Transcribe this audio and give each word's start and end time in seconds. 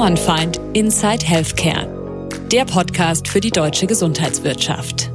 Bauernfeind 0.00 0.58
Inside 0.72 1.26
Healthcare. 1.26 1.86
Der 2.50 2.64
Podcast 2.64 3.28
für 3.28 3.38
die 3.38 3.50
deutsche 3.50 3.86
Gesundheitswirtschaft. 3.86 5.10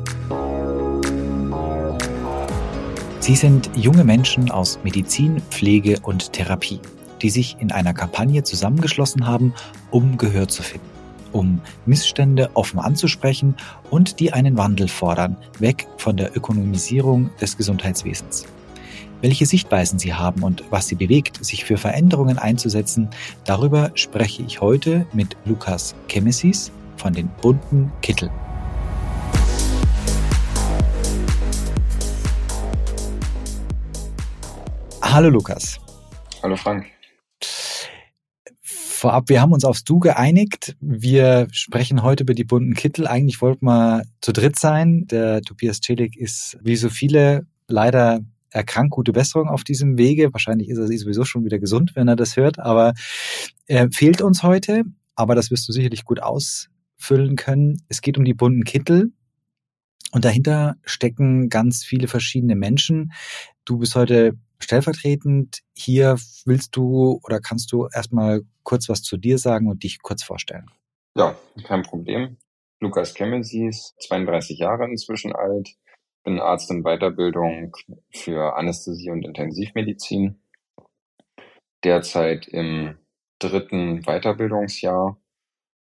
Sie 3.20 3.36
sind 3.36 3.72
junge 3.76 4.04
Menschen 4.04 4.52
aus 4.52 4.78
Medizin, 4.84 5.42
Pflege 5.50 5.98
und 6.04 6.34
Therapie, 6.34 6.80
die 7.24 7.32
sich 7.32 7.58
in 7.60 7.72
einer 7.72 7.96
Kampagne 7.96 8.44
zusammengeschlossen 8.44 9.26
haben, 9.26 9.56
um 9.90 10.20
Gehör 10.20 10.48
zu 10.50 10.62
finden, 10.62 10.88
um 11.32 11.62
Missstände 11.88 12.52
offen 12.54 12.78
anzusprechen 12.78 13.56
und 13.90 14.20
die 14.20 14.34
einen 14.34 14.56
Wandel 14.56 14.88
fordern, 14.88 15.36
weg 15.58 15.88
von 15.98 16.16
der 16.16 16.38
Ökonomisierung 16.38 17.32
des 17.42 17.58
Gesundheitswesens. 17.58 18.46
Welche 19.22 19.46
Sichtweisen 19.46 19.98
sie 19.98 20.14
haben 20.14 20.44
und 20.44 20.64
was 20.72 20.88
sie 20.88 20.96
bewegt, 20.96 21.44
sich 21.44 21.64
für 21.64 21.78
Veränderungen 21.78 22.38
einzusetzen, 22.38 23.10
darüber 23.46 23.92
spreche 23.96 24.44
ich 24.44 24.62
heute 24.62 25.06
mit 25.14 25.38
Lukas 25.46 25.96
Kemesis 26.08 26.72
von 26.98 27.14
den 27.14 27.30
bunten 27.42 27.92
Kittel. 28.02 28.30
Hallo 35.02 35.30
Lukas. 35.30 35.80
Hallo 36.44 36.58
Frank. 36.58 36.88
Vorab, 38.62 39.30
wir 39.30 39.40
haben 39.40 39.54
uns 39.54 39.64
aufs 39.64 39.86
Du 39.86 40.00
geeinigt. 40.00 40.76
Wir 40.82 41.48
sprechen 41.52 42.04
heute 42.04 42.24
über 42.24 42.34
die 42.34 42.44
bunten 42.44 42.74
Kittel. 42.74 43.08
Eigentlich 43.08 43.42
wollten 43.42 43.66
wir 43.66 44.04
zu 44.20 44.34
dritt 44.34 44.60
sein. 44.60 45.06
Der 45.08 45.42
Tobias 45.42 45.80
Celik 45.80 46.18
ist 46.18 46.58
wie 46.62 46.76
so 46.76 46.90
viele 46.90 47.46
leider 47.68 48.22
erkrankt, 48.56 48.92
gute 48.92 49.12
Besserung 49.12 49.50
auf 49.50 49.64
diesem 49.64 49.98
Wege. 49.98 50.34
Wahrscheinlich 50.34 50.70
ist 50.70 50.78
er 50.78 50.88
sowieso 50.88 51.26
schon 51.26 51.46
wieder 51.46 51.60
gesund, 51.60 51.96
wenn 51.96 52.08
er 52.08 52.16
das 52.16 52.38
hört, 52.38 52.60
aber 52.60 52.94
er 53.68 53.92
fehlt 53.92 54.22
uns 54.22 54.44
heute. 54.44 54.84
Aber 55.16 55.36
das 55.36 55.52
wirst 55.52 55.68
du 55.68 55.72
sicherlich 55.72 56.04
gut 56.04 56.22
ausfüllen 56.22 57.36
können. 57.36 57.82
Es 57.88 58.02
geht 58.02 58.18
um 58.18 58.26
die 58.26 58.34
bunten 58.34 58.64
Kittel. 58.64 59.12
Und 60.12 60.26
dahinter 60.26 60.76
stecken 60.84 61.50
ganz 61.50 61.84
viele 61.84 62.08
verschiedene 62.08 62.56
Menschen. 62.56 63.12
Du 63.66 63.78
bist 63.80 63.96
heute 63.96 64.38
stellvertretend 64.60 65.60
hier. 65.74 66.18
Willst 66.46 66.76
du 66.76 67.20
oder 67.24 67.40
kannst 67.40 67.72
du 67.72 67.88
erstmal 67.94 68.42
kurz 68.64 68.90
was 68.90 69.02
zu 69.02 69.18
dir 69.18 69.38
sagen 69.38 69.68
und 69.68 69.84
dich 69.84 70.02
kurz 70.02 70.24
vorstellen? 70.24 70.70
Ja, 71.16 71.36
kein 71.64 71.84
Problem. 71.84 72.38
Lukas 72.82 73.14
Kemmensies, 73.14 73.94
32 74.02 74.60
Jahre 74.60 74.90
inzwischen 74.90 75.34
alt, 75.34 75.70
bin 76.26 76.40
Arzt 76.40 76.72
in 76.72 76.84
Weiterbildung 76.84 77.76
für 78.12 78.58
Anästhesie 78.58 79.12
und 79.12 79.24
Intensivmedizin. 79.24 80.42
Derzeit 81.84 82.48
im 82.48 82.98
dritten 83.40 84.02
Weiterbildungsjahr, 84.02 85.18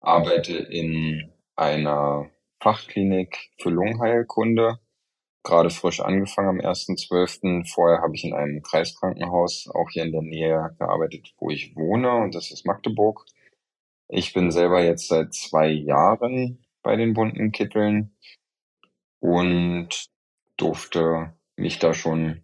arbeite 0.01 0.55
in 0.57 1.33
einer 1.57 2.31
Fachklinik 2.61 3.51
für 3.61 3.71
Lungenheilkunde, 3.71 4.81
gerade 5.45 5.71
frisch 5.71 6.01
angefangen 6.01 6.49
am 6.49 6.59
1.12. 6.59 7.73
Vorher 7.73 8.01
habe 8.03 8.15
ich 8.15 8.25
in 8.25 8.35
einem 8.35 8.63
Kreiskrankenhaus 8.63 9.71
auch 9.73 9.89
hier 9.91 10.03
in 10.03 10.13
der 10.13 10.23
Nähe 10.23 10.75
gearbeitet, 10.79 11.33
wo 11.39 11.51
ich 11.51 11.77
wohne, 11.77 12.11
und 12.17 12.35
das 12.35 12.51
ist 12.51 12.67
Magdeburg. 12.67 13.25
Ich 14.09 14.33
bin 14.33 14.51
selber 14.51 14.83
jetzt 14.83 15.09
seit 15.09 15.33
zwei 15.33 15.69
Jahren 15.69 16.65
bei 16.83 16.97
den 16.97 17.15
bunten 17.15 17.53
Kitteln 17.53 18.17
und 19.21 20.14
durfte 20.57 21.35
mich 21.57 21.79
da 21.79 21.95
schon 21.95 22.43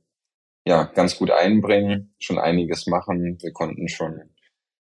ja 0.66 0.84
ganz 0.84 1.16
gut 1.16 1.30
einbringen, 1.30 2.14
schon 2.18 2.38
einiges 2.38 2.86
machen. 2.86 3.38
Wir 3.40 3.52
konnten 3.52 3.88
schon 3.88 4.30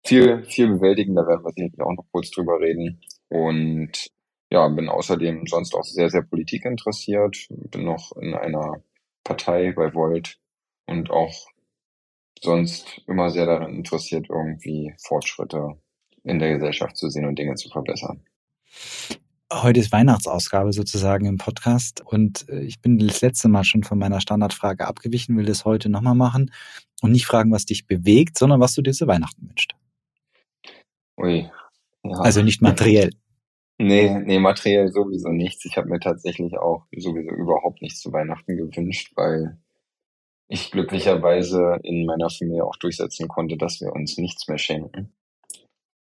viel, 0.04 0.44
viel 0.44 0.68
bewältigen, 0.68 1.14
da 1.14 1.26
werden 1.26 1.44
wir 1.44 1.52
sicherlich 1.52 1.80
auch 1.80 1.94
noch 1.94 2.06
kurz 2.12 2.30
drüber 2.30 2.60
reden. 2.60 3.00
Und 3.28 4.10
ja, 4.50 4.68
bin 4.68 4.88
außerdem 4.88 5.46
sonst 5.46 5.74
auch 5.74 5.84
sehr, 5.84 6.10
sehr 6.10 6.22
Politik 6.22 6.64
interessiert, 6.64 7.36
bin 7.48 7.84
noch 7.84 8.12
in 8.16 8.34
einer 8.34 8.82
Partei 9.24 9.72
bei 9.72 9.94
Volt 9.94 10.38
und 10.86 11.10
auch 11.10 11.48
sonst 12.40 13.00
immer 13.06 13.30
sehr 13.30 13.46
daran 13.46 13.74
interessiert, 13.74 14.26
irgendwie 14.28 14.94
Fortschritte 15.02 15.80
in 16.22 16.38
der 16.38 16.52
Gesellschaft 16.54 16.96
zu 16.96 17.08
sehen 17.08 17.26
und 17.26 17.38
Dinge 17.38 17.54
zu 17.54 17.68
verbessern. 17.68 18.24
Heute 19.62 19.80
ist 19.80 19.92
Weihnachtsausgabe 19.92 20.72
sozusagen 20.72 21.26
im 21.26 21.36
Podcast 21.36 22.02
und 22.04 22.48
äh, 22.48 22.62
ich 22.62 22.80
bin 22.80 22.98
das 22.98 23.20
letzte 23.20 23.48
Mal 23.48 23.62
schon 23.62 23.84
von 23.84 23.98
meiner 23.98 24.20
Standardfrage 24.20 24.86
abgewichen, 24.86 25.36
will 25.36 25.44
das 25.44 25.64
heute 25.64 25.88
nochmal 25.88 26.16
machen 26.16 26.50
und 27.02 27.12
nicht 27.12 27.26
fragen, 27.26 27.52
was 27.52 27.64
dich 27.64 27.86
bewegt, 27.86 28.36
sondern 28.36 28.60
was 28.60 28.74
du 28.74 28.82
dir 28.82 28.92
zu 28.92 29.06
Weihnachten 29.06 29.48
wünschst. 29.48 29.74
Ui. 31.18 31.50
Ja. 32.02 32.18
Also 32.18 32.42
nicht 32.42 32.62
materiell. 32.62 33.10
Nee, 33.76 34.20
nee, 34.20 34.38
materiell 34.38 34.92
sowieso 34.92 35.30
nichts. 35.30 35.64
Ich 35.64 35.76
habe 35.76 35.88
mir 35.88 35.98
tatsächlich 35.98 36.56
auch 36.56 36.86
sowieso 36.94 37.30
überhaupt 37.30 37.82
nichts 37.82 38.00
zu 38.00 38.12
Weihnachten 38.12 38.56
gewünscht, 38.56 39.10
weil 39.16 39.58
ich 40.46 40.70
glücklicherweise 40.70 41.80
in 41.82 42.06
meiner 42.06 42.30
Familie 42.30 42.64
auch 42.64 42.76
durchsetzen 42.76 43.26
konnte, 43.26 43.56
dass 43.56 43.80
wir 43.80 43.92
uns 43.92 44.16
nichts 44.16 44.46
mehr 44.46 44.58
schenken. 44.58 45.12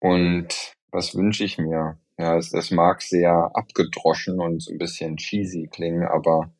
Und 0.01 0.75
was 0.91 1.15
wünsche 1.15 1.43
ich 1.43 1.57
mir? 1.57 1.97
Ja, 2.17 2.37
es, 2.37 2.53
es 2.53 2.71
mag 2.71 3.01
sehr 3.01 3.51
abgedroschen 3.53 4.39
und 4.39 4.61
so 4.61 4.71
ein 4.71 4.77
bisschen 4.77 5.17
cheesy 5.17 5.67
klingen, 5.71 6.03
aber 6.03 6.53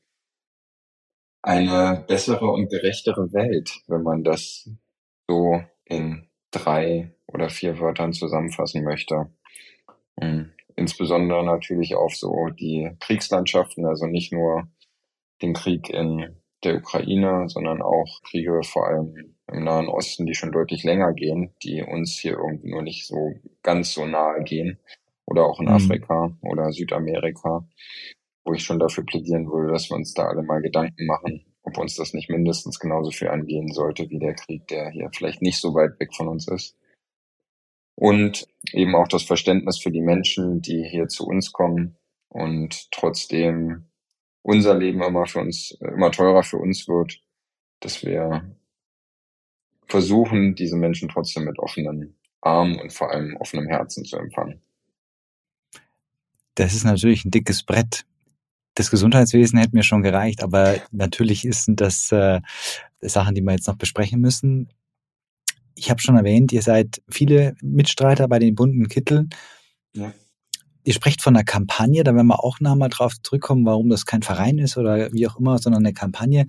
eine 1.44 2.04
bessere 2.08 2.50
und 2.52 2.70
gerechtere 2.70 3.34
Welt, 3.34 3.82
wenn 3.88 4.04
man 4.04 4.24
das 4.24 4.70
so 5.28 5.62
in 5.86 6.28
drei 6.52 7.16
oder 7.28 7.50
vier 7.50 7.80
Wörtern 7.80 8.14
zusammenfassen 8.14 8.84
möchte. 8.84 9.32
Und 10.16 10.54
insbesondere 10.76 11.44
natürlich 11.46 11.96
auf 11.96 12.16
so 12.16 12.48
die 12.60 12.92
Kriegslandschaften, 13.00 13.86
also 13.86 14.06
nicht 14.06 14.32
nur 14.32 14.68
den 15.42 15.54
Krieg 15.54 15.90
in 15.90 16.42
der 16.64 16.78
Ukraine, 16.78 17.50
sondern 17.50 17.82
auch 17.82 18.22
Kriege 18.24 18.62
vor 18.64 18.88
allem 18.88 19.31
im 19.52 19.64
Nahen 19.64 19.88
Osten, 19.88 20.26
die 20.26 20.36
schon 20.36 20.52
deutlich 20.52 20.84
länger 20.84 21.14
gehen, 21.14 21.54
die 21.64 21.84
uns 21.84 22.18
hier 22.18 22.34
irgendwie 22.34 22.70
nur 22.70 22.82
nicht 22.82 23.06
so 23.06 23.34
ganz 23.64 23.94
so 23.94 24.06
nahe 24.06 24.44
gehen 24.44 24.80
oder 25.26 25.46
auch 25.46 25.60
in 25.60 25.68
mhm. 25.68 25.74
Afrika 25.74 26.38
oder 26.42 26.72
Südamerika, 26.72 27.66
wo 28.46 28.54
ich 28.54 28.64
schon 28.64 28.80
dafür 28.80 29.06
plädieren 29.06 29.48
würde, 29.48 29.72
dass 29.72 29.90
wir 29.90 29.96
uns 29.96 30.14
da 30.14 30.28
alle 30.28 30.44
mal 30.44 30.62
Gedanken 30.62 31.06
machen, 31.06 31.46
ob 31.64 31.78
uns 31.78 31.96
das 31.96 32.14
nicht 32.14 32.30
mindestens 32.30 32.80
genauso 32.80 33.12
viel 33.12 33.28
angehen 33.28 33.72
sollte 33.72 34.10
wie 34.10 34.20
der 34.20 34.36
Krieg, 34.36 34.68
der 34.68 34.90
hier 34.92 35.10
vielleicht 35.14 35.42
nicht 35.42 35.60
so 35.60 35.74
weit 35.74 36.00
weg 36.00 36.14
von 36.16 36.28
uns 36.28 36.48
ist. 36.48 36.78
Und 37.96 38.48
eben 38.72 38.96
auch 38.96 39.08
das 39.08 39.24
Verständnis 39.24 39.78
für 39.80 39.92
die 39.92 40.02
Menschen, 40.02 40.62
die 40.62 40.84
hier 40.84 41.08
zu 41.08 41.28
uns 41.28 41.52
kommen 41.52 41.98
und 42.30 42.90
trotzdem 42.92 43.86
unser 44.42 44.74
Leben 44.74 45.04
immer 45.04 45.28
für 45.28 45.40
uns, 45.40 45.78
immer 45.82 46.12
teurer 46.12 46.44
für 46.44 46.58
uns 46.58 46.88
wird, 46.88 47.22
dass 47.80 48.04
wir 48.04 48.56
versuchen, 49.92 50.56
diese 50.56 50.76
Menschen 50.76 51.10
trotzdem 51.10 51.44
mit 51.44 51.60
offenen 51.60 52.16
Armen 52.42 52.80
und 52.80 52.92
vor 52.92 53.12
allem 53.12 53.38
offenem 53.38 53.68
Herzen 53.68 54.04
zu 54.04 54.18
empfangen 54.18 54.62
das 56.56 56.74
ist 56.74 56.84
natürlich 56.84 57.26
ein 57.26 57.32
dickes 57.32 57.64
Brett. 57.64 58.06
Das 58.76 58.90
Gesundheitswesen 58.90 59.60
hätte 59.60 59.76
mir 59.76 59.84
schon 59.84 60.04
gereicht, 60.04 60.44
aber 60.44 60.76
natürlich 60.92 61.42
sind 61.42 61.82
das 61.82 62.12
äh, 62.12 62.42
Sachen, 63.02 63.36
die 63.36 63.42
wir 63.42 63.52
jetzt 63.52 63.68
noch 63.68 63.76
besprechen 63.76 64.22
müssen. 64.22 64.70
Ich 65.76 65.90
habe 65.90 66.02
schon 66.02 66.16
erwähnt, 66.16 66.52
ihr 66.52 66.62
seid 66.62 67.02
viele 67.10 67.56
Mitstreiter 67.62 68.28
bei 68.28 68.40
den 68.40 68.56
bunten 68.56 68.88
Kitteln. 68.88 69.30
Ja. 69.94 70.14
Ihr 70.84 70.94
sprecht 70.94 71.22
von 71.22 71.36
einer 71.36 71.44
Kampagne, 71.44 72.04
da 72.04 72.16
werden 72.16 72.28
wir 72.28 72.44
auch 72.44 72.60
nochmal 72.60 72.90
drauf 72.90 73.14
zurückkommen, 73.22 73.66
warum 73.66 73.90
das 73.90 74.06
kein 74.06 74.24
Verein 74.24 74.58
ist 74.58 74.78
oder 74.78 75.12
wie 75.12 75.28
auch 75.28 75.38
immer, 75.38 75.58
sondern 75.58 75.86
eine 75.86 75.94
Kampagne. 75.94 76.48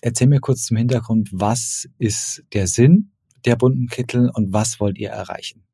Erzähl 0.00 0.28
mir 0.28 0.40
kurz 0.40 0.62
zum 0.62 0.76
Hintergrund, 0.76 1.30
was 1.32 1.88
ist 1.98 2.44
der 2.52 2.66
Sinn 2.66 3.12
der 3.44 3.56
bunten 3.56 3.88
Kittel 3.88 4.30
und 4.34 4.52
was 4.52 4.80
wollt 4.80 4.98
ihr 4.98 5.10
erreichen? 5.10 5.64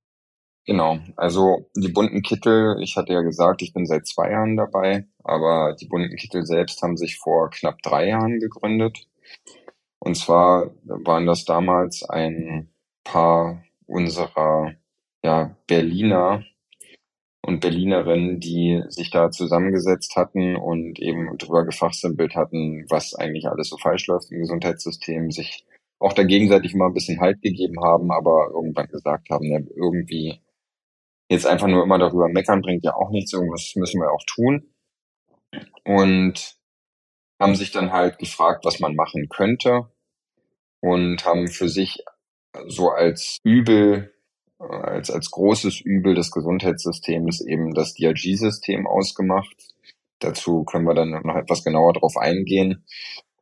Genau, 0.67 0.99
also 1.17 1.69
die 1.77 1.89
bunten 1.89 2.23
Kittel, 2.23 2.77
ich 2.81 2.97
hatte 2.97 3.13
ja 3.13 3.21
gesagt, 3.21 3.61
ich 3.61 3.75
bin 3.75 3.85
seit 3.85 4.07
zwei 4.07 4.31
Jahren 4.31 4.57
dabei, 4.57 5.07
aber 5.23 5.77
die 5.79 5.87
bunten 5.87 6.17
Kittel 6.17 6.47
selbst 6.47 6.81
haben 6.83 6.97
sich 6.97 7.19
vor 7.19 7.51
knapp 7.51 7.83
drei 7.83 8.09
Jahren 8.09 8.41
gegründet. 8.41 9.07
Und 9.99 10.17
zwar 10.17 10.71
waren 10.85 11.27
das 11.27 11.45
damals 11.45 12.03
ein 12.03 12.71
paar 13.05 13.63
unserer 13.87 14.73
ja, 15.23 15.55
Berliner 15.67 16.45
und 17.45 17.61
Berlinerinnen, 17.61 18.41
die 18.41 18.83
sich 18.89 19.11
da 19.11 19.31
zusammengesetzt 19.31 20.17
hatten 20.17 20.57
und 20.57 20.99
eben 21.01 21.37
drüber 21.39 21.65
gefachsimpelt 21.65 22.35
hatten, 22.35 22.87
was 22.89 23.15
eigentlich 23.15 23.47
alles 23.49 23.69
so 23.69 23.77
falsch 23.77 24.07
läuft 24.07 24.31
im 24.31 24.41
Gesundheitssystem, 24.41 25.31
sich 25.31 25.65
auch 25.99 26.13
da 26.13 26.25
gegenseitig 26.25 26.75
immer 26.75 26.87
ein 26.87 26.95
bisschen 26.95 27.21
Halt 27.21 27.43
gegeben 27.43 27.83
haben, 27.83 28.11
aber 28.11 28.51
irgendwann 28.53 28.89
gesagt 28.89 29.31
haben, 29.31 29.45
ja, 29.45 29.61
irgendwie 29.77 30.41
Jetzt 31.29 31.47
einfach 31.47 31.69
nur 31.69 31.83
immer 31.83 31.99
darüber 31.99 32.29
meckern 32.29 32.61
bringt 32.61 32.85
ja 32.85 32.95
auch 32.95 33.11
nichts. 33.11 33.33
Irgendwas 33.33 33.73
müssen 33.77 34.01
wir 34.01 34.13
auch 34.13 34.23
tun. 34.27 34.71
Und 35.85 36.57
haben 37.41 37.55
sich 37.55 37.73
dann 37.73 37.93
halt 37.93 38.19
gefragt, 38.19 38.65
was 38.65 38.81
man 38.81 38.95
machen 38.95 39.29
könnte 39.29 39.91
und 40.81 41.25
haben 41.25 41.49
für 41.49 41.69
sich 41.69 42.05
so 42.67 42.91
als 42.91 43.39
Übel 43.43 44.14
als, 44.59 45.11
als 45.11 45.31
großes 45.31 45.81
Übel 45.81 46.15
des 46.15 46.31
Gesundheitssystems 46.31 47.41
eben 47.41 47.75
das 47.75 47.95
DRG-System 47.95 48.87
ausgemacht. 48.87 49.75
Dazu 50.21 50.65
können 50.65 50.87
wir 50.87 50.95
dann 50.95 51.11
noch 51.11 51.37
etwas 51.37 51.65
genauer 51.65 51.95
drauf 51.95 52.17
eingehen. 52.17 52.85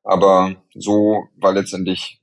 Aber 0.03 0.57
so 0.75 1.25
war 1.37 1.53
letztendlich 1.53 2.21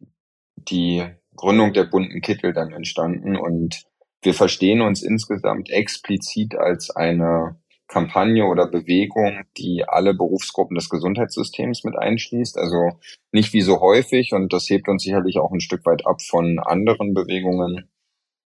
die 0.55 1.05
Gründung 1.35 1.73
der 1.73 1.85
bunten 1.85 2.21
Kittel 2.21 2.51
dann 2.53 2.71
entstanden 2.71 3.37
und 3.37 3.85
wir 4.21 4.33
verstehen 4.33 4.81
uns 4.81 5.01
insgesamt 5.01 5.69
explizit 5.69 6.55
als 6.55 6.89
eine 6.89 7.57
Kampagne 7.87 8.45
oder 8.45 8.67
Bewegung, 8.67 9.43
die 9.57 9.85
alle 9.87 10.13
Berufsgruppen 10.13 10.75
des 10.75 10.89
Gesundheitssystems 10.89 11.85
mit 11.85 11.97
einschließt. 11.97 12.57
Also 12.57 12.99
nicht 13.31 13.53
wie 13.53 13.61
so 13.61 13.79
häufig, 13.79 14.33
und 14.33 14.51
das 14.51 14.69
hebt 14.69 14.89
uns 14.89 15.03
sicherlich 15.03 15.39
auch 15.39 15.51
ein 15.51 15.61
Stück 15.61 15.85
weit 15.85 16.05
ab 16.05 16.21
von 16.21 16.59
anderen 16.59 17.13
Bewegungen, 17.13 17.89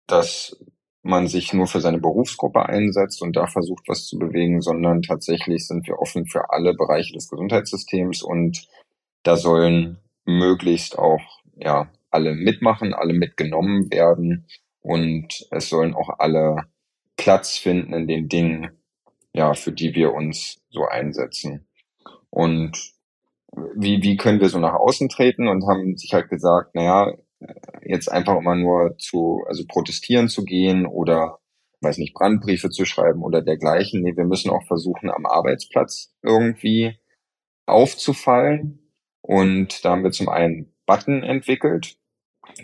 dass 0.07 0.57
man 1.03 1.27
sich 1.27 1.53
nur 1.53 1.67
für 1.67 1.79
seine 1.79 1.99
Berufsgruppe 1.99 2.65
einsetzt 2.65 3.21
und 3.21 3.35
da 3.35 3.47
versucht, 3.47 3.83
was 3.87 4.05
zu 4.05 4.19
bewegen, 4.19 4.61
sondern 4.61 5.01
tatsächlich 5.01 5.65
sind 5.65 5.87
wir 5.87 5.99
offen 5.99 6.25
für 6.27 6.49
alle 6.49 6.73
Bereiche 6.73 7.13
des 7.13 7.29
Gesundheitssystems 7.29 8.23
und 8.23 8.67
da 9.23 9.37
sollen 9.37 9.99
möglichst 10.25 10.97
auch 10.97 11.21
ja 11.55 11.89
alle 12.09 12.33
mitmachen, 12.33 12.93
alle 12.93 13.13
mitgenommen 13.13 13.91
werden 13.91 14.47
und 14.81 15.47
es 15.51 15.69
sollen 15.69 15.93
auch 15.93 16.19
alle 16.19 16.63
Platz 17.15 17.57
finden 17.57 17.93
in 17.93 18.07
den 18.07 18.29
Dingen, 18.29 18.71
ja, 19.33 19.53
für 19.53 19.71
die 19.71 19.95
wir 19.95 20.13
uns 20.13 20.61
so 20.69 20.85
einsetzen. 20.85 21.67
Und 22.29 22.93
wie, 23.75 24.01
wie 24.03 24.17
können 24.17 24.39
wir 24.39 24.49
so 24.49 24.59
nach 24.59 24.75
außen 24.75 25.09
treten 25.09 25.47
und 25.47 25.65
haben 25.67 25.97
sich 25.97 26.13
halt 26.13 26.29
gesagt, 26.29 26.75
naja, 26.75 27.13
jetzt 27.83 28.11
einfach 28.11 28.37
immer 28.37 28.55
nur 28.55 28.97
zu, 28.97 29.43
also 29.47 29.63
protestieren 29.67 30.29
zu 30.29 30.43
gehen 30.43 30.85
oder, 30.85 31.39
weiß 31.81 31.97
nicht, 31.97 32.13
Brandbriefe 32.13 32.69
zu 32.69 32.85
schreiben 32.85 33.23
oder 33.23 33.41
dergleichen. 33.41 34.01
Nee, 34.01 34.15
wir 34.15 34.25
müssen 34.25 34.49
auch 34.49 34.65
versuchen, 34.65 35.09
am 35.09 35.25
Arbeitsplatz 35.25 36.13
irgendwie 36.21 36.97
aufzufallen. 37.65 38.79
Und 39.21 39.83
da 39.83 39.91
haben 39.91 40.03
wir 40.03 40.11
zum 40.11 40.29
einen 40.29 40.73
Button 40.85 41.23
entwickelt. 41.23 41.97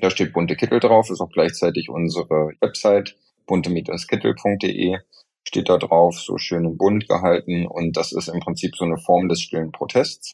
Da 0.02 0.10
steht 0.10 0.34
bunte 0.34 0.56
Kittel 0.56 0.80
drauf, 0.80 1.10
ist 1.10 1.22
auch 1.22 1.32
gleichzeitig 1.32 1.90
unsere 1.90 2.54
Website 2.62 3.18
bunte-kittel.de 3.46 4.98
steht 5.46 5.70
da 5.70 5.78
drauf, 5.78 6.18
so 6.18 6.38
schön 6.38 6.66
in 6.66 6.78
bunt 6.78 7.08
gehalten 7.08 7.68
und 7.68 7.98
das 7.98 8.14
ist 8.14 8.30
im 8.30 8.40
Prinzip 8.40 8.76
so 8.76 8.86
eine 8.86 8.98
Form 8.98 9.28
des 9.28 9.42
stillen 9.42 9.72
Protests 9.72 10.34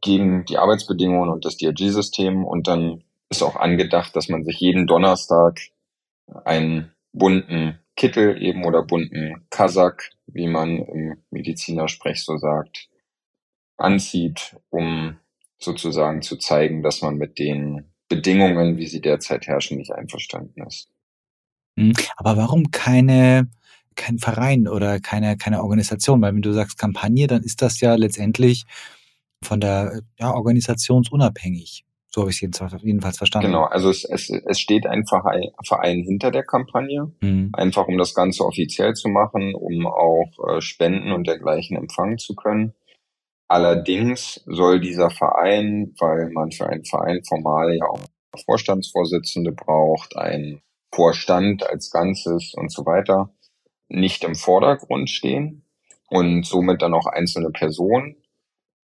gegen 0.00 0.44
die 0.46 0.58
Arbeitsbedingungen 0.58 1.30
und 1.30 1.44
das 1.44 1.56
DRG-System 1.56 2.44
und 2.44 2.66
dann 2.66 3.04
ist 3.36 3.42
auch 3.42 3.56
angedacht, 3.56 4.14
dass 4.16 4.28
man 4.28 4.44
sich 4.44 4.60
jeden 4.60 4.86
Donnerstag 4.86 5.60
einen 6.44 6.92
bunten 7.12 7.78
Kittel 7.96 8.40
eben 8.42 8.64
oder 8.64 8.82
bunten 8.82 9.46
Kasak, 9.50 10.10
wie 10.26 10.46
man 10.46 10.78
im 10.78 11.16
Medizinersprech 11.30 12.24
so 12.24 12.36
sagt, 12.36 12.88
anzieht, 13.76 14.56
um 14.70 15.16
sozusagen 15.58 16.22
zu 16.22 16.36
zeigen, 16.36 16.82
dass 16.82 17.02
man 17.02 17.16
mit 17.16 17.38
den 17.38 17.92
Bedingungen, 18.08 18.76
wie 18.76 18.86
sie 18.86 19.00
derzeit 19.00 19.46
herrschen, 19.46 19.78
nicht 19.78 19.92
einverstanden 19.92 20.62
ist. 20.66 20.88
Hm, 21.78 21.94
aber 22.16 22.36
warum 22.36 22.70
keine 22.70 23.48
kein 23.96 24.18
Verein 24.18 24.66
oder 24.66 25.00
keine, 25.00 25.36
keine 25.36 25.62
Organisation, 25.62 26.20
weil 26.20 26.34
wenn 26.34 26.42
du 26.42 26.52
sagst 26.52 26.78
Kampagne, 26.78 27.26
dann 27.26 27.42
ist 27.42 27.62
das 27.62 27.80
ja 27.80 27.94
letztendlich 27.94 28.64
von 29.42 29.60
der 29.60 30.02
ja, 30.18 30.32
organisationsunabhängig. 30.32 31.84
So 32.14 32.20
habe 32.20 32.30
ich 32.30 32.40
es 32.40 32.82
jedenfalls 32.84 33.18
verstanden. 33.18 33.48
Genau, 33.48 33.64
also 33.64 33.90
es, 33.90 34.04
es, 34.04 34.30
es 34.30 34.60
steht 34.60 34.86
ein 34.86 35.04
Verein, 35.04 35.50
Verein 35.66 36.04
hinter 36.04 36.30
der 36.30 36.44
Kampagne, 36.44 37.10
mhm. 37.20 37.50
einfach 37.52 37.88
um 37.88 37.98
das 37.98 38.14
Ganze 38.14 38.44
offiziell 38.44 38.94
zu 38.94 39.08
machen, 39.08 39.52
um 39.56 39.84
auch 39.88 40.30
äh, 40.46 40.60
Spenden 40.60 41.10
und 41.10 41.26
dergleichen 41.26 41.76
empfangen 41.76 42.18
zu 42.18 42.36
können. 42.36 42.72
Allerdings 43.48 44.44
soll 44.46 44.78
dieser 44.78 45.10
Verein, 45.10 45.92
weil 45.98 46.30
man 46.30 46.52
für 46.52 46.68
einen 46.68 46.84
Verein 46.84 47.20
formal 47.24 47.74
ja 47.74 47.86
auch 47.86 48.02
Vorstandsvorsitzende 48.44 49.50
braucht, 49.50 50.16
ein 50.16 50.60
Vorstand 50.94 51.68
als 51.68 51.90
Ganzes 51.90 52.54
und 52.54 52.70
so 52.70 52.86
weiter, 52.86 53.34
nicht 53.88 54.22
im 54.22 54.36
Vordergrund 54.36 55.10
stehen 55.10 55.64
und 56.10 56.46
somit 56.46 56.80
dann 56.80 56.94
auch 56.94 57.06
einzelne 57.06 57.50
Personen, 57.50 58.14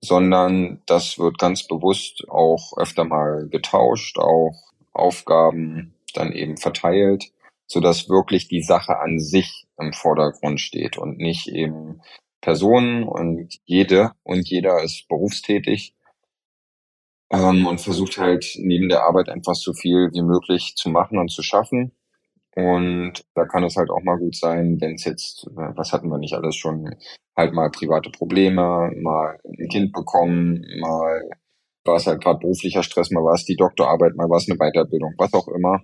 sondern 0.00 0.82
das 0.86 1.18
wird 1.18 1.38
ganz 1.38 1.66
bewusst 1.66 2.24
auch 2.28 2.76
öfter 2.76 3.04
mal 3.04 3.48
getauscht, 3.48 4.18
auch 4.18 4.54
Aufgaben 4.92 5.94
dann 6.14 6.32
eben 6.32 6.56
verteilt, 6.56 7.32
so 7.66 7.80
dass 7.80 8.08
wirklich 8.08 8.48
die 8.48 8.62
Sache 8.62 8.98
an 8.98 9.20
sich 9.20 9.66
im 9.78 9.92
Vordergrund 9.92 10.60
steht 10.60 10.98
und 10.98 11.18
nicht 11.18 11.48
eben 11.48 12.00
Personen 12.40 13.04
und 13.04 13.60
jede 13.64 14.12
und 14.22 14.48
jeder 14.48 14.82
ist 14.82 15.06
berufstätig 15.08 15.94
ähm, 17.30 17.66
und 17.66 17.80
versucht 17.80 18.18
halt 18.18 18.54
neben 18.56 18.88
der 18.88 19.04
Arbeit 19.04 19.28
einfach 19.28 19.54
so 19.54 19.72
viel 19.72 20.10
wie 20.12 20.22
möglich 20.22 20.74
zu 20.76 20.88
machen 20.88 21.18
und 21.18 21.30
zu 21.30 21.42
schaffen. 21.42 21.92
Und 22.56 23.24
da 23.34 23.44
kann 23.44 23.64
es 23.64 23.76
halt 23.76 23.90
auch 23.90 24.02
mal 24.02 24.18
gut 24.18 24.36
sein, 24.36 24.80
wenn 24.80 24.94
es 24.94 25.04
jetzt, 25.04 25.46
was 25.54 25.92
hatten 25.92 26.08
wir 26.08 26.18
nicht 26.18 26.34
alles 26.34 26.56
schon, 26.56 26.96
halt 27.36 27.54
mal 27.54 27.70
private 27.70 28.10
Probleme, 28.10 28.90
mal 28.96 29.38
ein 29.44 29.68
Kind 29.68 29.92
bekommen, 29.92 30.64
mal 30.80 31.28
war 31.84 31.96
es 31.96 32.06
halt 32.06 32.22
gerade 32.22 32.40
beruflicher 32.40 32.82
Stress, 32.82 33.10
mal 33.10 33.24
war 33.24 33.34
es 33.34 33.44
die 33.44 33.56
Doktorarbeit, 33.56 34.14
mal 34.14 34.28
war 34.28 34.36
es 34.36 34.48
eine 34.48 34.58
Weiterbildung, 34.58 35.14
was 35.16 35.32
auch 35.32 35.48
immer. 35.48 35.82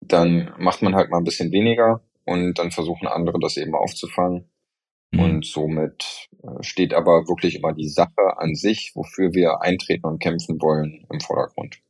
Dann 0.00 0.52
macht 0.58 0.82
man 0.82 0.94
halt 0.94 1.10
mal 1.10 1.18
ein 1.18 1.24
bisschen 1.24 1.52
weniger 1.52 2.02
und 2.24 2.58
dann 2.58 2.70
versuchen 2.70 3.08
andere 3.08 3.38
das 3.40 3.56
eben 3.56 3.74
aufzufangen. 3.74 4.48
Mhm. 5.12 5.20
Und 5.20 5.46
somit 5.46 6.28
äh, 6.42 6.62
steht 6.62 6.94
aber 6.94 7.28
wirklich 7.28 7.56
immer 7.56 7.72
die 7.72 7.88
Sache 7.88 8.38
an 8.38 8.54
sich, 8.54 8.92
wofür 8.94 9.32
wir 9.32 9.60
eintreten 9.60 10.06
und 10.06 10.20
kämpfen 10.20 10.60
wollen, 10.60 11.06
im 11.10 11.20
Vordergrund. 11.20 11.81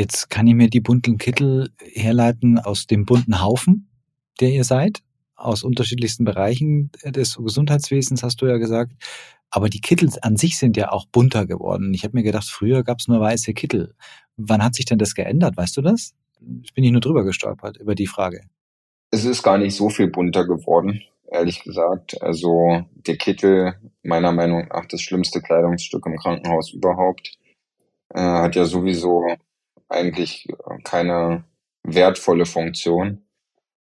Jetzt 0.00 0.30
kann 0.30 0.46
ich 0.46 0.54
mir 0.54 0.70
die 0.70 0.80
bunten 0.80 1.18
Kittel 1.18 1.72
herleiten 1.78 2.58
aus 2.58 2.86
dem 2.86 3.04
bunten 3.04 3.42
Haufen, 3.42 3.90
der 4.40 4.48
ihr 4.48 4.64
seid, 4.64 5.02
aus 5.36 5.62
unterschiedlichsten 5.62 6.24
Bereichen 6.24 6.90
des 7.04 7.36
Gesundheitswesens, 7.36 8.22
hast 8.22 8.40
du 8.40 8.46
ja 8.46 8.56
gesagt. 8.56 8.92
Aber 9.50 9.68
die 9.68 9.82
Kittel 9.82 10.08
an 10.22 10.38
sich 10.38 10.56
sind 10.56 10.78
ja 10.78 10.90
auch 10.90 11.04
bunter 11.04 11.44
geworden. 11.44 11.92
Ich 11.92 12.04
habe 12.04 12.16
mir 12.16 12.22
gedacht, 12.22 12.48
früher 12.48 12.82
gab 12.82 13.00
es 13.00 13.08
nur 13.08 13.20
weiße 13.20 13.52
Kittel. 13.52 13.94
Wann 14.38 14.64
hat 14.64 14.74
sich 14.74 14.86
denn 14.86 14.96
das 14.96 15.14
geändert? 15.14 15.58
Weißt 15.58 15.76
du 15.76 15.82
das? 15.82 16.14
Ich 16.62 16.72
bin 16.72 16.80
nicht 16.80 16.92
nur 16.92 17.02
drüber 17.02 17.22
gestolpert 17.22 17.76
über 17.76 17.94
die 17.94 18.06
Frage. 18.06 18.40
Es 19.10 19.26
ist 19.26 19.42
gar 19.42 19.58
nicht 19.58 19.76
so 19.76 19.90
viel 19.90 20.08
bunter 20.08 20.46
geworden, 20.46 21.02
ehrlich 21.30 21.62
gesagt. 21.62 22.22
Also 22.22 22.86
der 23.06 23.18
Kittel, 23.18 23.74
meiner 24.02 24.32
Meinung 24.32 24.66
nach 24.68 24.86
das 24.86 25.02
schlimmste 25.02 25.42
Kleidungsstück 25.42 26.06
im 26.06 26.16
Krankenhaus 26.16 26.72
überhaupt, 26.72 27.32
äh, 28.14 28.22
hat 28.22 28.56
ja 28.56 28.64
sowieso 28.64 29.26
eigentlich 29.90 30.46
keine 30.84 31.44
wertvolle 31.82 32.46
Funktion. 32.46 33.24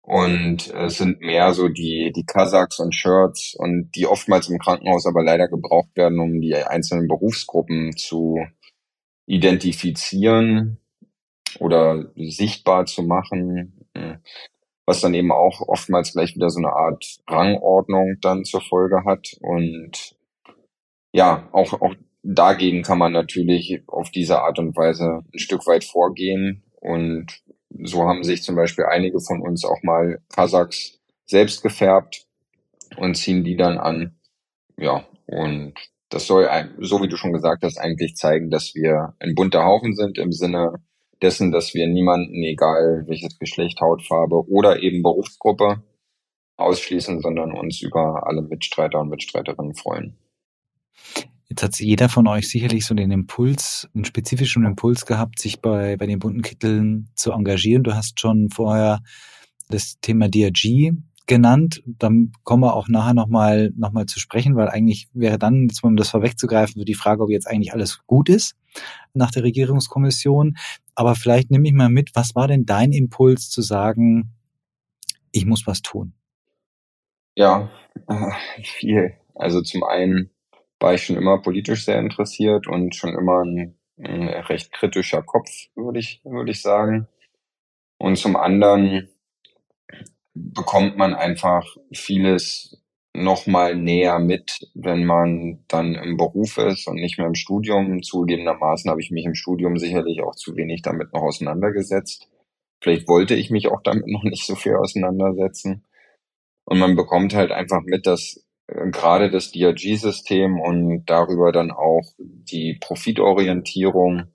Und 0.04 0.68
es 0.74 0.98
sind 0.98 1.20
mehr 1.20 1.54
so 1.54 1.68
die, 1.68 2.12
die 2.14 2.26
Kasachs 2.26 2.80
und 2.80 2.92
Shirts 2.92 3.54
und 3.56 3.92
die 3.94 4.06
oftmals 4.06 4.48
im 4.48 4.58
Krankenhaus 4.58 5.06
aber 5.06 5.22
leider 5.22 5.48
gebraucht 5.48 5.94
werden, 5.94 6.18
um 6.18 6.40
die 6.40 6.56
einzelnen 6.56 7.06
Berufsgruppen 7.06 7.96
zu 7.96 8.44
identifizieren 9.26 10.78
oder 11.60 12.10
sichtbar 12.16 12.86
zu 12.86 13.04
machen, 13.04 13.86
was 14.86 15.00
dann 15.00 15.14
eben 15.14 15.30
auch 15.30 15.60
oftmals 15.60 16.12
gleich 16.12 16.34
wieder 16.34 16.50
so 16.50 16.58
eine 16.58 16.72
Art 16.72 17.20
Rangordnung 17.28 18.16
dann 18.20 18.44
zur 18.44 18.60
Folge 18.60 19.04
hat. 19.04 19.36
Und 19.40 20.16
ja, 21.12 21.48
auch, 21.52 21.80
auch 21.80 21.94
dagegen 22.22 22.82
kann 22.82 22.98
man 22.98 23.12
natürlich 23.12 23.82
auf 23.86 24.10
diese 24.10 24.40
Art 24.40 24.58
und 24.58 24.76
Weise 24.76 25.20
ein 25.32 25.38
Stück 25.38 25.66
weit 25.66 25.84
vorgehen. 25.84 26.62
Und 26.80 27.42
so 27.70 28.04
haben 28.04 28.24
sich 28.24 28.42
zum 28.42 28.56
Beispiel 28.56 28.84
einige 28.84 29.20
von 29.20 29.40
uns 29.40 29.64
auch 29.64 29.82
mal 29.82 30.20
Kasachs 30.28 31.00
selbst 31.26 31.62
gefärbt 31.62 32.26
und 32.96 33.16
ziehen 33.16 33.44
die 33.44 33.56
dann 33.56 33.78
an. 33.78 34.16
Ja, 34.76 35.04
und 35.26 35.74
das 36.08 36.26
soll, 36.26 36.48
so 36.78 37.00
wie 37.02 37.08
du 37.08 37.16
schon 37.16 37.32
gesagt 37.32 37.62
hast, 37.62 37.78
eigentlich 37.78 38.16
zeigen, 38.16 38.50
dass 38.50 38.74
wir 38.74 39.14
ein 39.18 39.34
bunter 39.34 39.64
Haufen 39.64 39.94
sind 39.94 40.18
im 40.18 40.32
Sinne 40.32 40.74
dessen, 41.22 41.52
dass 41.52 41.72
wir 41.72 41.86
niemanden, 41.86 42.42
egal 42.42 43.04
welches 43.06 43.38
Geschlecht, 43.38 43.80
Hautfarbe 43.80 44.46
oder 44.48 44.82
eben 44.82 45.02
Berufsgruppe, 45.02 45.82
ausschließen, 46.56 47.20
sondern 47.20 47.52
uns 47.52 47.80
über 47.80 48.26
alle 48.26 48.42
Mitstreiter 48.42 49.00
und 49.00 49.08
Mitstreiterinnen 49.08 49.74
freuen. 49.74 50.18
Jetzt 51.52 51.62
hat 51.62 51.78
jeder 51.80 52.08
von 52.08 52.26
euch 52.28 52.48
sicherlich 52.48 52.86
so 52.86 52.94
den 52.94 53.10
Impuls, 53.10 53.86
einen 53.94 54.06
spezifischen 54.06 54.64
Impuls 54.64 55.04
gehabt, 55.04 55.38
sich 55.38 55.60
bei, 55.60 55.98
bei 55.98 56.06
den 56.06 56.18
bunten 56.18 56.40
Kitteln 56.40 57.10
zu 57.14 57.30
engagieren. 57.30 57.82
Du 57.82 57.94
hast 57.94 58.18
schon 58.18 58.48
vorher 58.48 59.00
das 59.68 60.00
Thema 60.00 60.30
DRG 60.30 60.92
genannt. 61.26 61.82
Dann 61.84 62.32
kommen 62.42 62.62
wir 62.62 62.72
auch 62.72 62.88
nachher 62.88 63.12
nochmal 63.12 63.70
noch 63.76 63.92
mal 63.92 64.06
zu 64.06 64.18
sprechen, 64.18 64.56
weil 64.56 64.70
eigentlich 64.70 65.10
wäre 65.12 65.38
dann, 65.38 65.68
um 65.82 65.96
das 65.96 66.08
vorwegzugreifen, 66.08 66.78
so 66.78 66.84
die 66.84 66.94
Frage, 66.94 67.22
ob 67.22 67.28
jetzt 67.28 67.46
eigentlich 67.46 67.74
alles 67.74 68.00
gut 68.06 68.30
ist 68.30 68.56
nach 69.12 69.30
der 69.30 69.42
Regierungskommission. 69.42 70.56
Aber 70.94 71.14
vielleicht 71.16 71.50
nehme 71.50 71.68
ich 71.68 71.74
mal 71.74 71.90
mit, 71.90 72.12
was 72.14 72.34
war 72.34 72.48
denn 72.48 72.64
dein 72.64 72.92
Impuls 72.92 73.50
zu 73.50 73.60
sagen, 73.60 74.32
ich 75.32 75.44
muss 75.44 75.66
was 75.66 75.82
tun? 75.82 76.14
Ja, 77.34 77.68
äh, 78.08 78.30
viel. 78.62 79.12
Also 79.34 79.60
zum 79.60 79.84
einen 79.84 80.30
war 80.82 80.94
ich 80.94 81.04
schon 81.04 81.16
immer 81.16 81.40
politisch 81.40 81.84
sehr 81.84 81.98
interessiert 81.98 82.66
und 82.66 82.94
schon 82.94 83.14
immer 83.14 83.44
ein, 83.44 83.78
ein 83.98 84.28
recht 84.28 84.72
kritischer 84.72 85.22
Kopf, 85.22 85.48
würde 85.74 86.00
ich, 86.00 86.20
würde 86.24 86.50
ich 86.50 86.60
sagen. 86.60 87.06
Und 87.98 88.16
zum 88.16 88.36
anderen 88.36 89.08
bekommt 90.34 90.96
man 90.96 91.14
einfach 91.14 91.64
vieles 91.92 92.82
noch 93.14 93.46
mal 93.46 93.76
näher 93.76 94.18
mit, 94.18 94.70
wenn 94.74 95.04
man 95.04 95.64
dann 95.68 95.94
im 95.94 96.16
Beruf 96.16 96.56
ist 96.58 96.88
und 96.88 96.96
nicht 96.96 97.18
mehr 97.18 97.26
im 97.26 97.34
Studium. 97.34 98.02
Zugegebenermaßen 98.02 98.90
habe 98.90 99.00
ich 99.00 99.10
mich 99.10 99.26
im 99.26 99.34
Studium 99.34 99.76
sicherlich 99.76 100.22
auch 100.22 100.34
zu 100.34 100.56
wenig 100.56 100.82
damit 100.82 101.12
noch 101.12 101.22
auseinandergesetzt. 101.22 102.28
Vielleicht 102.80 103.06
wollte 103.06 103.34
ich 103.34 103.50
mich 103.50 103.68
auch 103.68 103.82
damit 103.82 104.08
noch 104.08 104.24
nicht 104.24 104.46
so 104.46 104.56
viel 104.56 104.74
auseinandersetzen. 104.76 105.84
Und 106.64 106.78
man 106.78 106.96
bekommt 106.96 107.34
halt 107.34 107.52
einfach 107.52 107.82
mit, 107.82 108.06
dass 108.06 108.44
gerade 108.90 109.30
das 109.30 109.52
DRG-System 109.52 110.60
und 110.60 111.04
darüber 111.06 111.52
dann 111.52 111.70
auch 111.70 112.04
die 112.18 112.78
Profitorientierung 112.80 114.32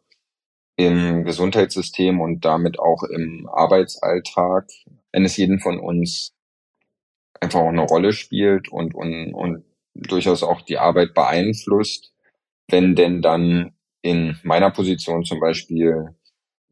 im 0.75 1.23
Gesundheitssystem 1.23 2.21
und 2.21 2.45
damit 2.45 2.79
auch 2.79 3.03
im 3.03 3.49
Arbeitsalltag 3.51 4.69
eines 5.11 5.37
jeden 5.37 5.59
von 5.59 5.79
uns 5.79 6.35
einfach 7.39 7.61
auch 7.61 7.69
eine 7.69 7.81
Rolle 7.85 8.13
spielt 8.13 8.69
und, 8.69 8.93
und, 8.93 9.33
und 9.33 9.63
durchaus 9.95 10.43
auch 10.43 10.61
die 10.61 10.77
Arbeit 10.77 11.13
beeinflusst, 11.13 12.13
wenn 12.67 12.95
denn 12.95 13.21
dann 13.21 13.73
in 14.01 14.37
meiner 14.43 14.71
Position 14.71 15.23
zum 15.23 15.39
Beispiel 15.39 16.15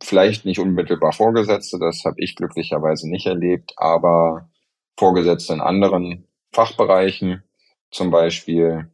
vielleicht 0.01 0.45
nicht 0.45 0.59
unmittelbar 0.59 1.13
Vorgesetzte, 1.13 1.79
das 1.79 2.03
habe 2.05 2.17
ich 2.19 2.35
glücklicherweise 2.35 3.09
nicht 3.09 3.25
erlebt, 3.25 3.73
aber 3.77 4.49
Vorgesetzte 4.97 5.53
in 5.53 5.61
anderen 5.61 6.27
Fachbereichen 6.51 7.43
zum 7.95 8.11
Beispiel 8.11 8.91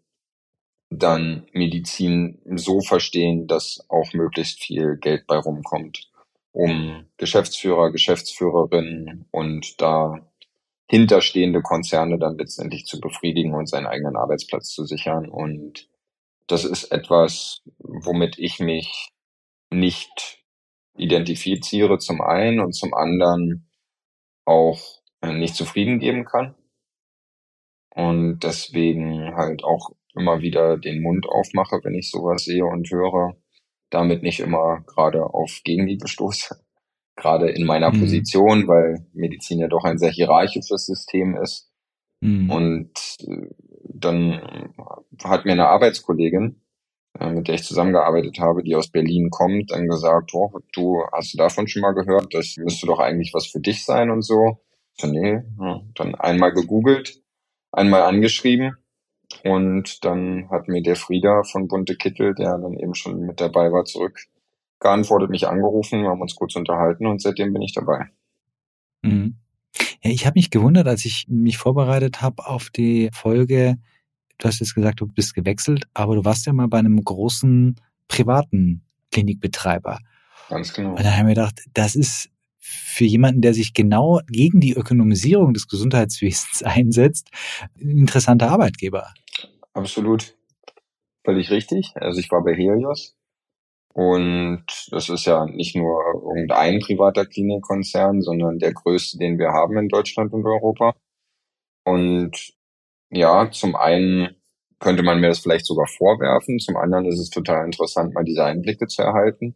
dann 0.89 1.47
Medizin 1.53 2.39
so 2.55 2.81
verstehen, 2.81 3.47
dass 3.47 3.83
auch 3.89 4.13
möglichst 4.13 4.61
viel 4.61 4.97
Geld 4.97 5.25
bei 5.25 5.37
rumkommt, 5.37 6.11
um 6.51 7.05
Geschäftsführer, 7.17 7.91
Geschäftsführerinnen 7.91 9.25
und 9.31 9.81
da 9.81 10.27
hinterstehende 10.89 11.61
Konzerne 11.61 12.19
dann 12.19 12.37
letztendlich 12.37 12.85
zu 12.85 12.99
befriedigen 12.99 13.53
und 13.53 13.69
seinen 13.69 13.87
eigenen 13.87 14.17
Arbeitsplatz 14.17 14.69
zu 14.69 14.85
sichern. 14.85 15.29
Und 15.29 15.87
das 16.47 16.65
ist 16.65 16.91
etwas, 16.91 17.61
womit 17.79 18.37
ich 18.37 18.59
mich 18.59 19.13
nicht 19.69 20.43
identifiziere 20.97 21.97
zum 21.97 22.19
einen 22.21 22.59
und 22.59 22.73
zum 22.73 22.93
anderen 22.93 23.69
auch 24.43 25.01
nicht 25.23 25.55
zufrieden 25.55 25.99
geben 25.99 26.25
kann. 26.25 26.55
Und 27.95 28.39
deswegen 28.39 29.35
halt 29.35 29.63
auch 29.63 29.91
immer 30.15 30.41
wieder 30.41 30.77
den 30.77 31.01
Mund 31.01 31.27
aufmache, 31.27 31.79
wenn 31.83 31.95
ich 31.95 32.09
sowas 32.09 32.43
sehe 32.43 32.65
und 32.65 32.89
höre, 32.89 33.35
damit 33.89 34.23
nicht 34.23 34.39
immer 34.39 34.81
gerade 34.87 35.23
auf 35.23 35.61
Gegenliebe 35.63 36.07
stoße. 36.07 36.55
Gerade 37.15 37.49
in 37.49 37.65
meiner 37.65 37.91
mhm. 37.91 37.99
Position, 37.99 38.67
weil 38.67 39.05
Medizin 39.13 39.59
ja 39.59 39.67
doch 39.67 39.83
ein 39.83 39.97
sehr 39.97 40.11
hierarchisches 40.11 40.85
System 40.85 41.35
ist. 41.35 41.69
Mhm. 42.21 42.49
Und 42.49 43.17
äh, 43.27 43.47
dann 43.93 44.73
hat 45.23 45.45
mir 45.45 45.51
eine 45.51 45.67
Arbeitskollegin, 45.67 46.61
äh, 47.19 47.29
mit 47.29 47.47
der 47.47 47.55
ich 47.55 47.63
zusammengearbeitet 47.63 48.39
habe, 48.39 48.63
die 48.63 48.75
aus 48.75 48.89
Berlin 48.89 49.29
kommt, 49.29 49.71
dann 49.71 49.87
gesagt, 49.87 50.31
oh, 50.33 50.51
du 50.73 51.03
hast 51.11 51.33
du 51.33 51.37
davon 51.37 51.67
schon 51.67 51.81
mal 51.81 51.93
gehört, 51.93 52.33
das 52.33 52.55
müsste 52.57 52.87
doch 52.87 52.99
eigentlich 52.99 53.33
was 53.33 53.47
für 53.47 53.59
dich 53.59 53.83
sein 53.83 54.09
und 54.09 54.21
so. 54.21 54.59
So, 54.97 55.07
nee, 55.07 55.41
dann 55.95 56.15
einmal 56.15 56.51
gegoogelt, 56.51 57.21
einmal 57.71 58.03
angeschrieben 58.03 58.75
und 59.43 60.03
dann 60.05 60.49
hat 60.49 60.67
mir 60.67 60.81
der 60.81 60.95
Frieder 60.95 61.43
von 61.43 61.67
Bunte 61.67 61.95
Kittel, 61.95 62.35
der 62.35 62.57
dann 62.57 62.73
eben 62.73 62.95
schon 62.95 63.21
mit 63.21 63.39
dabei 63.39 63.71
war, 63.71 63.85
zurück 63.85 64.19
geantwortet, 64.81 65.29
mich 65.29 65.47
angerufen, 65.47 66.01
wir 66.01 66.09
haben 66.09 66.21
uns 66.21 66.35
kurz 66.35 66.55
unterhalten 66.55 67.05
und 67.05 67.21
seitdem 67.21 67.53
bin 67.53 67.61
ich 67.61 67.73
dabei. 67.73 68.07
Mhm. 69.03 69.37
Ja, 70.03 70.09
ich 70.09 70.25
habe 70.25 70.37
mich 70.37 70.49
gewundert, 70.49 70.87
als 70.87 71.05
ich 71.05 71.27
mich 71.29 71.57
vorbereitet 71.57 72.21
habe 72.21 72.45
auf 72.45 72.69
die 72.71 73.09
Folge. 73.13 73.75
Du 74.39 74.47
hast 74.47 74.59
jetzt 74.59 74.73
gesagt, 74.73 74.99
du 74.99 75.07
bist 75.07 75.35
gewechselt, 75.35 75.85
aber 75.93 76.15
du 76.15 76.25
warst 76.25 76.47
ja 76.47 76.53
mal 76.53 76.67
bei 76.67 76.79
einem 76.79 77.01
großen 77.01 77.75
privaten 78.07 78.81
Klinikbetreiber. 79.11 79.99
Ganz 80.49 80.73
genau. 80.73 80.91
Und 80.91 80.99
dann 80.99 81.15
haben 81.15 81.27
wir 81.27 81.35
gedacht, 81.35 81.61
das 81.73 81.95
ist 81.95 82.30
für 82.61 83.05
jemanden, 83.05 83.41
der 83.41 83.53
sich 83.53 83.73
genau 83.73 84.21
gegen 84.27 84.61
die 84.61 84.73
Ökonomisierung 84.73 85.53
des 85.53 85.67
Gesundheitswesens 85.67 86.63
einsetzt, 86.63 87.29
ein 87.79 87.97
interessanter 87.97 88.49
Arbeitgeber. 88.49 89.07
Absolut. 89.73 90.35
Völlig 91.25 91.51
richtig. 91.51 91.91
Also 91.95 92.19
ich 92.19 92.31
war 92.31 92.43
bei 92.43 92.53
Helios 92.53 93.15
und 93.93 94.63
das 94.91 95.09
ist 95.09 95.25
ja 95.25 95.45
nicht 95.45 95.75
nur 95.75 96.01
irgendein 96.13 96.79
privater 96.79 97.25
Klinikkonzern, 97.25 98.21
sondern 98.21 98.57
der 98.57 98.73
größte, 98.73 99.17
den 99.17 99.37
wir 99.37 99.49
haben 99.49 99.77
in 99.77 99.89
Deutschland 99.89 100.33
und 100.33 100.45
Europa. 100.45 100.95
Und 101.83 102.53
ja, 103.11 103.51
zum 103.51 103.75
einen 103.75 104.35
könnte 104.79 105.03
man 105.03 105.19
mir 105.19 105.27
das 105.27 105.39
vielleicht 105.39 105.65
sogar 105.65 105.87
vorwerfen, 105.87 106.57
zum 106.59 106.77
anderen 106.77 107.05
ist 107.05 107.19
es 107.19 107.29
total 107.29 107.65
interessant, 107.65 108.13
mal 108.13 108.23
diese 108.23 108.45
Einblicke 108.45 108.87
zu 108.87 109.01
erhalten. 109.03 109.55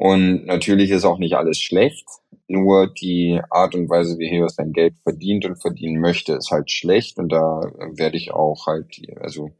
Und 0.00 0.46
natürlich 0.46 0.90
ist 0.92 1.04
auch 1.04 1.18
nicht 1.18 1.34
alles 1.34 1.58
schlecht, 1.60 2.08
nur 2.48 2.86
die 2.86 3.38
Art 3.50 3.74
und 3.74 3.90
Weise, 3.90 4.18
wie 4.18 4.28
Helios 4.28 4.54
sein 4.54 4.72
Geld 4.72 4.94
verdient 5.02 5.44
und 5.44 5.60
verdienen 5.60 6.00
möchte, 6.00 6.32
ist 6.32 6.50
halt 6.50 6.70
schlecht 6.70 7.18
und 7.18 7.28
da 7.30 7.70
werde 7.92 8.16
ich 8.16 8.32
auch 8.32 8.66
halt, 8.66 8.98
also 9.20 9.50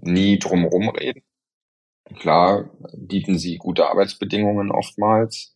nie 0.00 0.38
drum 0.38 0.64
rumreden. 0.64 1.22
Klar 2.20 2.70
bieten 2.96 3.38
sie 3.38 3.58
gute 3.58 3.86
Arbeitsbedingungen 3.86 4.70
oftmals, 4.70 5.54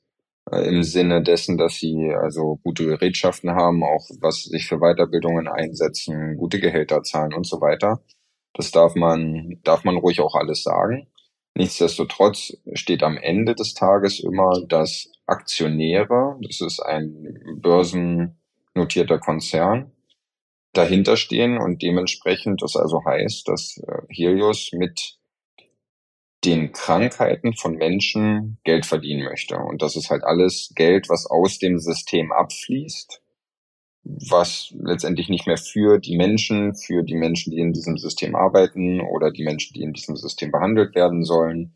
äh, 0.53 0.69
im 0.69 0.83
Sinne 0.83 1.23
dessen, 1.23 1.57
dass 1.57 1.77
sie 1.77 2.13
also 2.15 2.57
gute 2.63 2.85
Gerätschaften 2.85 3.53
haben, 3.53 3.83
auch 3.83 4.07
was 4.21 4.43
sich 4.43 4.67
für 4.67 4.81
Weiterbildungen 4.81 5.49
einsetzen, 5.49 6.37
gute 6.37 6.61
Gehälter 6.61 7.03
zahlen 7.05 7.33
und 7.33 7.47
so 7.47 7.63
weiter. 7.63 8.03
Das 8.53 8.71
darf 8.71 8.95
man, 8.97 9.61
darf 9.65 9.85
man 9.85 9.97
ruhig 9.97 10.21
auch 10.21 10.35
alles 10.35 10.63
sagen. 10.63 11.09
Nichtsdestotrotz 11.59 12.57
steht 12.75 13.03
am 13.03 13.17
Ende 13.17 13.57
des 13.57 13.75
Tages 13.75 14.21
immer, 14.21 14.65
dass 14.69 15.11
Aktionäre, 15.27 16.39
das 16.41 16.61
ist 16.61 16.79
ein 16.79 17.37
börsennotierter 17.57 19.19
Konzern, 19.19 19.91
dahinter 20.73 21.17
stehen 21.17 21.59
und 21.59 21.83
dementsprechend 21.83 22.63
das 22.63 22.77
also 22.77 23.05
heißt, 23.05 23.49
dass 23.49 23.77
äh, 23.79 24.03
Helios 24.09 24.71
mit 24.73 25.19
den 26.45 26.71
Krankheiten 26.71 27.55
von 27.55 27.75
Menschen 27.75 28.59
Geld 28.63 28.87
verdienen 28.87 29.25
möchte. 29.25 29.57
Und 29.57 29.83
das 29.83 29.97
ist 29.97 30.11
halt 30.11 30.23
alles 30.23 30.71
Geld, 30.77 31.09
was 31.09 31.27
aus 31.27 31.59
dem 31.59 31.81
System 31.81 32.31
abfließt, 32.31 33.21
was 34.05 34.75
letztendlich 34.79 35.29
nicht 35.29 35.47
mehr 35.47 35.59
für 35.59 35.99
die 35.99 36.17
Menschen, 36.17 36.75
für 36.75 37.03
die 37.03 37.17
Menschen, 37.17 37.51
die 37.51 37.59
in 37.59 37.73
diesem 37.73 37.99
System 37.99 38.35
arbeiten 38.35 39.01
oder 39.01 39.31
die 39.31 39.45
Menschen, 39.45 39.75
die 39.75 39.83
in 39.83 39.93
diesem 39.93 40.17
System 40.17 40.51
behandelt 40.51 40.95
werden 40.95 41.25
sollen, 41.25 41.75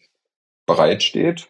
bereitsteht. 0.67 1.49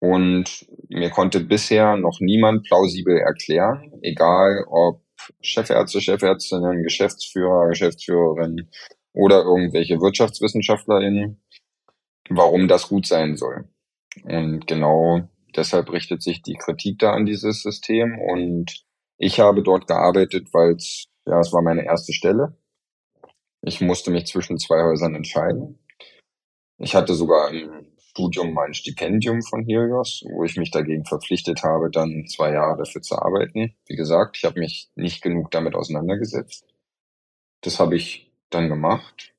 Und 0.00 0.66
mir 0.88 1.10
konnte 1.10 1.40
bisher 1.40 1.96
noch 1.96 2.20
niemand 2.20 2.64
plausibel 2.64 3.18
erklären, 3.18 3.92
egal 4.02 4.64
ob 4.68 5.02
Chefärzte, 5.40 6.00
Chefärztinnen, 6.00 6.82
Geschäftsführer, 6.82 7.68
Geschäftsführerinnen 7.68 8.70
oder 9.12 9.42
irgendwelche 9.42 10.00
WirtschaftswissenschaftlerInnen, 10.00 11.42
warum 12.30 12.68
das 12.68 12.88
gut 12.88 13.06
sein 13.06 13.36
soll. 13.36 13.68
Und 14.24 14.66
genau 14.66 15.28
deshalb 15.54 15.92
richtet 15.92 16.22
sich 16.22 16.42
die 16.42 16.54
Kritik 16.54 16.98
da 16.98 17.12
an 17.12 17.26
dieses 17.26 17.62
System. 17.62 18.18
Und 18.18 18.84
ich 19.20 19.38
habe 19.38 19.62
dort 19.62 19.86
gearbeitet, 19.86 20.48
weil 20.54 20.76
es, 20.76 21.04
ja, 21.26 21.40
es 21.40 21.52
war 21.52 21.60
meine 21.60 21.84
erste 21.84 22.12
Stelle. 22.14 22.56
Ich 23.62 23.82
musste 23.82 24.10
mich 24.10 24.26
zwischen 24.26 24.58
zwei 24.58 24.82
Häusern 24.82 25.14
entscheiden. 25.14 25.78
Ich 26.78 26.94
hatte 26.94 27.14
sogar 27.14 27.50
im 27.50 27.86
Studium 27.98 28.54
mein 28.54 28.72
Stipendium 28.72 29.42
von 29.42 29.64
Helios, 29.66 30.24
wo 30.32 30.44
ich 30.44 30.56
mich 30.56 30.70
dagegen 30.70 31.04
verpflichtet 31.04 31.62
habe, 31.62 31.90
dann 31.90 32.26
zwei 32.26 32.52
Jahre 32.52 32.78
dafür 32.78 33.02
zu 33.02 33.16
arbeiten. 33.16 33.74
Wie 33.86 33.96
gesagt, 33.96 34.38
ich 34.38 34.44
habe 34.44 34.58
mich 34.58 34.90
nicht 34.94 35.22
genug 35.22 35.50
damit 35.50 35.74
auseinandergesetzt. 35.74 36.64
Das 37.60 37.78
habe 37.78 37.96
ich 37.96 38.32
dann 38.48 38.70
gemacht 38.70 39.34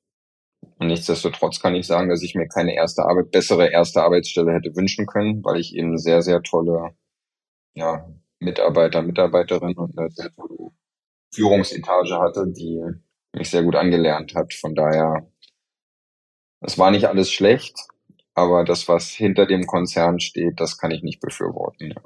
und 0.78 0.86
nichtsdestotrotz 0.86 1.60
kann 1.60 1.74
ich 1.74 1.88
sagen, 1.88 2.08
dass 2.08 2.22
ich 2.22 2.36
mir 2.36 2.46
keine 2.46 2.76
erste 2.76 3.02
Arbeit, 3.02 3.32
bessere 3.32 3.70
erste 3.72 4.02
Arbeitsstelle 4.02 4.52
hätte 4.52 4.76
wünschen 4.76 5.06
können, 5.06 5.44
weil 5.44 5.58
ich 5.58 5.74
eben 5.74 5.98
sehr, 5.98 6.22
sehr 6.22 6.40
tolle 6.42 6.94
ja, 7.74 8.08
Mitarbeiter, 8.42 9.02
Mitarbeiterinnen 9.02 9.76
und 9.76 9.98
eine 9.98 10.10
Führungsetage 11.34 12.18
hatte, 12.18 12.46
die 12.48 12.80
mich 13.34 13.50
sehr 13.50 13.62
gut 13.62 13.76
angelernt 13.76 14.34
hat. 14.34 14.52
Von 14.52 14.74
daher, 14.74 15.26
es 16.60 16.78
war 16.78 16.90
nicht 16.90 17.06
alles 17.06 17.32
schlecht, 17.32 17.76
aber 18.34 18.64
das, 18.64 18.88
was 18.88 19.10
hinter 19.10 19.46
dem 19.46 19.66
Konzern 19.66 20.20
steht, 20.20 20.60
das 20.60 20.78
kann 20.78 20.90
ich 20.90 21.02
nicht 21.02 21.20
befürworten. 21.20 21.90
Ja. 21.90 22.02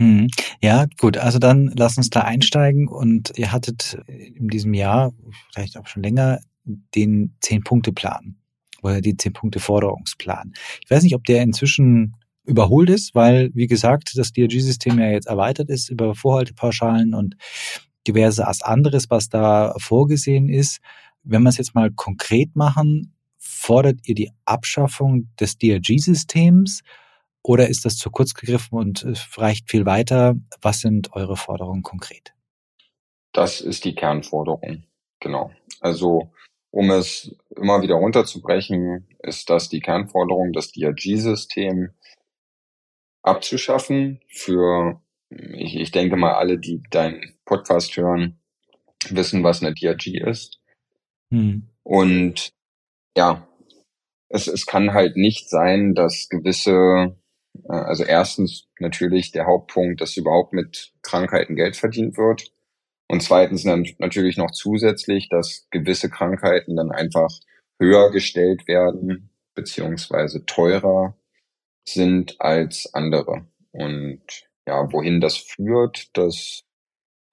Hm. 0.00 0.28
Ja, 0.60 0.86
gut, 1.00 1.16
also 1.16 1.38
dann 1.38 1.72
lass 1.76 1.96
uns 1.96 2.10
da 2.10 2.22
einsteigen 2.22 2.88
und 2.88 3.32
ihr 3.36 3.52
hattet 3.52 3.98
in 4.08 4.48
diesem 4.48 4.74
Jahr, 4.74 5.12
vielleicht 5.52 5.76
auch 5.76 5.86
schon 5.86 6.02
länger, 6.02 6.40
den 6.64 7.36
Zehn-Punkte-Plan 7.40 8.36
oder 8.82 9.00
den 9.00 9.18
Zehn-Punkte-Forderungsplan. 9.18 10.54
Ich 10.84 10.90
weiß 10.90 11.02
nicht, 11.02 11.14
ob 11.14 11.24
der 11.24 11.42
inzwischen 11.42 12.16
überholt 12.44 12.90
ist, 12.90 13.14
weil, 13.14 13.50
wie 13.54 13.66
gesagt, 13.66 14.12
das 14.16 14.32
DRG-System 14.32 14.98
ja 14.98 15.10
jetzt 15.10 15.26
erweitert 15.26 15.70
ist 15.70 15.90
über 15.90 16.14
Vorhaltepauschalen 16.14 17.14
und 17.14 17.36
diverse 18.06 18.46
anderes, 18.62 19.10
was 19.10 19.28
da 19.28 19.74
vorgesehen 19.78 20.48
ist. 20.48 20.80
Wenn 21.22 21.42
wir 21.42 21.50
es 21.50 21.58
jetzt 21.58 21.74
mal 21.74 21.90
konkret 21.92 22.56
machen, 22.56 23.14
fordert 23.38 24.00
ihr 24.06 24.14
die 24.14 24.32
Abschaffung 24.44 25.28
des 25.38 25.56
DRG-Systems 25.58 26.82
oder 27.42 27.68
ist 27.68 27.84
das 27.84 27.96
zu 27.96 28.10
kurz 28.10 28.34
gegriffen 28.34 28.78
und 28.78 29.06
reicht 29.36 29.70
viel 29.70 29.86
weiter? 29.86 30.34
Was 30.60 30.80
sind 30.80 31.12
eure 31.12 31.36
Forderungen 31.36 31.82
konkret? 31.82 32.34
Das 33.32 33.60
ist 33.60 33.84
die 33.84 33.94
Kernforderung, 33.94 34.84
genau. 35.20 35.52
Also 35.80 36.32
um 36.70 36.90
es 36.90 37.34
immer 37.56 37.82
wieder 37.82 37.96
runterzubrechen, 37.96 39.06
ist 39.22 39.50
das 39.50 39.68
die 39.68 39.80
Kernforderung, 39.80 40.52
das 40.52 40.72
DRG-System 40.72 41.90
abzuschaffen 43.22 44.20
für, 44.28 45.00
ich, 45.30 45.76
ich 45.76 45.90
denke 45.90 46.16
mal, 46.16 46.34
alle, 46.34 46.58
die 46.58 46.82
deinen 46.90 47.34
Podcast 47.44 47.96
hören, 47.96 48.38
wissen, 49.08 49.42
was 49.42 49.62
eine 49.62 49.74
DRG 49.74 50.18
ist. 50.26 50.60
Hm. 51.30 51.68
Und 51.82 52.52
ja, 53.16 53.46
es, 54.28 54.46
es 54.46 54.66
kann 54.66 54.92
halt 54.92 55.16
nicht 55.16 55.48
sein, 55.48 55.94
dass 55.94 56.28
gewisse, 56.28 57.16
äh, 57.68 57.72
also 57.72 58.04
erstens 58.04 58.68
natürlich 58.78 59.32
der 59.32 59.46
Hauptpunkt, 59.46 60.00
dass 60.00 60.16
überhaupt 60.16 60.52
mit 60.52 60.92
Krankheiten 61.02 61.56
Geld 61.56 61.76
verdient 61.76 62.16
wird. 62.16 62.52
Und 63.08 63.22
zweitens 63.22 63.64
dann 63.64 63.86
natürlich 63.98 64.36
noch 64.38 64.52
zusätzlich, 64.52 65.28
dass 65.28 65.66
gewisse 65.70 66.08
Krankheiten 66.08 66.76
dann 66.76 66.90
einfach 66.90 67.30
höher 67.78 68.10
gestellt 68.10 68.66
werden, 68.66 69.30
beziehungsweise 69.54 70.46
teurer 70.46 71.14
sind 71.86 72.40
als 72.40 72.92
andere. 72.94 73.46
Und 73.72 74.22
ja, 74.66 74.92
wohin 74.92 75.20
das 75.20 75.36
führt, 75.36 76.16
das 76.16 76.62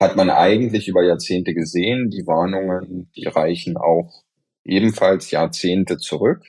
hat 0.01 0.15
man 0.15 0.29
eigentlich 0.29 0.87
über 0.87 1.03
Jahrzehnte 1.03 1.53
gesehen. 1.53 2.09
Die 2.09 2.25
Warnungen, 2.25 3.11
die 3.15 3.25
reichen 3.25 3.77
auch 3.77 4.23
ebenfalls 4.63 5.31
Jahrzehnte 5.31 5.97
zurück. 5.97 6.43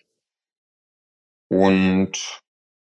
Und 1.49 2.41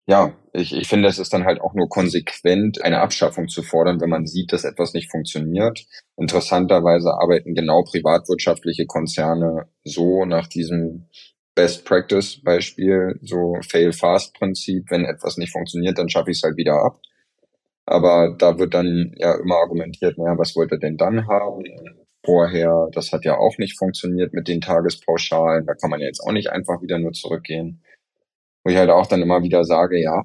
ja, 0.08 0.34
ich, 0.54 0.74
ich 0.74 0.88
finde, 0.88 1.08
es 1.08 1.18
ist 1.18 1.32
dann 1.32 1.44
halt 1.44 1.60
auch 1.60 1.74
nur 1.74 1.88
konsequent, 1.88 2.82
eine 2.82 3.00
Abschaffung 3.00 3.48
zu 3.48 3.62
fordern, 3.62 4.00
wenn 4.00 4.08
man 4.08 4.26
sieht, 4.26 4.52
dass 4.52 4.64
etwas 4.64 4.94
nicht 4.94 5.10
funktioniert. 5.10 5.86
Interessanterweise 6.16 7.12
arbeiten 7.12 7.54
genau 7.54 7.84
privatwirtschaftliche 7.84 8.86
Konzerne 8.86 9.68
so 9.84 10.24
nach 10.24 10.48
diesem 10.48 11.08
Best 11.58 11.84
Practice 11.84 12.40
Beispiel, 12.40 13.18
so 13.20 13.56
Fail 13.68 13.92
Fast 13.92 14.32
Prinzip. 14.34 14.84
Wenn 14.90 15.04
etwas 15.04 15.38
nicht 15.38 15.50
funktioniert, 15.50 15.98
dann 15.98 16.08
schaffe 16.08 16.30
ich 16.30 16.36
es 16.36 16.44
halt 16.44 16.56
wieder 16.56 16.84
ab. 16.84 17.00
Aber 17.84 18.36
da 18.38 18.60
wird 18.60 18.74
dann 18.74 19.12
ja 19.16 19.34
immer 19.34 19.56
argumentiert, 19.56 20.18
naja, 20.18 20.38
was 20.38 20.54
wollt 20.54 20.70
ihr 20.70 20.78
denn 20.78 20.96
dann 20.96 21.26
haben? 21.26 21.64
Vorher, 22.24 22.86
das 22.92 23.10
hat 23.10 23.24
ja 23.24 23.36
auch 23.36 23.58
nicht 23.58 23.76
funktioniert 23.76 24.34
mit 24.34 24.46
den 24.46 24.60
Tagespauschalen. 24.60 25.66
Da 25.66 25.74
kann 25.74 25.90
man 25.90 25.98
ja 25.98 26.06
jetzt 26.06 26.20
auch 26.20 26.30
nicht 26.30 26.50
einfach 26.50 26.80
wieder 26.80 27.00
nur 27.00 27.10
zurückgehen. 27.10 27.82
Wo 28.62 28.70
ich 28.70 28.76
halt 28.76 28.90
auch 28.90 29.08
dann 29.08 29.22
immer 29.22 29.42
wieder 29.42 29.64
sage, 29.64 30.00
ja, 30.00 30.22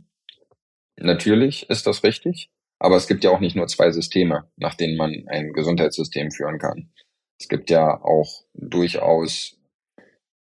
natürlich 0.98 1.67
ist 1.67 1.88
das 1.88 2.04
richtig. 2.04 2.52
Aber 2.78 2.96
es 2.96 3.08
gibt 3.08 3.24
ja 3.24 3.32
auch 3.32 3.39
nicht 3.39 3.56
nur 3.56 3.65
zwei 3.65 3.89
Systeme, 3.89 4.43
nach 4.56 4.76
denen 4.76 4.98
man 4.98 5.24
ein 5.30 5.52
Gesundheitssystem 5.54 6.30
führen 6.30 6.60
kann. 6.60 6.91
Es 7.39 7.48
gibt 7.48 7.72
ja 7.72 8.04
auch 8.04 8.43
durchaus 8.54 9.58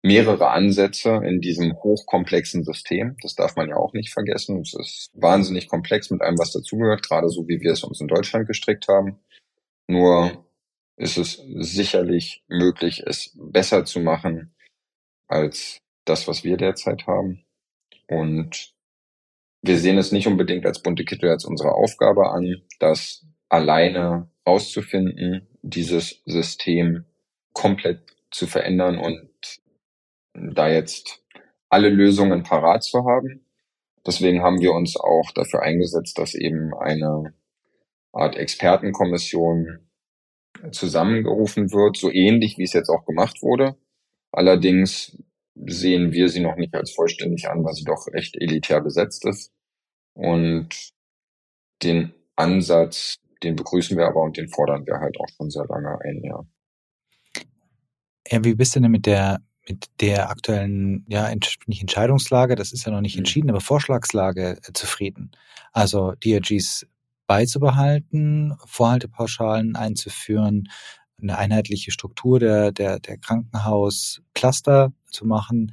mehrere 0.02 0.50
Ansätze 0.50 1.20
in 1.24 1.40
diesem 1.40 1.74
hochkomplexen 1.74 2.64
System. 2.64 3.16
Das 3.22 3.34
darf 3.34 3.56
man 3.56 3.68
ja 3.68 3.76
auch 3.76 3.92
nicht 3.92 4.12
vergessen. 4.12 4.60
Es 4.60 4.74
ist 4.74 5.10
wahnsinnig 5.14 5.68
komplex 5.68 6.10
mit 6.10 6.22
allem, 6.22 6.38
was 6.38 6.52
dazugehört, 6.52 7.06
gerade 7.06 7.28
so 7.28 7.46
wie 7.48 7.60
wir 7.60 7.72
es 7.72 7.84
uns 7.84 8.00
in 8.00 8.08
Deutschland 8.08 8.46
gestrickt 8.46 8.88
haben. 8.88 9.18
Nur 9.86 10.44
ist 10.96 11.18
es 11.18 11.42
sicherlich 11.58 12.44
möglich, 12.48 13.02
es 13.06 13.32
besser 13.34 13.84
zu 13.84 14.00
machen 14.00 14.54
als 15.28 15.78
das, 16.04 16.28
was 16.28 16.44
wir 16.44 16.56
derzeit 16.56 17.06
haben. 17.06 17.44
Und 18.08 18.74
wir 19.62 19.78
sehen 19.78 19.98
es 19.98 20.12
nicht 20.12 20.26
unbedingt 20.26 20.64
als 20.64 20.82
bunte 20.82 21.04
Kittel 21.04 21.30
als 21.30 21.44
unsere 21.44 21.72
Aufgabe 21.72 22.30
an, 22.30 22.62
das 22.78 23.26
alleine 23.48 24.30
rauszufinden, 24.46 25.46
dieses 25.62 26.22
System 26.24 27.04
komplett 27.52 28.00
zu 28.30 28.46
verändern 28.46 28.98
und 28.98 29.28
da 30.34 30.68
jetzt 30.68 31.22
alle 31.68 31.88
Lösungen 31.88 32.42
parat 32.42 32.82
zu 32.84 33.04
haben. 33.04 33.46
Deswegen 34.06 34.42
haben 34.42 34.60
wir 34.60 34.72
uns 34.72 34.96
auch 34.96 35.30
dafür 35.34 35.62
eingesetzt, 35.62 36.18
dass 36.18 36.34
eben 36.34 36.74
eine 36.74 37.34
Art 38.12 38.36
Expertenkommission 38.36 39.90
zusammengerufen 40.72 41.72
wird, 41.72 41.96
so 41.96 42.10
ähnlich 42.10 42.58
wie 42.58 42.64
es 42.64 42.72
jetzt 42.72 42.88
auch 42.88 43.04
gemacht 43.04 43.42
wurde. 43.42 43.76
Allerdings 44.32 45.16
sehen 45.54 46.12
wir 46.12 46.28
sie 46.28 46.40
noch 46.40 46.56
nicht 46.56 46.74
als 46.74 46.92
vollständig 46.92 47.48
an, 47.48 47.64
weil 47.64 47.74
sie 47.74 47.84
doch 47.84 48.06
recht 48.08 48.36
elitär 48.36 48.80
besetzt 48.80 49.26
ist. 49.26 49.52
Und 50.14 50.92
den 51.82 52.14
Ansatz, 52.36 53.16
den 53.42 53.56
begrüßen 53.56 53.96
wir 53.96 54.06
aber 54.06 54.22
und 54.22 54.36
den 54.36 54.48
fordern 54.48 54.86
wir 54.86 54.98
halt 54.98 55.16
auch 55.18 55.28
schon 55.36 55.50
sehr 55.50 55.66
lange 55.66 55.98
ein, 56.00 56.22
ja. 56.24 56.44
Ja, 58.28 58.44
wie 58.44 58.54
bist 58.54 58.76
du 58.76 58.80
denn 58.80 58.90
mit 58.90 59.06
der 59.06 59.40
mit 59.68 59.86
der 60.00 60.30
aktuellen, 60.30 61.04
ja, 61.08 61.32
nicht 61.66 61.80
Entscheidungslage, 61.80 62.56
das 62.56 62.72
ist 62.72 62.84
ja 62.86 62.92
noch 62.92 63.00
nicht 63.00 63.16
mhm. 63.16 63.20
entschieden, 63.20 63.50
aber 63.50 63.60
Vorschlagslage 63.60 64.58
äh, 64.66 64.72
zufrieden. 64.72 65.32
Also 65.72 66.14
DRGs 66.24 66.86
beizubehalten, 67.26 68.54
Vorhaltepauschalen 68.66 69.76
einzuführen, 69.76 70.68
eine 71.22 71.38
einheitliche 71.38 71.90
Struktur 71.90 72.40
der, 72.40 72.72
der, 72.72 72.98
der 72.98 73.18
Krankenhauscluster 73.18 74.92
zu 75.10 75.26
machen. 75.26 75.72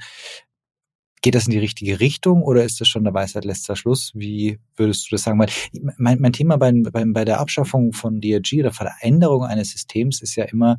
Geht 1.21 1.34
das 1.34 1.47
in 1.47 1.52
die 1.52 1.58
richtige 1.58 2.00
Richtung 2.00 2.43
oder 2.43 2.63
ist 2.63 2.80
das 2.80 2.88
schon 2.88 3.04
der 3.04 3.13
Weisheit 3.13 3.43
letzter 3.43 3.76
Schluss? 3.76 4.12
Wie 4.13 4.60
würdest 4.76 5.10
du 5.10 5.15
das 5.15 5.23
sagen? 5.23 5.39
Weil 5.39 5.50
mein, 5.97 6.19
mein 6.19 6.34
Thema 6.34 6.58
bei, 6.58 6.71
bei, 6.71 7.04
bei 7.06 7.26
der 7.26 7.39
Abschaffung 7.39 7.91
von 7.91 8.21
DRG 8.21 8.60
oder 8.60 8.71
Veränderung 8.71 9.43
eines 9.43 9.71
Systems 9.71 10.21
ist 10.21 10.36
ja 10.36 10.43
immer, 10.45 10.78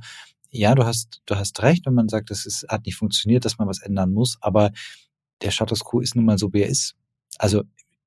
ja, 0.51 0.75
du 0.75 0.85
hast, 0.85 1.21
du 1.27 1.37
hast 1.37 1.63
recht, 1.63 1.87
wenn 1.87 1.95
man 1.95 2.09
sagt, 2.09 2.31
ist, 2.31 2.67
hat 2.69 2.87
nicht 2.87 2.97
funktioniert, 2.97 3.45
dass 3.45 3.59
man 3.59 3.69
was 3.69 3.83
ändern 3.83 4.13
muss, 4.13 4.39
aber 4.41 4.73
der 5.43 5.51
Status 5.51 5.85
quo 5.85 6.01
ist 6.01 6.17
nun 6.17 6.25
mal 6.25 6.39
so, 6.39 6.53
wie 6.53 6.63
er 6.63 6.69
ist. 6.69 6.95
Also, 7.39 7.63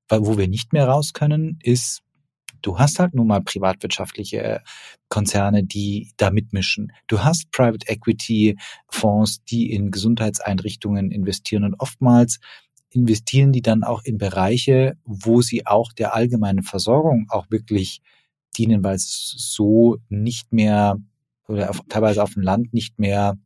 wo 0.09 0.37
wir 0.37 0.47
nicht 0.47 0.73
mehr 0.73 0.87
raus 0.87 1.13
können, 1.13 1.57
ist, 1.63 2.01
du 2.61 2.77
hast 2.77 2.99
halt 2.99 3.13
nun 3.13 3.27
mal 3.27 3.41
privatwirtschaftliche 3.41 4.61
Konzerne, 5.07 5.63
die 5.63 6.11
da 6.17 6.31
mitmischen. 6.31 6.91
Du 7.07 7.23
hast 7.23 7.51
Private 7.51 7.87
Equity 7.87 8.57
Fonds, 8.89 9.43
die 9.45 9.71
in 9.71 9.91
Gesundheitseinrichtungen 9.91 11.11
investieren 11.11 11.63
und 11.63 11.75
oftmals 11.79 12.39
investieren 12.89 13.53
die 13.53 13.61
dann 13.61 13.83
auch 13.83 14.03
in 14.03 14.17
Bereiche, 14.17 14.97
wo 15.05 15.41
sie 15.41 15.65
auch 15.65 15.93
der 15.93 16.13
allgemeinen 16.13 16.63
Versorgung 16.63 17.27
auch 17.29 17.49
wirklich 17.49 18.01
dienen, 18.57 18.83
weil 18.83 18.95
es 18.95 19.33
so 19.37 19.97
nicht 20.09 20.51
mehr 20.51 20.97
oder 21.51 21.69
auf, 21.69 21.81
teilweise 21.89 22.23
auf 22.23 22.33
dem 22.33 22.43
Land 22.43 22.73
nicht 22.73 22.99
mehr 22.99 23.37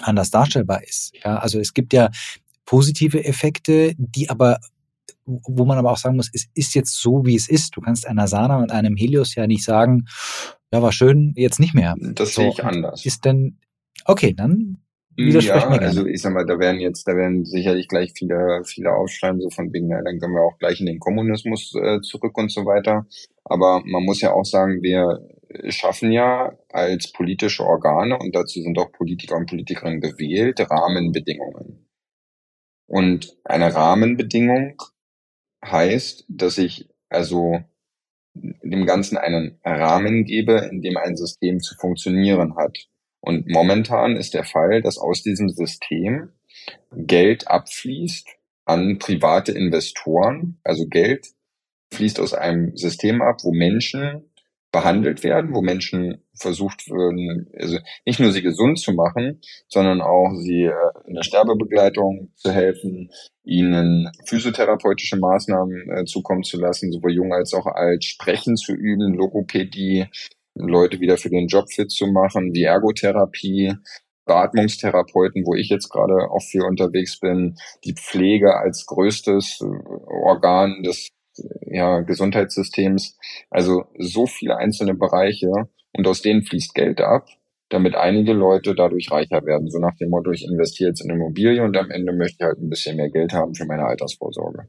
anders 0.00 0.30
darstellbar 0.30 0.84
ist. 0.84 1.12
Ja, 1.24 1.38
also 1.38 1.58
es 1.58 1.72
gibt 1.72 1.92
ja 1.92 2.10
positive 2.64 3.24
Effekte, 3.24 3.94
die 3.96 4.28
aber 4.28 4.58
wo 5.26 5.64
man 5.64 5.78
aber 5.78 5.90
auch 5.90 5.96
sagen 5.96 6.16
muss, 6.16 6.30
es 6.32 6.46
ist 6.54 6.74
jetzt 6.74 7.00
so, 7.00 7.26
wie 7.26 7.34
es 7.34 7.48
ist. 7.48 7.76
Du 7.76 7.80
kannst 7.80 8.06
einer 8.06 8.28
Sana 8.28 8.58
und 8.58 8.70
einem 8.70 8.96
Helios 8.96 9.34
ja 9.34 9.46
nicht 9.46 9.64
sagen, 9.64 10.06
ja, 10.72 10.82
war 10.82 10.92
schön, 10.92 11.32
jetzt 11.36 11.58
nicht 11.58 11.74
mehr. 11.74 11.94
Das 11.98 12.34
so, 12.34 12.42
sehe 12.42 12.50
ich 12.50 12.64
anders. 12.64 13.04
Ist 13.04 13.24
denn, 13.24 13.58
okay, 14.04 14.34
dann 14.34 14.78
widersprechen 15.16 15.72
ja. 15.72 15.78
Also 15.78 16.06
ich 16.06 16.22
sag 16.22 16.32
mal, 16.32 16.46
da 16.46 16.58
werden 16.58 16.80
jetzt, 16.80 17.08
da 17.08 17.16
werden 17.16 17.44
sicherlich 17.44 17.88
gleich 17.88 18.12
viele, 18.16 18.62
viele 18.64 18.92
aufschreiben, 18.92 19.40
so 19.40 19.50
von 19.50 19.72
wegen, 19.72 19.90
ja, 19.90 20.02
dann 20.02 20.20
können 20.20 20.34
wir 20.34 20.42
auch 20.42 20.58
gleich 20.58 20.80
in 20.80 20.86
den 20.86 21.00
Kommunismus 21.00 21.74
äh, 21.74 22.00
zurück 22.02 22.36
und 22.38 22.52
so 22.52 22.64
weiter. 22.66 23.06
Aber 23.44 23.82
man 23.84 24.04
muss 24.04 24.20
ja 24.20 24.32
auch 24.32 24.44
sagen, 24.44 24.82
wir 24.82 25.20
schaffen 25.68 26.12
ja 26.12 26.56
als 26.70 27.12
politische 27.12 27.64
Organe, 27.64 28.18
und 28.18 28.34
dazu 28.34 28.60
sind 28.60 28.78
auch 28.78 28.92
Politiker 28.92 29.36
und 29.36 29.48
Politikerinnen 29.48 30.00
gewählt, 30.00 30.60
Rahmenbedingungen. 30.60 31.88
Und 32.86 33.36
eine 33.44 33.74
Rahmenbedingung 33.74 34.76
heißt, 35.64 36.24
dass 36.28 36.58
ich 36.58 36.88
also 37.08 37.60
dem 38.34 38.86
Ganzen 38.86 39.16
einen 39.16 39.58
Rahmen 39.64 40.24
gebe, 40.24 40.68
in 40.70 40.82
dem 40.82 40.96
ein 40.96 41.16
System 41.16 41.60
zu 41.60 41.74
funktionieren 41.76 42.56
hat. 42.56 42.78
Und 43.20 43.48
momentan 43.48 44.16
ist 44.16 44.34
der 44.34 44.44
Fall, 44.44 44.82
dass 44.82 44.98
aus 44.98 45.22
diesem 45.22 45.48
System 45.48 46.30
Geld 46.92 47.48
abfließt 47.48 48.28
an 48.66 48.98
private 48.98 49.52
Investoren. 49.52 50.60
Also 50.64 50.86
Geld 50.86 51.26
fließt 51.92 52.20
aus 52.20 52.34
einem 52.34 52.76
System 52.76 53.22
ab, 53.22 53.38
wo 53.42 53.52
Menschen 53.52 54.30
behandelt 54.76 55.24
werden, 55.24 55.54
wo 55.54 55.62
Menschen 55.62 56.22
versucht 56.34 56.90
würden, 56.90 57.48
also 57.58 57.78
nicht 58.04 58.20
nur 58.20 58.30
sie 58.30 58.42
gesund 58.42 58.78
zu 58.78 58.92
machen, 58.92 59.40
sondern 59.68 60.02
auch 60.02 60.34
sie 60.34 60.64
äh, 60.64 60.74
in 61.06 61.14
der 61.14 61.22
Sterbebegleitung 61.22 62.30
zu 62.34 62.52
helfen, 62.52 63.10
ihnen 63.42 64.10
physiotherapeutische 64.26 65.16
Maßnahmen 65.16 65.90
äh, 65.90 66.04
zukommen 66.04 66.42
zu 66.42 66.60
lassen, 66.60 66.92
sowohl 66.92 67.14
jung 67.14 67.32
als 67.32 67.54
auch 67.54 67.64
alt, 67.64 68.04
Sprechen 68.04 68.56
zu 68.56 68.74
üben, 68.74 69.14
Logopädie, 69.14 70.08
Leute 70.54 71.00
wieder 71.00 71.16
für 71.16 71.30
den 71.30 71.46
Job 71.46 71.72
fit 71.72 71.90
zu 71.90 72.08
machen, 72.08 72.52
wie 72.52 72.64
Ergotherapie, 72.64 73.76
Beatmungstherapeuten, 74.26 75.46
wo 75.46 75.54
ich 75.54 75.70
jetzt 75.70 75.88
gerade 75.88 76.30
auch 76.30 76.42
viel 76.42 76.64
unterwegs 76.64 77.18
bin, 77.18 77.56
die 77.84 77.94
Pflege 77.94 78.58
als 78.58 78.84
größtes 78.84 79.62
äh, 79.62 79.64
Organ 80.06 80.82
des 80.82 81.08
ja, 81.66 82.00
Gesundheitssystems. 82.00 83.18
Also 83.50 83.84
so 83.98 84.26
viele 84.26 84.56
einzelne 84.56 84.94
Bereiche 84.94 85.50
und 85.92 86.06
aus 86.06 86.22
denen 86.22 86.42
fließt 86.42 86.74
Geld 86.74 87.00
ab, 87.00 87.28
damit 87.68 87.94
einige 87.94 88.32
Leute 88.32 88.74
dadurch 88.74 89.10
reicher 89.10 89.44
werden. 89.44 89.70
So 89.70 89.78
nach 89.78 89.96
dem 89.96 90.10
Motto, 90.10 90.30
ich 90.30 90.44
investiere 90.44 90.90
jetzt 90.90 91.04
in 91.04 91.10
Immobilie 91.10 91.62
und 91.62 91.76
am 91.76 91.90
Ende 91.90 92.12
möchte 92.12 92.36
ich 92.40 92.46
halt 92.46 92.58
ein 92.58 92.70
bisschen 92.70 92.96
mehr 92.96 93.10
Geld 93.10 93.32
haben 93.32 93.54
für 93.54 93.66
meine 93.66 93.84
Altersvorsorge. 93.84 94.68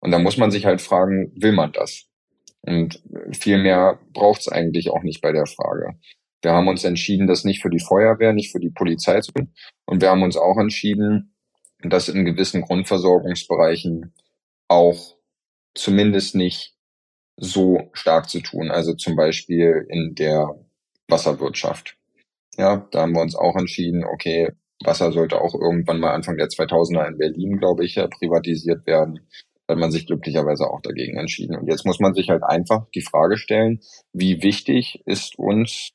Und 0.00 0.10
da 0.10 0.18
muss 0.18 0.36
man 0.36 0.50
sich 0.50 0.66
halt 0.66 0.80
fragen, 0.80 1.32
will 1.34 1.52
man 1.52 1.72
das? 1.72 2.06
Und 2.62 3.02
viel 3.32 3.58
mehr 3.58 3.98
braucht 4.12 4.42
es 4.42 4.48
eigentlich 4.48 4.90
auch 4.90 5.02
nicht 5.02 5.20
bei 5.20 5.32
der 5.32 5.46
Frage. 5.46 5.98
Wir 6.42 6.52
haben 6.52 6.68
uns 6.68 6.84
entschieden, 6.84 7.26
das 7.26 7.44
nicht 7.44 7.62
für 7.62 7.70
die 7.70 7.80
Feuerwehr, 7.80 8.32
nicht 8.32 8.52
für 8.52 8.60
die 8.60 8.70
Polizei 8.70 9.20
zu 9.20 9.32
tun. 9.32 9.52
Und 9.86 10.02
wir 10.02 10.10
haben 10.10 10.22
uns 10.22 10.36
auch 10.36 10.58
entschieden, 10.58 11.34
das 11.82 12.08
in 12.08 12.24
gewissen 12.24 12.62
Grundversorgungsbereichen 12.62 14.12
auch 14.68 15.16
zumindest 15.74 16.34
nicht 16.34 16.74
so 17.36 17.90
stark 17.92 18.28
zu 18.28 18.40
tun. 18.40 18.70
Also 18.70 18.94
zum 18.94 19.16
Beispiel 19.16 19.86
in 19.88 20.14
der 20.14 20.54
Wasserwirtschaft. 21.08 21.96
Ja, 22.56 22.86
da 22.90 23.02
haben 23.02 23.14
wir 23.14 23.22
uns 23.22 23.34
auch 23.34 23.56
entschieden, 23.56 24.04
okay, 24.04 24.52
Wasser 24.82 25.12
sollte 25.12 25.40
auch 25.40 25.54
irgendwann 25.54 26.00
mal 26.00 26.12
Anfang 26.12 26.36
der 26.36 26.48
2000er 26.48 27.08
in 27.08 27.18
Berlin, 27.18 27.58
glaube 27.58 27.84
ich, 27.84 27.94
privatisiert 27.94 28.86
werden. 28.86 29.20
Da 29.66 29.74
hat 29.74 29.80
man 29.80 29.90
sich 29.90 30.06
glücklicherweise 30.06 30.64
auch 30.70 30.80
dagegen 30.82 31.16
entschieden. 31.16 31.56
Und 31.56 31.68
jetzt 31.68 31.86
muss 31.86 31.98
man 31.98 32.14
sich 32.14 32.28
halt 32.28 32.42
einfach 32.42 32.86
die 32.94 33.02
Frage 33.02 33.38
stellen, 33.38 33.80
wie 34.12 34.42
wichtig 34.42 35.02
ist 35.06 35.38
uns 35.38 35.92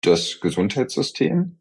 das 0.00 0.40
Gesundheitssystem? 0.40 1.58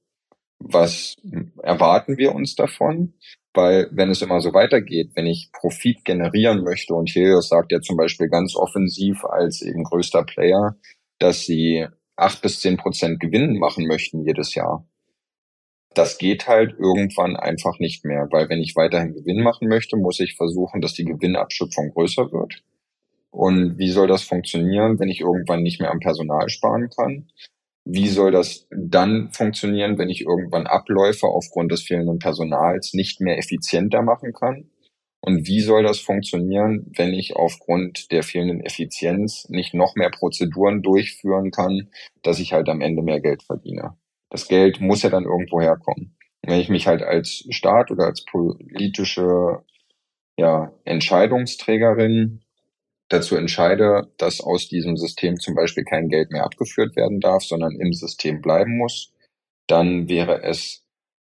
Was 0.59 1.15
erwarten 1.61 2.17
wir 2.17 2.35
uns 2.35 2.55
davon? 2.55 3.15
Weil 3.53 3.87
wenn 3.91 4.09
es 4.09 4.21
immer 4.21 4.41
so 4.41 4.53
weitergeht, 4.53 5.11
wenn 5.15 5.27
ich 5.27 5.51
Profit 5.53 6.03
generieren 6.05 6.63
möchte, 6.63 6.95
und 6.95 7.09
Helios 7.09 7.49
sagt 7.49 7.71
ja 7.71 7.81
zum 7.81 7.97
Beispiel 7.97 8.27
ganz 8.27 8.55
offensiv 8.55 9.23
als 9.25 9.61
eben 9.61 9.83
größter 9.83 10.23
Player, 10.23 10.75
dass 11.19 11.45
sie 11.45 11.87
acht 12.15 12.41
bis 12.41 12.59
zehn 12.61 12.77
Prozent 12.77 13.19
Gewinn 13.19 13.57
machen 13.59 13.87
möchten 13.87 14.25
jedes 14.25 14.55
Jahr. 14.55 14.87
Das 15.93 16.17
geht 16.17 16.47
halt 16.47 16.75
irgendwann 16.79 17.35
einfach 17.35 17.77
nicht 17.77 18.03
mehr, 18.03 18.27
weil 18.31 18.49
wenn 18.49 18.61
ich 18.61 18.75
weiterhin 18.75 19.13
Gewinn 19.13 19.43
machen 19.43 19.67
möchte, 19.67 19.95
muss 19.95 20.19
ich 20.19 20.35
versuchen, 20.35 20.81
dass 20.81 20.93
die 20.93 21.05
Gewinnabschöpfung 21.05 21.91
größer 21.93 22.31
wird. 22.31 22.63
Und 23.29 23.77
wie 23.77 23.89
soll 23.89 24.07
das 24.07 24.23
funktionieren, 24.23 24.99
wenn 24.99 25.09
ich 25.09 25.21
irgendwann 25.21 25.61
nicht 25.61 25.79
mehr 25.79 25.91
am 25.91 25.99
Personal 25.99 26.49
sparen 26.49 26.89
kann? 26.89 27.27
Wie 27.85 28.07
soll 28.07 28.31
das 28.31 28.67
dann 28.71 29.29
funktionieren, 29.31 29.97
wenn 29.97 30.09
ich 30.09 30.21
irgendwann 30.21 30.67
Abläufe 30.67 31.27
aufgrund 31.27 31.71
des 31.71 31.83
fehlenden 31.83 32.19
Personals 32.19 32.93
nicht 32.93 33.19
mehr 33.19 33.37
effizienter 33.37 34.01
machen 34.01 34.33
kann? 34.33 34.69
Und 35.19 35.47
wie 35.47 35.61
soll 35.61 35.83
das 35.83 35.99
funktionieren, 35.99 36.91
wenn 36.97 37.13
ich 37.13 37.35
aufgrund 37.35 38.11
der 38.11 38.23
fehlenden 38.23 38.59
Effizienz 38.61 39.47
nicht 39.49 39.73
noch 39.73 39.95
mehr 39.95 40.09
Prozeduren 40.09 40.81
durchführen 40.81 41.51
kann, 41.51 41.89
dass 42.23 42.39
ich 42.39 42.51
halt 42.51 42.67
am 42.67 42.81
Ende 42.81 43.01
mehr 43.01 43.21
Geld 43.21 43.43
verdiene? 43.43 43.97
Das 44.29 44.47
Geld 44.47 44.81
muss 44.81 45.01
ja 45.03 45.09
dann 45.09 45.23
irgendwo 45.23 45.61
herkommen. 45.61 46.17
Wenn 46.41 46.59
ich 46.59 46.67
mich 46.67 46.87
halt 46.87 47.03
als 47.03 47.45
Staat 47.49 47.89
oder 47.89 48.05
als 48.05 48.25
politische 48.25 49.63
ja, 50.37 50.73
Entscheidungsträgerin 50.83 52.42
dazu 53.13 53.35
entscheide, 53.35 54.11
dass 54.17 54.41
aus 54.41 54.67
diesem 54.67 54.97
System 54.97 55.39
zum 55.39 55.55
Beispiel 55.55 55.83
kein 55.83 56.09
Geld 56.09 56.31
mehr 56.31 56.43
abgeführt 56.43 56.95
werden 56.95 57.19
darf, 57.19 57.43
sondern 57.43 57.79
im 57.79 57.93
System 57.93 58.41
bleiben 58.41 58.77
muss, 58.77 59.13
dann 59.67 60.09
wäre 60.09 60.43
es 60.43 60.83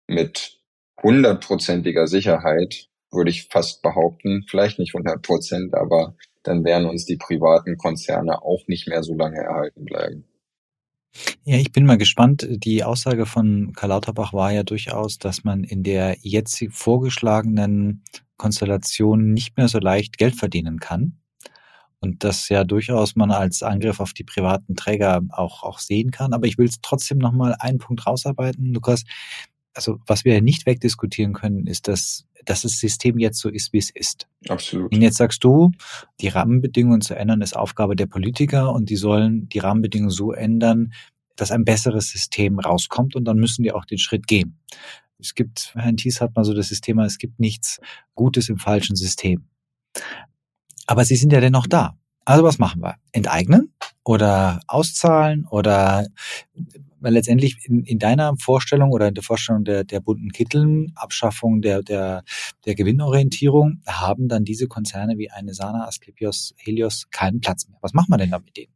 mit 0.07 0.59
hundertprozentiger 1.01 2.07
Sicherheit, 2.07 2.87
würde 3.11 3.31
ich 3.31 3.47
fast 3.49 3.81
behaupten, 3.81 4.45
vielleicht 4.47 4.79
nicht 4.79 4.93
hundert 4.93 5.21
Prozent, 5.23 5.73
aber 5.73 6.15
dann 6.43 6.63
werden 6.63 6.87
uns 6.87 7.05
die 7.05 7.17
privaten 7.17 7.77
Konzerne 7.77 8.41
auch 8.41 8.67
nicht 8.67 8.87
mehr 8.87 9.03
so 9.03 9.13
lange 9.13 9.39
erhalten 9.39 9.85
bleiben. 9.85 10.25
Ja, 11.43 11.57
ich 11.57 11.71
bin 11.71 11.85
mal 11.85 11.97
gespannt. 11.97 12.47
Die 12.49 12.83
Aussage 12.83 13.25
von 13.25 13.73
Karl 13.75 13.89
Lauterbach 13.89 14.31
war 14.31 14.51
ja 14.51 14.63
durchaus, 14.63 15.17
dass 15.17 15.43
man 15.43 15.63
in 15.63 15.83
der 15.83 16.15
jetzt 16.21 16.63
vorgeschlagenen 16.69 18.03
Konstellation 18.37 19.33
nicht 19.33 19.57
mehr 19.57 19.67
so 19.67 19.79
leicht 19.79 20.17
Geld 20.17 20.35
verdienen 20.35 20.79
kann. 20.79 21.20
Und 22.01 22.23
das 22.23 22.49
ja 22.49 22.63
durchaus 22.63 23.15
man 23.15 23.31
als 23.31 23.61
Angriff 23.61 23.99
auf 23.99 24.13
die 24.13 24.23
privaten 24.23 24.75
Träger 24.75 25.21
auch, 25.29 25.61
auch 25.61 25.77
sehen 25.77 26.09
kann. 26.09 26.33
Aber 26.33 26.47
ich 26.47 26.57
will 26.57 26.69
trotzdem 26.81 27.19
nochmal 27.19 27.55
einen 27.59 27.77
Punkt 27.77 28.05
rausarbeiten, 28.07 28.73
Lukas. 28.73 29.03
Also 29.73 29.99
was 30.07 30.25
wir 30.25 30.41
nicht 30.41 30.65
wegdiskutieren 30.65 31.33
können, 31.33 31.67
ist, 31.67 31.87
dass, 31.87 32.25
dass 32.43 32.63
das 32.63 32.79
System 32.79 33.19
jetzt 33.19 33.39
so 33.39 33.49
ist, 33.49 33.71
wie 33.71 33.77
es 33.77 33.91
ist. 33.91 34.27
Absolut. 34.49 34.93
Und 34.93 35.01
jetzt 35.01 35.17
sagst 35.17 35.43
du, 35.43 35.71
die 36.19 36.27
Rahmenbedingungen 36.27 37.01
zu 37.01 37.15
ändern, 37.15 37.41
ist 37.41 37.55
Aufgabe 37.55 37.95
der 37.95 38.07
Politiker 38.07 38.73
und 38.73 38.89
die 38.89 38.97
sollen 38.97 39.47
die 39.49 39.59
Rahmenbedingungen 39.59 40.11
so 40.11 40.33
ändern, 40.33 40.93
dass 41.35 41.51
ein 41.51 41.63
besseres 41.63 42.09
System 42.09 42.59
rauskommt 42.59 43.15
und 43.15 43.25
dann 43.25 43.37
müssen 43.37 43.63
die 43.63 43.71
auch 43.71 43.85
den 43.85 43.99
Schritt 43.99 44.27
gehen. 44.27 44.59
Es 45.19 45.35
gibt, 45.35 45.73
Herrn 45.75 45.97
Thies 45.97 46.19
hat 46.19 46.35
mal 46.35 46.43
so 46.43 46.53
das 46.53 46.69
System, 46.69 46.99
es 46.99 47.19
gibt 47.19 47.39
nichts 47.39 47.79
Gutes 48.15 48.49
im 48.49 48.57
falschen 48.57 48.95
System. 48.95 49.45
Aber 50.91 51.05
sie 51.05 51.15
sind 51.15 51.31
ja 51.31 51.39
dennoch 51.39 51.67
da. 51.67 51.97
Also 52.25 52.43
was 52.43 52.59
machen 52.59 52.81
wir? 52.81 52.95
Enteignen 53.13 53.73
oder 54.03 54.59
auszahlen 54.67 55.47
oder 55.49 56.05
weil 56.99 57.13
letztendlich 57.13 57.59
in, 57.63 57.85
in 57.85 57.97
deiner 57.97 58.35
Vorstellung 58.37 58.91
oder 58.91 59.07
in 59.07 59.13
der 59.13 59.23
Vorstellung 59.23 59.63
der, 59.63 59.85
der 59.85 60.01
bunten 60.01 60.33
Kitteln, 60.33 60.91
Abschaffung 60.95 61.61
der, 61.61 61.81
der, 61.81 62.23
der 62.65 62.75
Gewinnorientierung, 62.75 63.81
haben 63.87 64.27
dann 64.27 64.43
diese 64.43 64.67
Konzerne 64.67 65.17
wie 65.17 65.31
eine 65.31 65.53
Sana, 65.53 65.87
Asklepios, 65.87 66.53
Helios 66.57 67.07
keinen 67.09 67.39
Platz 67.39 67.69
mehr. 67.69 67.77
Was 67.81 67.93
machen 67.93 68.09
wir 68.09 68.17
denn 68.17 68.31
da 68.31 68.39
mit 68.39 68.57
denen? 68.57 68.73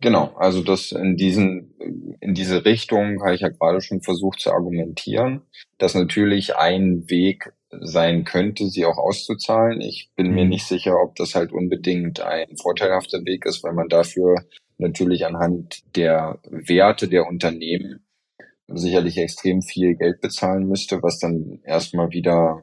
Genau, 0.00 0.34
also 0.38 0.62
das 0.62 0.92
in 0.92 1.18
diesen, 1.18 1.74
in 2.20 2.32
diese 2.32 2.64
Richtung 2.64 3.22
habe 3.22 3.34
ich 3.34 3.42
ja 3.42 3.50
gerade 3.50 3.82
schon 3.82 4.00
versucht 4.00 4.40
zu 4.40 4.52
argumentieren, 4.52 5.42
dass 5.76 5.94
natürlich 5.94 6.56
ein 6.56 7.10
Weg 7.10 7.52
sein 7.70 8.24
könnte, 8.24 8.68
sie 8.68 8.84
auch 8.84 8.98
auszuzahlen. 8.98 9.80
Ich 9.80 10.10
bin 10.16 10.28
mhm. 10.28 10.34
mir 10.34 10.44
nicht 10.46 10.66
sicher, 10.66 10.96
ob 11.02 11.16
das 11.16 11.34
halt 11.34 11.52
unbedingt 11.52 12.20
ein 12.20 12.56
vorteilhafter 12.56 13.24
Weg 13.24 13.44
ist, 13.46 13.62
weil 13.62 13.74
man 13.74 13.88
dafür 13.88 14.36
natürlich 14.78 15.26
anhand 15.26 15.82
der 15.96 16.38
Werte 16.44 17.08
der 17.08 17.26
Unternehmen 17.26 18.04
sicherlich 18.68 19.16
extrem 19.16 19.62
viel 19.62 19.96
Geld 19.96 20.20
bezahlen 20.20 20.68
müsste, 20.68 21.02
was 21.02 21.18
dann 21.18 21.60
erstmal 21.64 22.10
wieder 22.10 22.62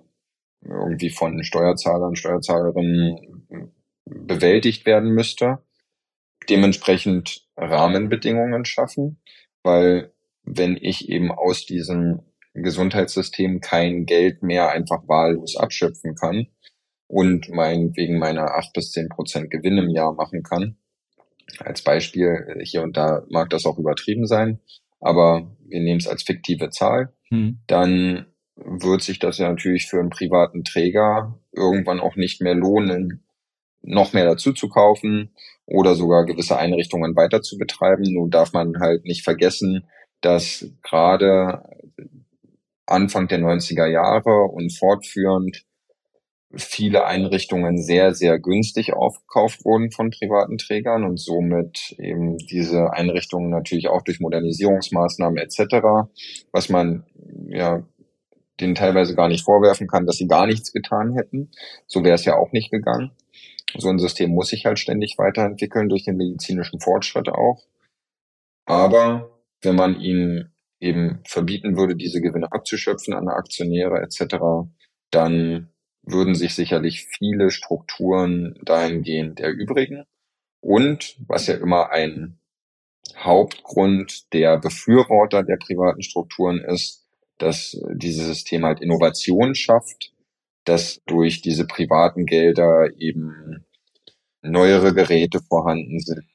irgendwie 0.61 1.09
von 1.09 1.43
Steuerzahlern, 1.43 2.15
Steuerzahlerinnen 2.15 3.51
bewältigt 4.05 4.85
werden 4.85 5.11
müsste. 5.11 5.59
Dementsprechend 6.49 7.47
Rahmenbedingungen 7.57 8.65
schaffen, 8.65 9.19
weil 9.63 10.13
wenn 10.43 10.77
ich 10.77 11.09
eben 11.09 11.31
aus 11.31 11.65
diesem 11.65 12.21
Gesundheitssystem 12.55 13.59
kein 13.59 14.05
Geld 14.05 14.43
mehr 14.43 14.69
einfach 14.69 15.07
wahllos 15.07 15.57
abschöpfen 15.57 16.15
kann 16.15 16.47
und 17.07 17.49
mein, 17.49 17.95
wegen 17.95 18.17
meiner 18.17 18.55
acht 18.55 18.73
bis 18.73 18.91
zehn 18.91 19.09
Prozent 19.09 19.51
Gewinn 19.51 19.77
im 19.77 19.89
Jahr 19.89 20.13
machen 20.13 20.43
kann. 20.43 20.77
Als 21.59 21.81
Beispiel, 21.81 22.61
hier 22.63 22.81
und 22.81 22.97
da 22.97 23.23
mag 23.29 23.49
das 23.49 23.65
auch 23.65 23.77
übertrieben 23.77 24.25
sein, 24.25 24.59
aber 24.99 25.55
wir 25.67 25.79
nehmen 25.81 25.99
es 25.99 26.07
als 26.07 26.23
fiktive 26.23 26.69
Zahl, 26.69 27.13
hm. 27.29 27.59
dann 27.67 28.25
wird 28.55 29.01
sich 29.01 29.19
das 29.19 29.37
ja 29.37 29.49
natürlich 29.49 29.87
für 29.87 29.99
einen 29.99 30.09
privaten 30.09 30.63
Träger 30.63 31.37
irgendwann 31.51 31.99
auch 31.99 32.15
nicht 32.15 32.41
mehr 32.41 32.55
lohnen, 32.55 33.23
noch 33.81 34.13
mehr 34.13 34.25
dazu 34.25 34.53
zu 34.53 34.69
kaufen 34.69 35.31
oder 35.65 35.95
sogar 35.95 36.25
gewisse 36.25 36.57
Einrichtungen 36.57 37.15
weiter 37.15 37.41
zu 37.41 37.57
betreiben. 37.57 38.03
Nun 38.03 38.31
darf 38.31 38.53
man 38.53 38.79
halt 38.79 39.05
nicht 39.05 39.23
vergessen, 39.23 39.85
dass 40.21 40.67
gerade 40.81 41.63
Anfang 42.85 43.27
der 43.27 43.39
90er 43.39 43.87
Jahre 43.87 44.43
und 44.43 44.71
fortführend 44.77 45.65
viele 46.53 47.05
Einrichtungen 47.05 47.81
sehr, 47.81 48.13
sehr 48.13 48.39
günstig 48.39 48.93
aufgekauft 48.93 49.65
wurden 49.65 49.91
von 49.91 50.11
privaten 50.11 50.57
Trägern 50.57 51.03
und 51.03 51.19
somit 51.19 51.95
eben 51.97 52.37
diese 52.37 52.93
Einrichtungen 52.93 53.49
natürlich 53.49 53.89
auch 53.89 54.03
durch 54.03 54.19
Modernisierungsmaßnahmen 54.19 55.37
etc., 55.37 56.07
was 56.51 56.69
man 56.69 57.05
ja 57.49 57.83
denen 58.61 58.75
teilweise 58.75 59.15
gar 59.15 59.27
nicht 59.27 59.43
vorwerfen 59.43 59.87
kann, 59.87 60.05
dass 60.05 60.15
sie 60.15 60.27
gar 60.27 60.47
nichts 60.47 60.71
getan 60.71 61.13
hätten. 61.13 61.51
So 61.87 62.03
wäre 62.03 62.15
es 62.15 62.23
ja 62.23 62.37
auch 62.37 62.53
nicht 62.53 62.71
gegangen. 62.71 63.11
So 63.77 63.89
ein 63.89 63.99
System 63.99 64.31
muss 64.31 64.47
sich 64.47 64.65
halt 64.65 64.79
ständig 64.79 65.15
weiterentwickeln 65.17 65.89
durch 65.89 66.05
den 66.05 66.15
medizinischen 66.15 66.79
Fortschritt 66.79 67.27
auch. 67.27 67.63
Aber 68.65 69.29
wenn 69.61 69.75
man 69.75 69.99
ihnen 69.99 70.54
eben 70.79 71.19
verbieten 71.25 71.77
würde, 71.77 71.95
diese 71.95 72.21
Gewinne 72.21 72.51
abzuschöpfen 72.51 73.13
an 73.13 73.27
Aktionäre 73.27 74.01
etc., 74.01 74.69
dann 75.11 75.69
würden 76.03 76.35
sich 76.35 76.53
sicherlich 76.53 77.07
viele 77.17 77.49
Strukturen 77.49 78.59
dahingehend 78.63 79.39
erübrigen. 79.39 80.03
Und 80.61 81.15
was 81.27 81.47
ja 81.47 81.55
immer 81.55 81.91
ein 81.91 82.39
Hauptgrund 83.17 84.33
der 84.33 84.57
Befürworter 84.59 85.43
der 85.43 85.57
privaten 85.57 86.01
Strukturen 86.01 86.59
ist, 86.59 87.05
dass 87.37 87.79
dieses 87.93 88.25
System 88.25 88.65
halt 88.65 88.81
Innovation 88.81 89.55
schafft, 89.55 90.13
dass 90.63 91.01
durch 91.05 91.41
diese 91.41 91.65
privaten 91.67 92.25
Gelder 92.25 92.89
eben 92.97 93.65
neuere 94.41 94.93
Geräte 94.93 95.39
vorhanden 95.39 95.99
sind, 95.99 96.25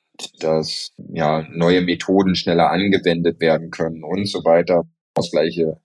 dass 0.40 0.92
ja 0.98 1.46
neue 1.50 1.82
Methoden 1.82 2.34
schneller 2.34 2.70
angewendet 2.70 3.40
werden 3.40 3.70
können 3.70 4.04
und 4.04 4.26
so 4.26 4.44
weiter. 4.44 4.84
Das 5.14 5.30
gleiche 5.30 5.80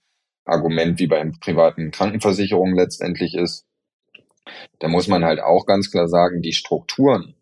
Argument 0.45 1.00
wie 1.00 1.08
beim 1.08 1.39
privaten 1.39 1.91
Krankenversicherung 1.91 2.76
letztendlich 2.76 3.34
ist. 3.36 3.65
Da 4.80 4.88
muss 4.88 5.08
man 5.08 5.26
halt 5.26 5.39
auch 5.39 5.65
ganz 5.65 5.91
klar 5.91 6.08
sagen, 6.08 6.41
die 6.41 6.54
Strukturen, 6.54 7.36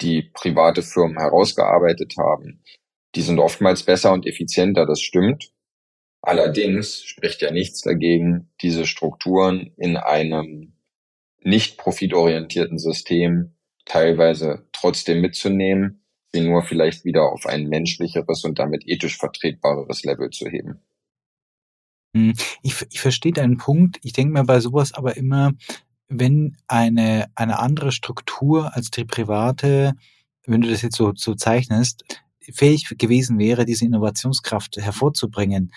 die 0.00 0.30
private 0.34 0.82
Firmen 0.82 1.18
herausgearbeitet 1.18 2.14
haben, 2.18 2.62
die 3.14 3.22
sind 3.22 3.38
oftmals 3.38 3.82
besser 3.82 4.12
und 4.12 4.26
effizienter, 4.26 4.86
das 4.86 5.00
stimmt. 5.00 5.52
Allerdings 6.20 7.02
spricht 7.02 7.42
ja 7.42 7.50
nichts 7.50 7.80
dagegen, 7.80 8.50
diese 8.60 8.86
Strukturen 8.86 9.72
in 9.76 9.96
einem 9.96 10.74
nicht 11.40 11.78
profitorientierten 11.78 12.78
System 12.78 13.56
teilweise 13.84 14.66
trotzdem 14.72 15.20
mitzunehmen, 15.20 16.01
sie 16.32 16.40
nur 16.40 16.62
vielleicht 16.62 17.04
wieder 17.04 17.22
auf 17.30 17.46
ein 17.46 17.68
menschlicheres 17.68 18.44
und 18.44 18.58
damit 18.58 18.86
ethisch 18.86 19.18
vertretbareres 19.18 20.04
Level 20.04 20.30
zu 20.30 20.48
heben. 20.48 20.80
Hm, 22.14 22.34
ich, 22.62 22.74
ich 22.90 23.00
verstehe 23.00 23.32
deinen 23.32 23.58
Punkt. 23.58 23.98
Ich 24.02 24.12
denke 24.12 24.32
mir 24.32 24.44
bei 24.44 24.60
sowas 24.60 24.92
aber 24.92 25.16
immer, 25.16 25.52
wenn 26.08 26.56
eine, 26.66 27.30
eine 27.34 27.58
andere 27.58 27.92
Struktur 27.92 28.74
als 28.74 28.90
die 28.90 29.04
private, 29.04 29.94
wenn 30.46 30.60
du 30.60 30.68
das 30.68 30.82
jetzt 30.82 30.96
so, 30.96 31.12
so 31.14 31.34
zeichnest, 31.34 32.04
fähig 32.40 32.94
gewesen 32.98 33.38
wäre, 33.38 33.64
diese 33.64 33.84
Innovationskraft 33.84 34.76
hervorzubringen, 34.76 35.72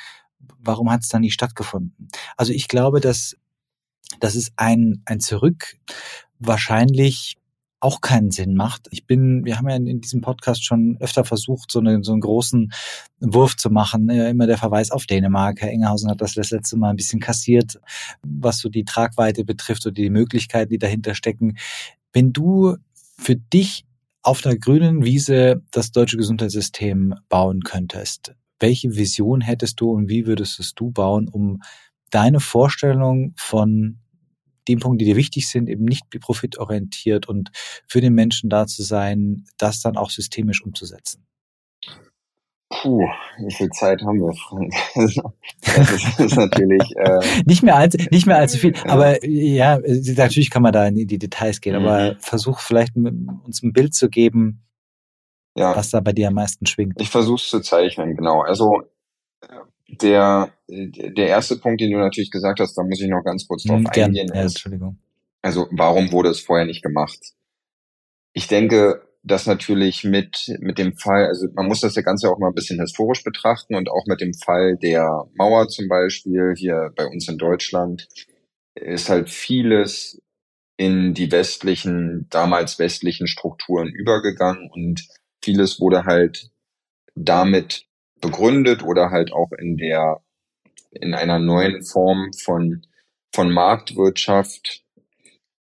warum 0.60 0.92
hat 0.92 1.04
es 1.04 1.10
dann 1.10 1.22
nicht 1.22 1.34
stattgefunden? 1.34 2.10
Also 2.38 2.52
ich 2.54 2.68
glaube, 2.68 3.00
dass, 3.00 3.38
dass 4.20 4.36
es 4.36 4.52
ein, 4.56 5.02
ein 5.06 5.20
Zurück 5.20 5.78
wahrscheinlich 6.40 7.38
auch 7.86 8.02
keinen 8.02 8.32
Sinn 8.32 8.56
macht. 8.56 8.88
Ich 8.90 9.06
bin, 9.06 9.46
wir 9.46 9.60
haben 9.60 9.70
ja 9.70 9.76
in, 9.76 10.02
diesem 10.02 10.22
Podcast 10.22 10.66
schon 10.66 10.98
öfter 11.00 11.24
versucht, 11.24 11.72
so, 11.72 11.80
eine, 11.80 12.04
so 12.04 12.14
einen 12.14 12.22
großen 12.22 12.74
Wurf 13.20 13.58
zu 13.58 13.70
machen. 13.70 14.10
Immer 14.10 14.48
der 14.48 14.58
Verweis 14.58 14.90
auf 14.90 15.06
Dänemark. 15.06 15.62
Herr 15.62 15.70
Engerhausen 15.70 16.10
hat 16.10 16.20
das 16.20 16.34
das 16.34 16.50
letzte 16.50 16.78
Mal 16.78 16.90
ein 16.90 16.96
bisschen 16.96 17.20
kassiert, 17.20 17.80
was 18.24 18.58
so 18.58 18.70
die 18.70 18.86
Tragweite 18.86 19.46
betrifft 19.46 19.86
oder 19.86 19.94
die 19.94 20.10
Möglichkeiten, 20.10 20.72
die 20.72 20.80
dahinter 20.80 21.14
stecken. 21.14 21.58
Wenn 22.12 22.34
du 22.34 22.76
für 23.20 23.36
dich 23.36 23.86
auf 24.24 24.42
der 24.42 24.58
grünen 24.58 25.06
Wiese 25.06 25.62
das 25.70 25.92
deutsche 25.92 26.18
Gesundheitssystem 26.18 27.14
bauen 27.30 27.62
könntest, 27.62 28.34
welche 28.60 28.96
Vision 28.96 29.42
hättest 29.42 29.80
du 29.80 29.92
und 29.92 30.10
wie 30.10 30.26
würdest 30.26 30.60
es 30.60 30.74
du 30.74 30.90
bauen, 30.90 31.28
um 31.28 31.62
deine 32.10 32.40
Vorstellung 32.40 33.34
von 33.38 34.00
den 34.68 34.80
Punkten, 34.80 35.00
die 35.00 35.06
dir 35.06 35.16
wichtig 35.16 35.48
sind, 35.48 35.70
eben 35.70 35.86
nicht 35.86 36.10
profitorientiert 36.20 37.28
und 37.28 37.52
für 37.88 38.02
den 38.02 38.14
Menschen 38.14 38.50
da 38.50 38.68
zu 38.68 38.84
sein, 38.84 39.46
das 39.58 39.82
dann 39.82 39.98
auch 39.98 40.10
systemisch 40.10 40.64
umzusetzen? 40.64 41.26
Puh, 42.70 43.08
wie 43.38 43.54
viel 43.54 43.70
Zeit 43.70 44.02
haben 44.02 44.20
wir, 44.20 44.34
Frank? 44.34 44.74
Das 44.96 45.92
ist, 45.92 46.20
das 46.20 46.20
ist 46.20 46.36
natürlich 46.36 46.96
äh, 46.96 47.20
nicht 47.46 47.62
mehr 47.62 47.76
als 47.76 47.96
nicht 48.10 48.26
mehr 48.26 48.38
allzu 48.38 48.58
viel, 48.58 48.74
aber 48.86 49.24
ja, 49.26 49.80
natürlich 49.80 50.50
kann 50.50 50.64
man 50.64 50.74
da 50.74 50.88
in 50.88 50.96
die 50.96 51.20
Details 51.20 51.62
gehen, 51.62 51.80
mhm. 51.80 51.86
aber 51.86 52.16
versuch 52.20 52.60
vielleicht 52.60 52.96
uns 52.96 53.62
ein 53.62 53.72
Bild 53.72 53.94
zu 53.94 54.10
geben, 54.10 54.64
ja. 55.56 55.76
was 55.76 55.92
da 55.92 56.00
bei 56.00 56.12
dir 56.12 56.30
am 56.30 56.34
meisten 56.34 56.66
schwingt. 56.66 57.00
Ich 57.00 57.10
versuche 57.10 57.42
es 57.42 57.50
zu 57.50 57.62
zeichnen, 57.62 58.16
genau. 58.16 58.42
Also 58.42 58.82
der, 60.02 60.52
der 60.68 61.28
erste 61.28 61.58
Punkt, 61.58 61.82
den 61.82 61.92
du 61.92 61.98
natürlich 61.98 62.32
gesagt 62.32 62.60
hast, 62.60 62.76
da 62.78 62.84
muss 62.84 63.02
ich 63.02 63.10
noch 63.10 63.24
ganz 63.24 63.48
kurz 63.48 63.64
drauf 63.64 63.80
hm, 63.80 63.88
eingehen. 63.88 64.32
Ja, 64.34 64.42
Entschuldigung. 64.42 64.98
Also 65.42 65.68
warum 65.72 66.12
wurde 66.12 66.30
es 66.30 66.40
vorher 66.40 66.66
nicht 66.66 66.82
gemacht? 66.82 67.20
Ich 68.34 68.48
denke, 68.48 69.04
dass 69.26 69.48
natürlich 69.48 70.04
mit, 70.04 70.56
mit 70.60 70.78
dem 70.78 70.98
Fall, 70.98 71.26
also 71.26 71.48
man 71.54 71.68
muss 71.68 71.82
das 71.82 71.96
ja 71.96 72.04
Ganze 72.04 72.30
auch 72.30 72.38
mal 72.38 72.50
ein 72.50 72.54
bisschen 72.54 72.80
historisch 72.80 73.24
betrachten 73.24 73.76
und 73.76 73.90
auch 73.90 74.06
mit 74.06 74.22
dem 74.22 74.34
Fall 74.34 74.78
der 74.78 75.26
Mauer 75.34 75.68
zum 75.68 75.88
Beispiel 75.88 76.54
hier 76.56 76.92
bei 76.96 77.06
uns 77.06 77.28
in 77.28 77.38
Deutschland 77.38 78.08
ist 78.76 79.10
halt 79.10 79.30
vieles 79.30 80.22
in 80.78 81.14
die 81.14 81.32
westlichen, 81.32 82.28
damals 82.30 82.78
westlichen 82.78 83.28
Strukturen 83.28 83.88
übergegangen 83.88 84.70
und 84.70 85.08
vieles 85.42 85.80
wurde 85.80 86.04
halt 86.04 86.52
damit 87.16 87.86
begründet 88.22 88.84
oder 88.84 89.12
halt 89.12 89.32
auch 89.34 89.52
in 89.52 89.78
der, 89.78 90.22
in 90.92 91.14
einer 91.14 91.40
neuen 91.40 91.84
Form 91.84 92.32
von, 92.34 92.86
von 93.34 93.52
Marktwirtschaft 93.52 94.86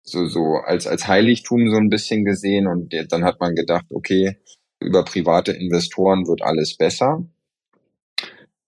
so, 0.03 0.27
so 0.27 0.57
als, 0.57 0.87
als 0.87 1.07
Heiligtum 1.07 1.71
so 1.71 1.77
ein 1.77 1.89
bisschen 1.89 2.25
gesehen 2.25 2.67
und 2.67 2.93
dann 3.11 3.25
hat 3.25 3.41
man 3.41 3.55
gedacht, 3.55 3.87
okay, 3.91 4.37
über 4.81 5.05
private 5.05 5.53
Investoren 5.53 6.27
wird 6.27 6.43
alles 6.43 6.77
besser. 6.77 7.25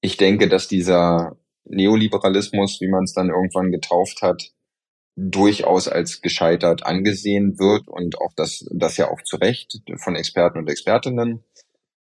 Ich 0.00 0.16
denke, 0.16 0.48
dass 0.48 0.68
dieser 0.68 1.36
Neoliberalismus, 1.64 2.80
wie 2.80 2.88
man 2.88 3.04
es 3.04 3.14
dann 3.14 3.30
irgendwann 3.30 3.70
getauft 3.70 4.22
hat, 4.22 4.52
durchaus 5.16 5.88
als 5.88 6.22
gescheitert 6.22 6.86
angesehen 6.86 7.58
wird 7.58 7.86
und 7.86 8.18
auch 8.18 8.32
das, 8.34 8.64
das 8.72 8.96
ja 8.96 9.10
auch 9.10 9.22
zu 9.22 9.36
Recht 9.36 9.82
von 9.96 10.16
Experten 10.16 10.58
und 10.58 10.70
Expertinnen. 10.70 11.44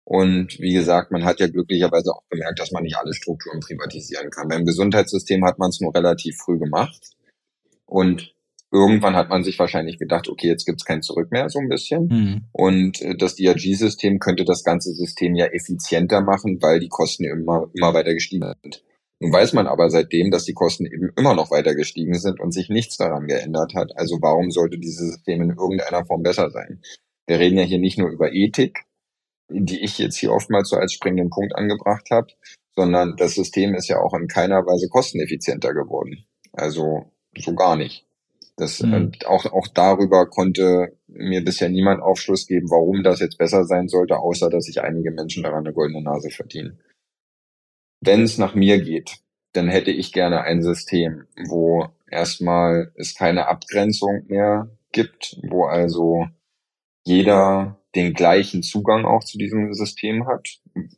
Und 0.10 0.60
wie 0.60 0.74
gesagt, 0.74 1.12
man 1.12 1.24
hat 1.24 1.40
ja 1.40 1.48
glücklicherweise 1.48 2.12
auch 2.12 2.24
gemerkt, 2.32 2.58
dass 2.58 2.72
man 2.72 2.82
nicht 2.82 2.98
alle 2.98 3.14
Strukturen 3.14 3.60
privatisieren 3.60 4.32
kann. 4.32 4.48
Beim 4.48 4.66
Gesundheitssystem 4.66 5.46
hat 5.46 5.60
man 5.60 5.70
es 5.70 5.82
nur 5.82 5.94
relativ 5.94 6.36
früh 6.36 6.58
gemacht. 6.58 7.12
Und 7.86 8.34
irgendwann 8.72 9.16
hat 9.16 9.30
man 9.30 9.44
sich 9.44 9.60
wahrscheinlich 9.60 10.00
gedacht, 10.00 10.28
okay, 10.28 10.48
jetzt 10.48 10.66
gibt's 10.66 10.84
kein 10.84 11.04
Zurück 11.04 11.32
mehr, 11.32 11.48
so 11.50 11.60
ein 11.60 11.70
bisschen. 11.70 12.08
Mhm. 12.08 12.42
Und 12.52 13.00
äh, 13.04 13.16
das 13.18 13.36
DRG-System 13.36 14.18
könnte 14.18 14.46
das 14.46 14.64
ganze 14.64 14.94
System 14.94 15.36
ja 15.36 15.46
effizienter 15.46 16.22
machen, 16.22 16.58
weil 16.60 16.80
die 16.80 16.90
Kosten 16.90 17.26
immer, 17.26 17.70
immer 17.76 17.94
weiter 17.94 18.16
gestiegen 18.16 18.52
sind. 18.64 18.84
Nun 19.20 19.32
weiß 19.32 19.54
man 19.54 19.68
aber 19.68 19.92
seitdem, 19.92 20.32
dass 20.32 20.44
die 20.44 20.54
Kosten 20.54 20.88
eben 20.88 21.12
immer 21.18 21.36
noch 21.36 21.52
weiter 21.52 21.76
gestiegen 21.76 22.16
sind 22.16 22.40
und 22.40 22.52
sich 22.52 22.70
nichts 22.70 22.98
daran 22.98 23.28
geändert 23.28 23.76
hat. 23.76 23.96
Also 23.96 24.18
warum 24.22 24.50
sollte 24.50 24.80
dieses 24.80 25.12
System 25.12 25.44
in 25.44 25.50
irgendeiner 25.52 26.04
Form 26.04 26.24
besser 26.24 26.50
sein? 26.50 26.82
Wir 27.28 27.38
reden 27.38 27.60
ja 27.60 27.64
hier 27.64 27.78
nicht 27.78 28.00
nur 28.00 28.10
über 28.10 28.34
Ethik, 28.34 28.89
die 29.50 29.84
ich 29.84 29.98
jetzt 29.98 30.18
hier 30.18 30.32
oftmals 30.32 30.70
so 30.70 30.78
als 30.78 30.94
springenden 30.94 31.30
Punkt 31.30 31.56
angebracht 31.56 32.10
habe, 32.12 32.28
sondern 32.76 33.16
das 33.18 33.36
System 33.36 33.76
ist 33.76 33.88
ja 33.88 34.00
auch 34.00 34.14
in 34.14 34.28
keiner 34.28 34.66
Weise 34.66 34.88
kosteneffizienter 34.90 35.74
geworden. 35.74 36.26
Also 36.54 37.12
so 37.38 37.54
gar 37.54 37.76
nicht. 37.76 38.06
Das, 38.60 38.82
mhm. 38.82 39.12
äh, 39.14 39.26
auch, 39.26 39.46
auch 39.46 39.68
darüber 39.68 40.30
konnte 40.30 40.98
mir 41.08 41.44
bisher 41.44 41.70
niemand 41.70 42.02
Aufschluss 42.02 42.46
geben, 42.46 42.70
warum 42.70 43.04
das 43.04 43.22
jetzt 43.22 43.38
besser 43.38 43.64
sein 43.64 43.88
sollte, 43.88 44.18
außer 44.18 44.50
dass 44.50 44.66
sich 44.66 44.82
einige 44.82 45.12
Menschen 45.12 45.44
daran 45.44 45.66
eine 45.66 45.74
goldene 45.74 46.04
Nase 46.04 46.30
verdienen. 46.30 46.80
Wenn 48.02 48.24
es 48.24 48.38
nach 48.38 48.56
mir 48.56 48.82
geht, 48.82 49.20
dann 49.54 49.68
hätte 49.68 49.92
ich 49.92 50.14
gerne 50.14 50.42
ein 50.42 50.62
System, 50.62 51.26
wo 51.48 51.88
erstmal 52.10 52.92
es 52.96 53.16
keine 53.16 53.48
Abgrenzung 53.48 54.26
mehr 54.28 54.70
gibt, 54.92 55.40
wo 55.50 55.66
also 55.66 56.28
jeder 57.06 57.79
den 58.00 58.14
gleichen 58.14 58.64
Zugang 58.64 59.06
auch 59.06 59.24
zu 59.24 59.38
diesem 59.38 59.74
System 59.74 60.26
hat, 60.26 60.48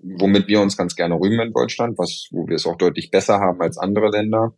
womit 0.02 0.48
wir 0.48 0.62
uns 0.62 0.78
ganz 0.78 0.96
gerne 0.96 1.16
rühmen 1.16 1.48
in 1.48 1.54
Deutschland, 1.54 1.98
was, 1.98 2.28
wo 2.32 2.48
wir 2.48 2.56
es 2.56 2.66
auch 2.66 2.78
deutlich 2.78 3.10
besser 3.12 3.40
haben 3.40 3.62
als 3.62 3.78
andere 3.78 4.10
Länder. 4.10 4.54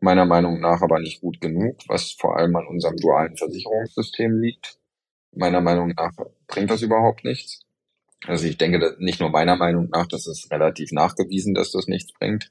Meiner 0.00 0.24
Meinung 0.24 0.60
nach 0.60 0.82
aber 0.82 0.98
nicht 0.98 1.20
gut 1.20 1.40
genug, 1.40 1.76
was 1.88 2.12
vor 2.12 2.36
allem 2.36 2.56
an 2.56 2.66
unserem 2.66 2.96
dualen 2.96 3.36
Versicherungssystem 3.36 4.40
liegt. 4.40 4.78
Meiner 5.32 5.60
Meinung 5.60 5.88
nach 5.96 6.12
bringt 6.46 6.70
das 6.70 6.82
überhaupt 6.82 7.24
nichts. 7.24 7.62
Also 8.26 8.46
ich 8.46 8.56
denke, 8.56 8.96
nicht 8.98 9.20
nur 9.20 9.30
meiner 9.30 9.56
Meinung 9.56 9.88
nach, 9.90 10.06
das 10.06 10.26
ist 10.26 10.50
relativ 10.50 10.90
nachgewiesen, 10.92 11.54
dass 11.54 11.72
das 11.72 11.86
nichts 11.86 12.12
bringt. 12.12 12.50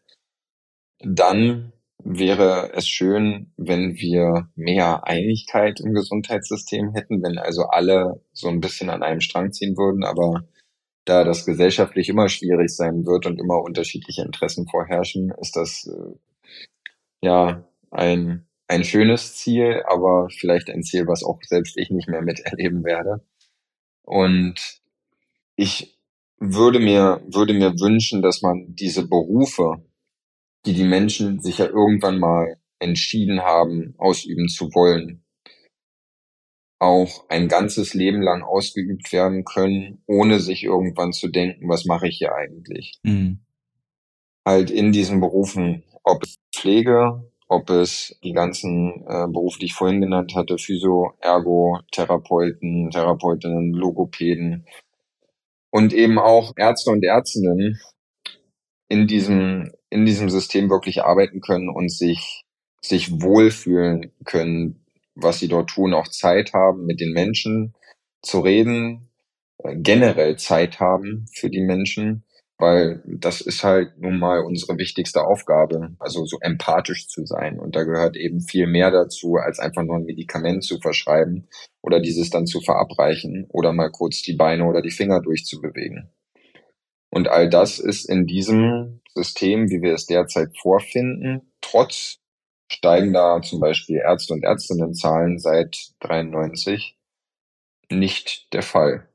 Dann 1.00 1.73
wäre 2.04 2.72
es 2.74 2.88
schön, 2.88 3.52
wenn 3.58 3.96
wir 3.96 4.50
mehr 4.56 5.08
Einigkeit 5.08 5.80
im 5.80 5.94
Gesundheitssystem 5.94 6.94
hätten, 6.94 7.24
wenn 7.24 7.38
also 7.38 7.64
alle 7.64 8.22
so 8.34 8.50
ein 8.50 8.60
bisschen 8.60 8.90
an 8.90 9.04
einem 9.04 9.22
Strang 9.22 9.52
ziehen 9.52 9.78
würden, 9.78 10.04
aber 10.04 10.44
da 11.06 11.24
das 11.24 11.46
gesellschaftlich 11.46 12.10
immer 12.10 12.30
schwierig 12.30 12.70
sein 12.70 13.06
wird 13.06 13.26
und 13.26 13.40
immer 13.40 13.62
unterschiedliche 13.62 14.22
Interessen 14.22 14.68
vorherrschen, 14.68 15.34
ist 15.40 15.56
das 15.56 15.88
äh, 15.88 16.16
ja 17.22 17.64
ein, 17.92 18.48
ein 18.68 18.84
schönes 18.84 19.36
Ziel, 19.36 19.84
aber 19.88 20.28
vielleicht 20.30 20.70
ein 20.70 20.84
Ziel, 20.84 21.08
was 21.08 21.24
auch 21.24 21.40
selbst 21.44 21.78
ich 21.78 21.90
nicht 21.90 22.08
mehr 22.08 22.22
miterleben 22.22 22.84
werde. 22.84 23.26
Und 24.04 24.82
ich 25.56 25.98
würde 26.40 26.80
mir, 26.80 27.22
würde 27.28 27.54
mir 27.54 27.80
wünschen, 27.80 28.22
dass 28.22 28.42
man 28.42 28.76
diese 28.76 29.08
Berufe, 29.08 29.84
die 30.66 30.74
die 30.74 30.84
Menschen 30.84 31.40
sich 31.42 31.58
ja 31.58 31.66
irgendwann 31.66 32.20
mal 32.20 32.58
entschieden 32.80 33.42
haben, 33.42 33.96
ausüben 33.98 34.48
zu 34.48 34.74
wollen, 34.74 35.24
auch 36.80 37.26
ein 37.30 37.48
ganzes 37.48 37.94
Leben 37.94 38.22
lang 38.22 38.44
ausgeübt 38.44 39.12
werden 39.14 39.46
können, 39.46 40.04
ohne 40.06 40.40
sich 40.40 40.64
irgendwann 40.64 41.14
zu 41.14 41.30
denken, 41.30 41.70
was 41.70 41.86
mache 41.86 42.08
ich 42.08 42.18
hier 42.18 42.36
eigentlich? 42.36 43.00
Mhm. 43.04 43.40
Halt 44.46 44.70
in 44.70 44.92
diesen 44.92 45.22
Berufen, 45.22 45.84
ob 46.04 46.24
es 46.24 46.36
Pflege, 46.54 47.32
ob 47.48 47.70
es 47.70 48.20
die 48.24 48.34
ganzen 48.34 49.06
äh, 49.08 49.28
Berufe, 49.28 49.60
die 49.60 49.68
ich 49.68 49.74
vorhin 49.74 50.02
genannt 50.02 50.36
hatte, 50.36 50.58
Physio, 50.58 51.14
Ergo, 51.20 51.80
Therapeuten, 51.92 52.90
Therapeutinnen, 52.90 53.74
Logopäden 53.74 54.66
und 55.72 55.94
eben 55.94 56.20
auch 56.20 56.54
Ärzte 56.58 56.92
und 56.92 57.04
Ärztinnen 57.04 57.80
in 58.90 59.08
diesem, 59.08 59.72
in 59.94 60.06
diesem 60.06 60.30
System 60.30 60.70
wirklich 60.70 61.04
arbeiten 61.04 61.40
können 61.40 61.70
und 61.70 61.92
sich, 61.92 62.44
sich 62.82 63.22
wohlfühlen 63.22 64.12
können, 64.26 64.84
was 65.16 65.40
sie 65.40 65.48
dort 65.48 65.70
tun, 65.70 65.94
auch 65.94 66.08
Zeit 66.08 66.54
haben, 66.54 66.86
mit 66.86 67.00
den 67.00 67.14
Menschen 67.14 67.74
zu 68.22 68.40
reden, 68.40 69.10
äh, 69.60 69.76
generell 69.76 70.38
Zeit 70.38 70.80
haben 70.80 71.26
für 71.34 71.50
die 71.50 71.62
Menschen, 71.62 72.24
weil 72.58 73.04
das 73.06 73.42
ist 73.42 73.64
halt 73.64 74.00
nun 74.00 74.20
mal 74.20 74.40
unsere 74.40 74.78
wichtigste 74.78 75.22
Aufgabe, 75.26 75.96
also 76.00 76.26
so 76.26 76.38
empathisch 76.42 77.08
zu 77.08 77.26
sein. 77.26 77.60
Und 77.60 77.76
da 77.76 77.84
gehört 77.84 78.16
eben 78.16 78.42
viel 78.42 78.68
mehr 78.68 78.90
dazu, 78.90 79.36
als 79.36 79.60
einfach 79.60 79.84
nur 79.84 79.98
ein 79.98 80.06
Medikament 80.06 80.64
zu 80.64 80.80
verschreiben 80.80 81.48
oder 81.82 82.00
dieses 82.00 82.30
dann 82.30 82.48
zu 82.48 82.62
verabreichen 82.62 83.46
oder 83.50 83.74
mal 83.74 83.92
kurz 83.92 84.22
die 84.22 84.36
Beine 84.36 84.66
oder 84.66 84.82
die 84.82 84.92
Finger 84.92 85.22
durchzubewegen. 85.22 86.10
Und 87.14 87.28
all 87.28 87.48
das 87.48 87.78
ist 87.78 88.10
in 88.10 88.26
diesem 88.26 89.00
System, 89.14 89.70
wie 89.70 89.84
wir 89.84 89.94
es 89.94 90.08
derzeit 90.08 90.58
vorfinden, 90.58 91.54
trotz 91.62 92.18
steigen 92.72 93.14
da 93.14 93.40
zum 93.44 93.60
Beispiel 93.60 93.98
Ärzte 93.98 94.34
und 94.34 94.44
Ärztinnenzahlen 94.44 95.38
seit 95.38 95.78
93 96.00 96.98
nicht 97.92 98.52
der 98.52 98.64
Fall. 98.64 99.08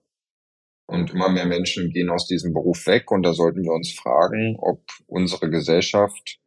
Und 0.86 1.10
immer 1.10 1.28
mehr 1.28 1.46
Menschen 1.46 1.90
gehen 1.90 2.08
aus 2.08 2.28
diesem 2.28 2.54
Beruf 2.54 2.86
weg 2.86 3.10
und 3.10 3.24
da 3.24 3.32
sollten 3.32 3.64
wir 3.64 3.72
uns 3.72 3.92
fragen, 3.92 4.56
ob 4.60 4.80
unsere 5.08 5.50
Gesellschaft, 5.50 6.38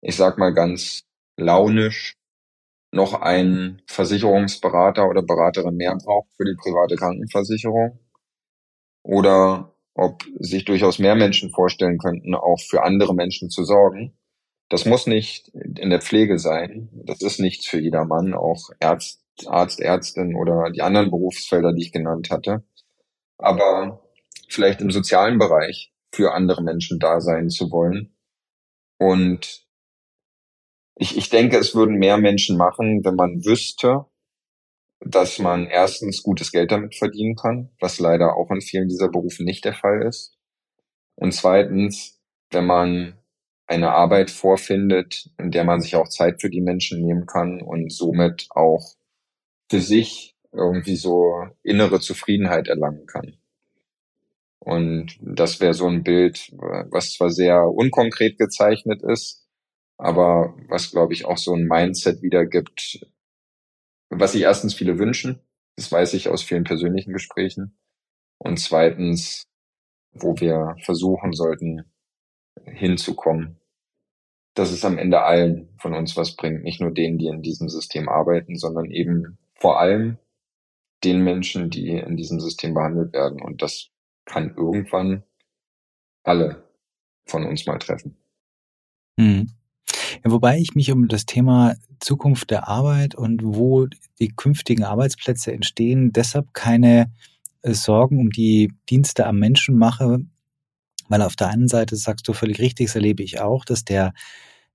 ich 0.00 0.16
sag 0.16 0.38
mal 0.38 0.54
ganz 0.54 1.02
launisch, 1.36 2.16
noch 2.90 3.20
einen 3.20 3.82
Versicherungsberater 3.86 5.06
oder 5.06 5.20
Beraterin 5.20 5.76
mehr 5.76 5.94
braucht 6.02 6.32
für 6.38 6.46
die 6.46 6.56
private 6.56 6.96
Krankenversicherung 6.96 7.98
oder 9.02 9.75
ob 9.96 10.22
sich 10.38 10.64
durchaus 10.64 10.98
mehr 10.98 11.14
Menschen 11.14 11.50
vorstellen 11.50 11.98
könnten, 11.98 12.34
auch 12.34 12.60
für 12.60 12.82
andere 12.82 13.14
Menschen 13.14 13.50
zu 13.50 13.64
sorgen 13.64 14.16
das 14.68 14.84
muss 14.84 15.06
nicht 15.06 15.48
in 15.48 15.90
der 15.90 16.00
Pflege 16.00 16.38
sein. 16.38 16.88
Das 16.92 17.22
ist 17.22 17.38
nichts 17.38 17.66
für 17.66 17.78
jedermann, 17.78 18.34
auch 18.34 18.70
Arzt, 18.80 19.22
Arzt, 19.46 19.80
Ärztin 19.80 20.34
oder 20.34 20.70
die 20.70 20.82
anderen 20.82 21.10
Berufsfelder, 21.10 21.72
die 21.72 21.82
ich 21.82 21.92
genannt 21.92 22.30
hatte. 22.30 22.64
Aber 23.38 24.02
vielleicht 24.48 24.80
im 24.80 24.90
sozialen 24.90 25.38
Bereich 25.38 25.92
für 26.12 26.32
andere 26.32 26.62
Menschen 26.62 26.98
da 26.98 27.20
sein 27.20 27.48
zu 27.48 27.70
wollen. 27.70 28.16
Und 28.98 29.66
ich, 30.96 31.16
ich 31.16 31.28
denke, 31.28 31.58
es 31.58 31.74
würden 31.74 31.96
mehr 31.96 32.16
Menschen 32.16 32.56
machen, 32.56 33.04
wenn 33.04 33.14
man 33.14 33.44
wüsste, 33.44 34.06
dass 35.00 35.38
man 35.38 35.66
erstens 35.66 36.22
gutes 36.22 36.52
Geld 36.52 36.72
damit 36.72 36.94
verdienen 36.94 37.36
kann, 37.36 37.70
was 37.80 37.98
leider 37.98 38.36
auch 38.36 38.50
in 38.50 38.60
vielen 38.60 38.88
dieser 38.88 39.08
Berufe 39.08 39.44
nicht 39.44 39.64
der 39.64 39.74
Fall 39.74 40.02
ist. 40.02 40.36
Und 41.14 41.32
zweitens, 41.32 42.20
wenn 42.50 42.66
man 42.66 43.18
eine 43.66 43.90
Arbeit 43.92 44.30
vorfindet, 44.30 45.30
in 45.38 45.50
der 45.50 45.64
man 45.64 45.80
sich 45.80 45.96
auch 45.96 46.08
Zeit 46.08 46.40
für 46.40 46.50
die 46.50 46.60
Menschen 46.60 47.02
nehmen 47.04 47.26
kann 47.26 47.60
und 47.60 47.92
somit 47.92 48.46
auch 48.50 48.94
für 49.70 49.80
sich 49.80 50.36
irgendwie 50.52 50.96
so 50.96 51.46
innere 51.62 52.00
Zufriedenheit 52.00 52.68
erlangen 52.68 53.06
kann. 53.06 53.36
Und 54.60 55.18
das 55.20 55.60
wäre 55.60 55.74
so 55.74 55.86
ein 55.86 56.02
Bild, 56.02 56.52
was 56.90 57.12
zwar 57.12 57.30
sehr 57.30 57.64
unkonkret 57.64 58.38
gezeichnet 58.38 59.02
ist, 59.02 59.46
aber 59.98 60.56
was, 60.68 60.90
glaube 60.90 61.12
ich, 61.12 61.24
auch 61.24 61.38
so 61.38 61.54
ein 61.54 61.66
Mindset 61.66 62.22
wiedergibt, 62.22 63.06
was 64.10 64.32
sich 64.32 64.42
erstens 64.42 64.74
viele 64.74 64.98
wünschen, 64.98 65.40
das 65.76 65.90
weiß 65.90 66.14
ich 66.14 66.28
aus 66.28 66.42
vielen 66.42 66.64
persönlichen 66.64 67.12
Gesprächen, 67.12 67.76
und 68.38 68.58
zweitens, 68.58 69.46
wo 70.12 70.38
wir 70.38 70.76
versuchen 70.82 71.32
sollten, 71.32 71.84
hinzukommen, 72.64 73.60
dass 74.54 74.70
es 74.70 74.84
am 74.84 74.98
Ende 74.98 75.22
allen 75.22 75.68
von 75.78 75.94
uns 75.94 76.16
was 76.16 76.36
bringt, 76.36 76.62
nicht 76.62 76.80
nur 76.80 76.92
denen, 76.92 77.18
die 77.18 77.26
in 77.26 77.42
diesem 77.42 77.68
System 77.68 78.08
arbeiten, 78.08 78.56
sondern 78.56 78.90
eben 78.90 79.38
vor 79.54 79.80
allem 79.80 80.18
den 81.04 81.22
Menschen, 81.22 81.70
die 81.70 81.90
in 81.90 82.16
diesem 82.16 82.40
System 82.40 82.74
behandelt 82.74 83.12
werden. 83.12 83.40
Und 83.42 83.62
das 83.62 83.90
kann 84.24 84.54
irgendwann 84.56 85.22
alle 86.24 86.64
von 87.26 87.44
uns 87.44 87.66
mal 87.66 87.78
treffen. 87.78 88.16
Hm. 89.18 89.50
Ja, 90.24 90.30
wobei 90.30 90.58
ich 90.58 90.74
mich 90.74 90.92
um 90.92 91.08
das 91.08 91.26
Thema 91.26 91.74
Zukunft 92.00 92.50
der 92.50 92.68
Arbeit 92.68 93.14
und 93.14 93.42
wo 93.44 93.86
die 94.18 94.28
künftigen 94.28 94.84
Arbeitsplätze 94.84 95.52
entstehen, 95.52 96.12
deshalb 96.12 96.54
keine 96.54 97.12
äh, 97.62 97.74
Sorgen 97.74 98.20
um 98.20 98.30
die 98.30 98.72
Dienste 98.88 99.26
am 99.26 99.38
Menschen 99.38 99.76
mache, 99.76 100.20
weil 101.08 101.22
auf 101.22 101.36
der 101.36 101.48
einen 101.48 101.68
Seite 101.68 101.96
sagst 101.96 102.26
du 102.28 102.32
völlig 102.32 102.58
richtig, 102.58 102.86
das 102.86 102.96
erlebe 102.96 103.22
ich 103.22 103.40
auch, 103.40 103.64
dass 103.64 103.84
der, 103.84 104.12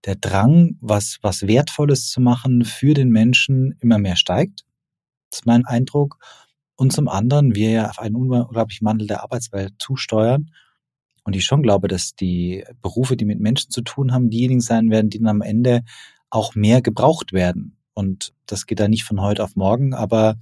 der 0.06 0.16
Drang, 0.16 0.78
was, 0.82 1.20
was 1.22 1.48
Wertvolles 1.48 2.10
zu 2.10 2.22
machen 2.22 2.66
für 2.66 2.94
den 2.94 3.10
Menschen 3.10 3.76
immer 3.82 3.98
mehr 3.98 4.16
steigt. 4.16 4.66
Das 5.30 5.40
ist 5.40 5.46
mein 5.46 5.66
Eindruck. 5.66 6.18
Und 6.76 6.92
zum 6.94 7.08
anderen, 7.08 7.56
wir 7.56 7.70
ja 7.70 7.90
auf 7.90 8.00
einen 8.00 8.16
unglaublichen 8.16 8.88
Wandel 8.88 9.08
der 9.08 9.24
Arbeitswelt 9.24 9.74
zusteuern. 9.78 10.52
Und 11.24 11.36
ich 11.36 11.46
schon 11.46 11.64
glaube, 11.64 11.88
dass 11.88 12.16
die 12.16 12.64
Berufe, 12.82 13.16
die 13.16 13.26
mit 13.26 13.40
Menschen 13.40 13.70
zu 13.70 13.82
tun 13.82 14.12
haben, 14.12 14.30
diejenigen 14.30 14.62
sein 14.62 14.90
werden, 14.90 15.10
die 15.10 15.20
dann 15.20 15.28
am 15.28 15.42
Ende 15.42 15.84
auch 16.30 16.56
mehr 16.56 16.82
gebraucht 16.82 17.34
werden. 17.34 17.78
Und 17.94 18.34
das 18.46 18.66
geht 18.66 18.80
da 18.80 18.88
nicht 18.88 19.04
von 19.04 19.22
heute 19.22 19.44
auf 19.44 19.56
morgen. 19.56 19.94
Aber 19.94 20.36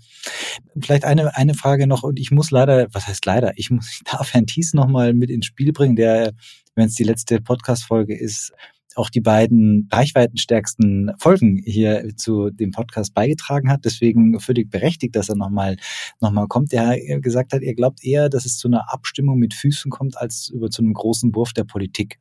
vielleicht 0.79 1.03
eine, 1.03 1.35
eine 1.35 1.55
Frage 1.55 1.87
noch. 1.87 2.03
Und 2.03 2.19
ich 2.19 2.31
muss 2.31 2.51
leider, 2.51 2.87
was 2.93 3.07
heißt 3.07 3.25
leider? 3.25 3.53
Ich 3.57 3.71
muss, 3.71 3.89
ich 3.91 4.03
darf 4.03 4.33
Herrn 4.33 4.45
Thies 4.45 4.73
nochmal 4.73 5.13
mit 5.13 5.29
ins 5.29 5.47
Spiel 5.47 5.73
bringen, 5.73 5.95
der, 5.95 6.33
wenn 6.75 6.87
es 6.87 6.95
die 6.95 7.03
letzte 7.03 7.41
Podcast-Folge 7.41 8.17
ist, 8.17 8.53
auch 8.95 9.09
die 9.09 9.21
beiden 9.21 9.87
reichweitenstärksten 9.91 11.13
Folgen 11.17 11.61
hier 11.63 12.15
zu 12.15 12.49
dem 12.49 12.71
Podcast 12.71 13.13
beigetragen 13.13 13.71
hat. 13.71 13.85
Deswegen 13.85 14.39
völlig 14.39 14.69
berechtigt, 14.69 15.15
dass 15.15 15.29
er 15.29 15.35
nochmal 15.35 15.77
noch 16.19 16.31
mal 16.31 16.47
kommt. 16.47 16.71
Der 16.71 16.97
gesagt 17.19 17.53
hat, 17.53 17.61
er 17.61 17.75
glaubt 17.75 18.03
eher, 18.03 18.29
dass 18.29 18.45
es 18.45 18.57
zu 18.57 18.67
einer 18.67 18.91
Abstimmung 18.91 19.37
mit 19.37 19.53
Füßen 19.53 19.91
kommt, 19.91 20.17
als 20.17 20.49
über 20.49 20.69
zu 20.69 20.81
einem 20.81 20.93
großen 20.93 21.33
Wurf 21.35 21.53
der 21.53 21.63
Politik. 21.63 22.19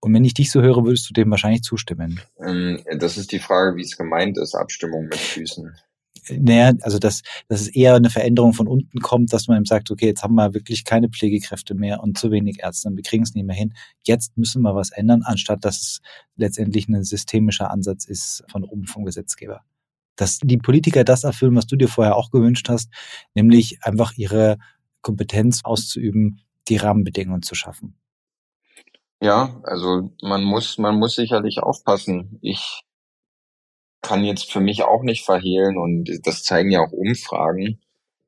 Und 0.00 0.14
wenn 0.14 0.24
ich 0.24 0.34
dich 0.34 0.50
so 0.50 0.62
höre, 0.62 0.84
würdest 0.84 1.08
du 1.08 1.12
dem 1.12 1.30
wahrscheinlich 1.30 1.62
zustimmen. 1.62 2.20
Ähm, 2.40 2.80
das 2.98 3.16
ist 3.16 3.32
die 3.32 3.40
Frage, 3.40 3.76
wie 3.76 3.82
es 3.82 3.96
gemeint 3.96 4.38
ist, 4.38 4.54
Abstimmung 4.54 5.04
mit 5.04 5.16
Füßen. 5.18 5.74
Naja, 6.30 6.72
also 6.82 6.98
dass, 6.98 7.22
dass 7.48 7.60
es 7.60 7.68
eher 7.68 7.94
eine 7.94 8.10
Veränderung 8.10 8.52
von 8.52 8.66
unten 8.66 9.00
kommt, 9.00 9.32
dass 9.32 9.48
man 9.48 9.58
ihm 9.58 9.64
sagt, 9.66 9.90
okay, 9.90 10.06
jetzt 10.06 10.22
haben 10.22 10.34
wir 10.34 10.54
wirklich 10.54 10.84
keine 10.84 11.08
Pflegekräfte 11.08 11.74
mehr 11.74 12.02
und 12.02 12.18
zu 12.18 12.30
wenig 12.30 12.60
Ärzte 12.60 12.88
und 12.88 12.96
wir 12.96 13.02
kriegen 13.02 13.22
es 13.22 13.34
nicht 13.34 13.46
mehr 13.46 13.56
hin. 13.56 13.74
Jetzt 14.04 14.36
müssen 14.36 14.62
wir 14.62 14.74
was 14.74 14.90
ändern, 14.90 15.22
anstatt 15.24 15.64
dass 15.64 15.80
es 15.80 16.00
letztendlich 16.36 16.88
ein 16.88 17.02
systemischer 17.04 17.70
Ansatz 17.70 18.04
ist 18.04 18.44
von 18.50 18.64
oben 18.64 18.86
vom 18.86 19.04
Gesetzgeber. 19.04 19.62
Dass 20.16 20.38
die 20.38 20.58
Politiker 20.58 21.04
das 21.04 21.24
erfüllen, 21.24 21.56
was 21.56 21.66
du 21.66 21.76
dir 21.76 21.88
vorher 21.88 22.16
auch 22.16 22.30
gewünscht 22.30 22.68
hast, 22.68 22.90
nämlich 23.34 23.78
einfach 23.82 24.12
ihre 24.16 24.58
Kompetenz 25.00 25.60
auszuüben, 25.64 26.40
die 26.68 26.76
Rahmenbedingungen 26.76 27.42
zu 27.42 27.54
schaffen. 27.54 27.96
Ja, 29.20 29.60
also 29.64 30.12
man 30.22 30.44
muss, 30.44 30.78
man 30.78 30.96
muss 30.96 31.16
sicherlich 31.16 31.60
aufpassen. 31.60 32.38
Ich 32.40 32.84
kann 34.08 34.24
jetzt 34.24 34.50
für 34.50 34.60
mich 34.60 34.84
auch 34.84 35.02
nicht 35.02 35.26
verhehlen 35.26 35.76
und 35.76 36.08
das 36.22 36.42
zeigen 36.42 36.70
ja 36.70 36.80
auch 36.80 36.92
Umfragen, 36.92 37.78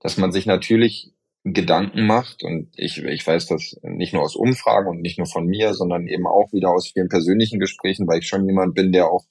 dass 0.01 0.19
man 0.19 0.31
sich 0.31 0.45
natürlich 0.45 1.15
Gedanken 1.43 2.07
macht. 2.07 2.43
Und 2.43 2.69
ich, 2.77 3.03
ich 3.03 3.27
weiß 3.27 3.47
das 3.47 3.81
nicht 3.83 4.13
nur 4.13 4.23
aus 4.23 4.37
Umfragen 4.37 4.91
und 4.91 5.01
nicht 5.01 5.17
nur 5.17 5.27
von 5.27 5.47
mir, 5.47 5.73
sondern 5.73 6.07
eben 6.07 6.27
auch 6.27 6.53
wieder 6.53 6.71
aus 6.71 6.91
vielen 6.93 7.09
persönlichen 7.09 7.59
Gesprächen, 7.59 8.07
weil 8.07 8.19
ich 8.19 8.29
schon 8.29 8.45
jemand 8.47 8.75
bin, 8.75 8.93
der 8.93 9.11
auch 9.11 9.25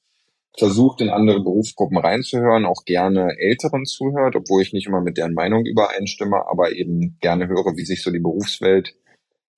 versucht, 0.58 1.02
in 1.02 1.12
andere 1.12 1.44
Berufsgruppen 1.44 2.00
reinzuhören, 2.00 2.66
auch 2.66 2.84
gerne 2.84 3.36
Älteren 3.38 3.86
zuhört, 3.86 4.36
obwohl 4.36 4.64
ich 4.64 4.74
nicht 4.74 4.88
immer 4.88 5.02
mit 5.02 5.18
deren 5.18 5.36
Meinung 5.36 5.66
übereinstimme, 5.66 6.48
aber 6.50 6.72
eben 6.72 7.20
gerne 7.22 7.48
höre, 7.48 7.78
wie 7.78 7.86
sich 7.86 8.02
so 8.02 8.10
die 8.10 8.20
Berufswelt 8.20 8.96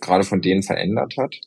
gerade 0.01 0.25
von 0.25 0.41
denen 0.41 0.61
verändert 0.61 1.15
hat. 1.17 1.39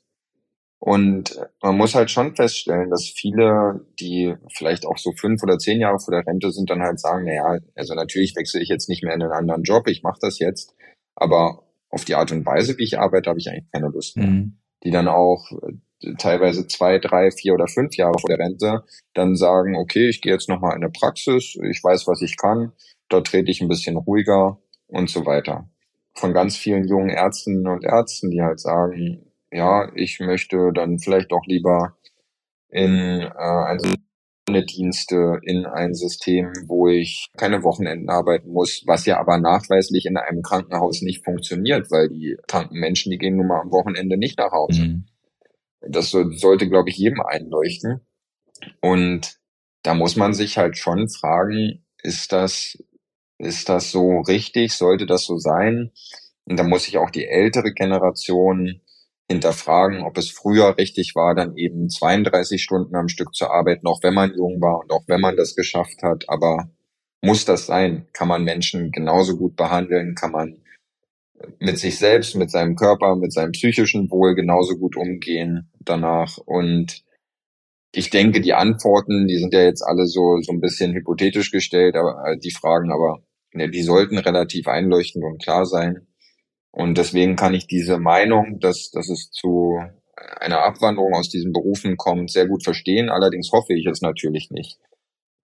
Und 0.84 1.40
man 1.62 1.78
muss 1.78 1.94
halt 1.94 2.10
schon 2.10 2.36
feststellen, 2.36 2.90
dass 2.90 3.08
viele, 3.08 3.86
die 3.98 4.34
vielleicht 4.52 4.84
auch 4.84 4.98
so 4.98 5.12
fünf 5.12 5.42
oder 5.42 5.56
zehn 5.56 5.80
Jahre 5.80 5.98
vor 5.98 6.12
der 6.12 6.26
Rente 6.26 6.52
sind, 6.52 6.68
dann 6.68 6.82
halt 6.82 7.00
sagen, 7.00 7.24
naja, 7.24 7.58
also 7.74 7.94
natürlich 7.94 8.36
wechsle 8.36 8.60
ich 8.60 8.68
jetzt 8.68 8.90
nicht 8.90 9.02
mehr 9.02 9.14
in 9.14 9.22
einen 9.22 9.32
anderen 9.32 9.62
Job, 9.62 9.88
ich 9.88 10.02
mache 10.02 10.18
das 10.20 10.38
jetzt, 10.38 10.74
aber 11.14 11.62
auf 11.88 12.04
die 12.04 12.14
Art 12.14 12.32
und 12.32 12.44
Weise, 12.44 12.76
wie 12.76 12.84
ich 12.84 12.98
arbeite, 12.98 13.30
habe 13.30 13.38
ich 13.38 13.48
eigentlich 13.48 13.72
keine 13.72 13.88
Lust 13.88 14.18
mehr. 14.18 14.26
Mhm. 14.26 14.58
Die 14.84 14.90
dann 14.90 15.08
auch 15.08 15.50
äh, 15.52 16.12
teilweise 16.18 16.66
zwei, 16.66 16.98
drei, 16.98 17.30
vier 17.30 17.54
oder 17.54 17.66
fünf 17.66 17.96
Jahre 17.96 18.18
vor 18.18 18.28
der 18.28 18.40
Rente 18.44 18.84
dann 19.14 19.36
sagen, 19.36 19.76
okay, 19.76 20.10
ich 20.10 20.20
gehe 20.20 20.34
jetzt 20.34 20.50
nochmal 20.50 20.76
in 20.76 20.82
eine 20.82 20.92
Praxis, 20.92 21.56
ich 21.62 21.82
weiß, 21.82 22.06
was 22.08 22.20
ich 22.20 22.36
kann, 22.36 22.72
dort 23.08 23.28
trete 23.28 23.50
ich 23.50 23.62
ein 23.62 23.68
bisschen 23.68 23.96
ruhiger 23.96 24.58
und 24.88 25.08
so 25.08 25.24
weiter. 25.24 25.66
Von 26.14 26.34
ganz 26.34 26.58
vielen 26.58 26.86
jungen 26.86 27.08
Ärztinnen 27.08 27.66
und 27.68 27.84
Ärzten, 27.84 28.30
die 28.30 28.42
halt 28.42 28.60
sagen, 28.60 29.24
ja, 29.54 29.88
ich 29.94 30.18
möchte 30.18 30.72
dann 30.74 30.98
vielleicht 30.98 31.32
auch 31.32 31.46
lieber 31.46 31.96
in 32.68 33.20
äh, 33.20 33.30
ein 33.38 34.66
Dienste 34.66 35.38
in 35.42 35.64
ein 35.64 35.94
System, 35.94 36.52
wo 36.66 36.88
ich 36.88 37.30
keine 37.36 37.62
Wochenenden 37.62 38.10
arbeiten 38.10 38.50
muss, 38.50 38.82
was 38.86 39.06
ja 39.06 39.18
aber 39.18 39.38
nachweislich 39.38 40.06
in 40.06 40.16
einem 40.16 40.42
Krankenhaus 40.42 41.02
nicht 41.02 41.24
funktioniert, 41.24 41.90
weil 41.90 42.08
die 42.08 42.36
kranken 42.46 42.78
Menschen, 42.78 43.10
die 43.10 43.18
gehen 43.18 43.36
nun 43.36 43.46
mal 43.46 43.60
am 43.60 43.70
Wochenende 43.70 44.18
nicht 44.18 44.38
nach 44.38 44.52
Hause. 44.52 44.82
Mhm. 44.82 45.04
Das 45.80 46.10
so, 46.10 46.30
sollte, 46.32 46.68
glaube 46.68 46.90
ich, 46.90 46.96
jedem 46.96 47.20
einleuchten. 47.20 48.00
Und 48.80 49.38
da 49.82 49.94
muss 49.94 50.16
man 50.16 50.34
sich 50.34 50.58
halt 50.58 50.76
schon 50.76 51.08
fragen, 51.08 51.84
ist 52.02 52.32
das, 52.32 52.76
ist 53.38 53.68
das 53.68 53.90
so 53.90 54.20
richtig? 54.20 54.72
Sollte 54.72 55.06
das 55.06 55.24
so 55.24 55.38
sein? 55.38 55.92
Und 56.44 56.58
da 56.58 56.64
muss 56.64 56.84
sich 56.84 56.98
auch 56.98 57.10
die 57.10 57.26
ältere 57.26 57.72
Generation 57.72 58.82
hinterfragen, 59.28 60.02
ob 60.02 60.18
es 60.18 60.30
früher 60.30 60.76
richtig 60.76 61.14
war, 61.14 61.34
dann 61.34 61.56
eben 61.56 61.88
32 61.88 62.62
Stunden 62.62 62.94
am 62.94 63.08
Stück 63.08 63.34
zu 63.34 63.48
arbeiten, 63.48 63.86
auch 63.86 64.02
wenn 64.02 64.14
man 64.14 64.34
jung 64.36 64.60
war 64.60 64.80
und 64.80 64.92
auch 64.92 65.04
wenn 65.06 65.20
man 65.20 65.36
das 65.36 65.54
geschafft 65.54 66.02
hat. 66.02 66.24
Aber 66.28 66.70
muss 67.22 67.44
das 67.44 67.66
sein? 67.66 68.06
Kann 68.12 68.28
man 68.28 68.44
Menschen 68.44 68.90
genauso 68.90 69.36
gut 69.36 69.56
behandeln? 69.56 70.14
Kann 70.14 70.32
man 70.32 70.62
mit 71.58 71.78
sich 71.78 71.98
selbst, 71.98 72.36
mit 72.36 72.50
seinem 72.50 72.76
Körper, 72.76 73.16
mit 73.16 73.32
seinem 73.32 73.52
psychischen 73.52 74.10
Wohl 74.10 74.34
genauso 74.34 74.76
gut 74.76 74.96
umgehen 74.96 75.70
danach? 75.80 76.36
Und 76.38 77.02
ich 77.92 78.10
denke, 78.10 78.40
die 78.40 78.52
Antworten, 78.52 79.26
die 79.26 79.38
sind 79.38 79.54
ja 79.54 79.62
jetzt 79.62 79.82
alle 79.82 80.06
so, 80.06 80.38
so 80.42 80.52
ein 80.52 80.60
bisschen 80.60 80.94
hypothetisch 80.94 81.50
gestellt, 81.50 81.96
aber 81.96 82.24
äh, 82.26 82.38
die 82.38 82.50
Fragen, 82.50 82.92
aber 82.92 83.22
ja, 83.54 83.68
die 83.68 83.82
sollten 83.82 84.18
relativ 84.18 84.66
einleuchtend 84.68 85.24
und 85.24 85.42
klar 85.42 85.64
sein. 85.64 86.06
Und 86.74 86.98
deswegen 86.98 87.36
kann 87.36 87.54
ich 87.54 87.68
diese 87.68 87.98
Meinung, 87.98 88.58
dass, 88.58 88.90
dass 88.90 89.08
es 89.08 89.30
zu 89.30 89.78
einer 90.40 90.64
Abwanderung 90.64 91.14
aus 91.14 91.28
diesen 91.28 91.52
Berufen 91.52 91.96
kommt, 91.96 92.32
sehr 92.32 92.48
gut 92.48 92.64
verstehen. 92.64 93.10
Allerdings 93.10 93.52
hoffe 93.52 93.74
ich 93.74 93.86
es 93.86 94.02
natürlich 94.02 94.50
nicht. 94.50 94.80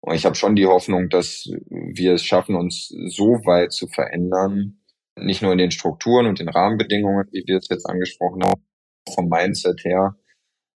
Und 0.01 0.15
ich 0.15 0.25
habe 0.25 0.37
schon 0.37 0.55
die 0.55 0.67
Hoffnung, 0.67 1.09
dass 1.09 1.51
wir 1.69 2.13
es 2.15 2.23
schaffen, 2.23 2.55
uns 2.55 2.95
so 3.09 3.41
weit 3.45 3.73
zu 3.73 3.89
verändern, 3.89 4.79
nicht 5.17 5.43
nur 5.43 5.51
in 5.51 5.59
den 5.59 5.73
Strukturen 5.73 6.27
und 6.27 6.39
den 6.39 6.49
Rahmenbedingungen, 6.49 7.27
wie 7.33 7.43
wir 7.45 7.57
es 7.57 7.69
jetzt 7.69 7.87
angesprochen 7.87 8.45
haben, 8.45 8.63
vom 9.13 9.29
Mindset 9.29 9.85
her, 9.85 10.15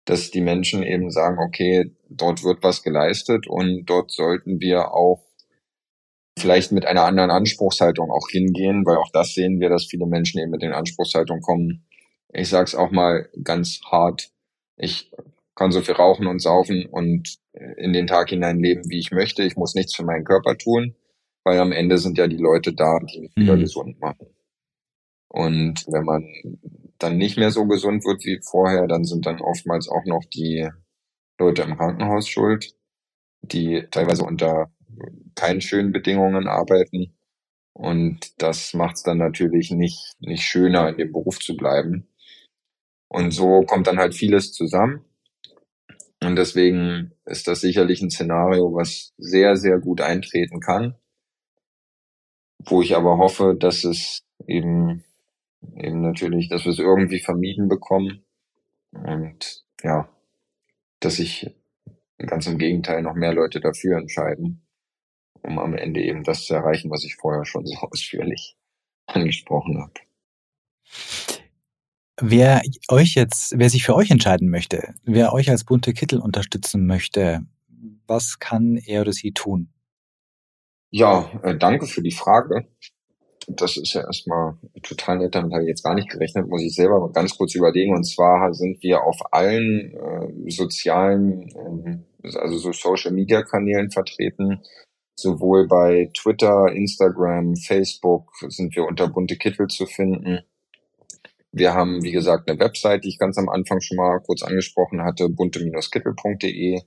dass 0.05 0.31
die 0.31 0.39
Menschen 0.39 0.81
eben 0.81 1.11
sagen, 1.11 1.39
okay, 1.39 1.93
dort 2.09 2.45
wird 2.45 2.63
was 2.63 2.83
geleistet 2.83 3.47
und 3.47 3.83
dort 3.85 4.11
sollten 4.11 4.61
wir 4.61 4.93
auch 4.93 5.26
vielleicht 6.37 6.71
mit 6.71 6.85
einer 6.85 7.03
anderen 7.03 7.31
Anspruchshaltung 7.31 8.11
auch 8.11 8.29
hingehen, 8.29 8.85
weil 8.85 8.97
auch 8.97 9.09
das 9.11 9.33
sehen 9.33 9.59
wir, 9.59 9.69
dass 9.69 9.85
viele 9.85 10.05
Menschen 10.05 10.39
eben 10.39 10.51
mit 10.51 10.61
den 10.61 10.73
Anspruchshaltungen 10.73 11.41
kommen. 11.41 11.85
Ich 12.33 12.49
sag's 12.49 12.75
auch 12.75 12.91
mal 12.91 13.29
ganz 13.43 13.81
hart. 13.89 14.29
Ich 14.75 15.11
kann 15.55 15.71
so 15.71 15.81
viel 15.81 15.95
rauchen 15.95 16.27
und 16.27 16.39
saufen 16.39 16.85
und 16.85 17.37
in 17.77 17.93
den 17.93 18.07
Tag 18.07 18.29
hinein 18.29 18.59
leben, 18.59 18.83
wie 18.89 18.99
ich 18.99 19.11
möchte. 19.11 19.43
Ich 19.43 19.55
muss 19.55 19.73
nichts 19.73 19.95
für 19.95 20.05
meinen 20.05 20.23
Körper 20.23 20.57
tun, 20.57 20.95
weil 21.43 21.59
am 21.59 21.71
Ende 21.71 21.97
sind 21.97 22.17
ja 22.17 22.27
die 22.27 22.37
Leute 22.37 22.73
da, 22.73 22.99
die 22.99 23.21
mich 23.21 23.35
wieder 23.35 23.55
mhm. 23.55 23.61
gesund 23.61 23.99
machen. 23.99 24.27
Und 25.29 25.85
wenn 25.87 26.03
man 26.03 26.23
dann 26.99 27.17
nicht 27.17 27.37
mehr 27.37 27.51
so 27.51 27.65
gesund 27.65 28.05
wird 28.05 28.23
wie 28.25 28.39
vorher, 28.43 28.87
dann 28.87 29.03
sind 29.03 29.25
dann 29.25 29.41
oftmals 29.41 29.89
auch 29.89 30.05
noch 30.05 30.23
die 30.33 30.69
Leute 31.39 31.63
im 31.63 31.77
Krankenhaus 31.77 32.27
schuld, 32.27 32.75
die 33.41 33.85
teilweise 33.91 34.23
unter 34.23 34.71
keinen 35.35 35.61
schönen 35.61 35.91
Bedingungen 35.91 36.47
arbeiten. 36.47 37.13
Und 37.73 38.41
das 38.41 38.73
macht 38.73 38.95
es 38.95 39.03
dann 39.03 39.19
natürlich 39.19 39.71
nicht, 39.71 40.15
nicht 40.19 40.43
schöner, 40.43 40.89
in 40.89 40.97
dem 40.97 41.11
Beruf 41.11 41.39
zu 41.39 41.55
bleiben. 41.55 42.07
Und 43.07 43.31
so 43.31 43.61
kommt 43.61 43.87
dann 43.87 43.99
halt 43.99 44.15
vieles 44.15 44.51
zusammen. 44.51 45.05
Und 46.23 46.35
deswegen 46.35 47.13
ist 47.25 47.47
das 47.47 47.61
sicherlich 47.61 48.01
ein 48.01 48.09
Szenario, 48.09 48.73
was 48.73 49.13
sehr, 49.17 49.55
sehr 49.55 49.79
gut 49.79 50.01
eintreten 50.01 50.59
kann. 50.59 50.95
Wo 52.65 52.81
ich 52.81 52.95
aber 52.95 53.19
hoffe, 53.19 53.55
dass 53.57 53.83
es 53.83 54.25
eben, 54.47 55.03
eben 55.75 56.01
natürlich, 56.01 56.49
dass 56.49 56.65
wir 56.65 56.71
es 56.71 56.79
irgendwie 56.79 57.19
vermieden 57.19 57.69
bekommen. 57.69 58.25
Und 58.91 59.63
ja, 59.83 60.09
dass 60.99 61.17
sich 61.17 61.55
ganz 62.17 62.47
im 62.47 62.57
Gegenteil 62.57 63.03
noch 63.03 63.13
mehr 63.13 63.33
Leute 63.33 63.59
dafür 63.59 63.99
entscheiden 63.99 64.66
um 65.43 65.59
am 65.59 65.75
Ende 65.75 66.01
eben 66.01 66.23
das 66.23 66.45
zu 66.45 66.53
erreichen, 66.53 66.89
was 66.89 67.03
ich 67.03 67.15
vorher 67.15 67.45
schon 67.45 67.65
so 67.65 67.75
ausführlich 67.91 68.55
angesprochen 69.07 69.81
habe. 69.81 69.93
Wer 72.19 72.61
euch 72.89 73.13
jetzt, 73.13 73.53
wer 73.57 73.69
sich 73.69 73.83
für 73.83 73.95
euch 73.95 74.09
entscheiden 74.09 74.49
möchte, 74.49 74.95
wer 75.03 75.33
euch 75.33 75.49
als 75.49 75.63
bunte 75.63 75.93
Kittel 75.93 76.19
unterstützen 76.19 76.87
möchte, 76.87 77.41
was 78.07 78.39
kann 78.39 78.77
er 78.77 79.01
oder 79.01 79.13
sie 79.13 79.33
tun? 79.33 79.69
Ja, 80.89 81.29
äh, 81.43 81.55
danke 81.55 81.85
für 81.85 82.01
die 82.01 82.11
Frage. 82.11 82.67
Das 83.47 83.77
ist 83.77 83.93
ja 83.93 84.01
erstmal 84.01 84.57
total 84.83 85.19
nett, 85.19 85.35
damit 85.35 85.53
habe 85.53 85.63
ich 85.63 85.69
jetzt 85.69 85.83
gar 85.83 85.93
nicht 85.93 86.09
gerechnet, 86.09 86.47
muss 86.47 86.63
ich 86.63 86.73
selber 86.73 86.99
mal 86.99 87.11
ganz 87.11 87.37
kurz 87.37 87.55
überlegen. 87.55 87.95
Und 87.95 88.03
zwar 88.03 88.53
sind 88.53 88.81
wir 88.81 89.03
auf 89.03 89.21
allen 89.31 89.93
äh, 89.93 90.49
sozialen, 90.49 92.03
äh, 92.23 92.37
also 92.37 92.57
so 92.57 92.71
Social 92.73 93.11
Media 93.11 93.43
Kanälen 93.43 93.91
vertreten 93.91 94.61
sowohl 95.19 95.67
bei 95.67 96.09
Twitter, 96.13 96.71
Instagram, 96.71 97.55
Facebook 97.55 98.31
sind 98.49 98.75
wir 98.75 98.85
unter 98.85 99.07
bunte 99.07 99.35
Kittel 99.35 99.67
zu 99.67 99.85
finden. 99.85 100.41
Wir 101.51 101.73
haben, 101.73 102.03
wie 102.03 102.11
gesagt, 102.11 102.49
eine 102.49 102.59
Website, 102.59 103.03
die 103.03 103.09
ich 103.09 103.17
ganz 103.17 103.37
am 103.37 103.49
Anfang 103.49 103.81
schon 103.81 103.97
mal 103.97 104.19
kurz 104.19 104.43
angesprochen 104.43 105.03
hatte, 105.03 105.27
bunte-kittel.de. 105.29 106.81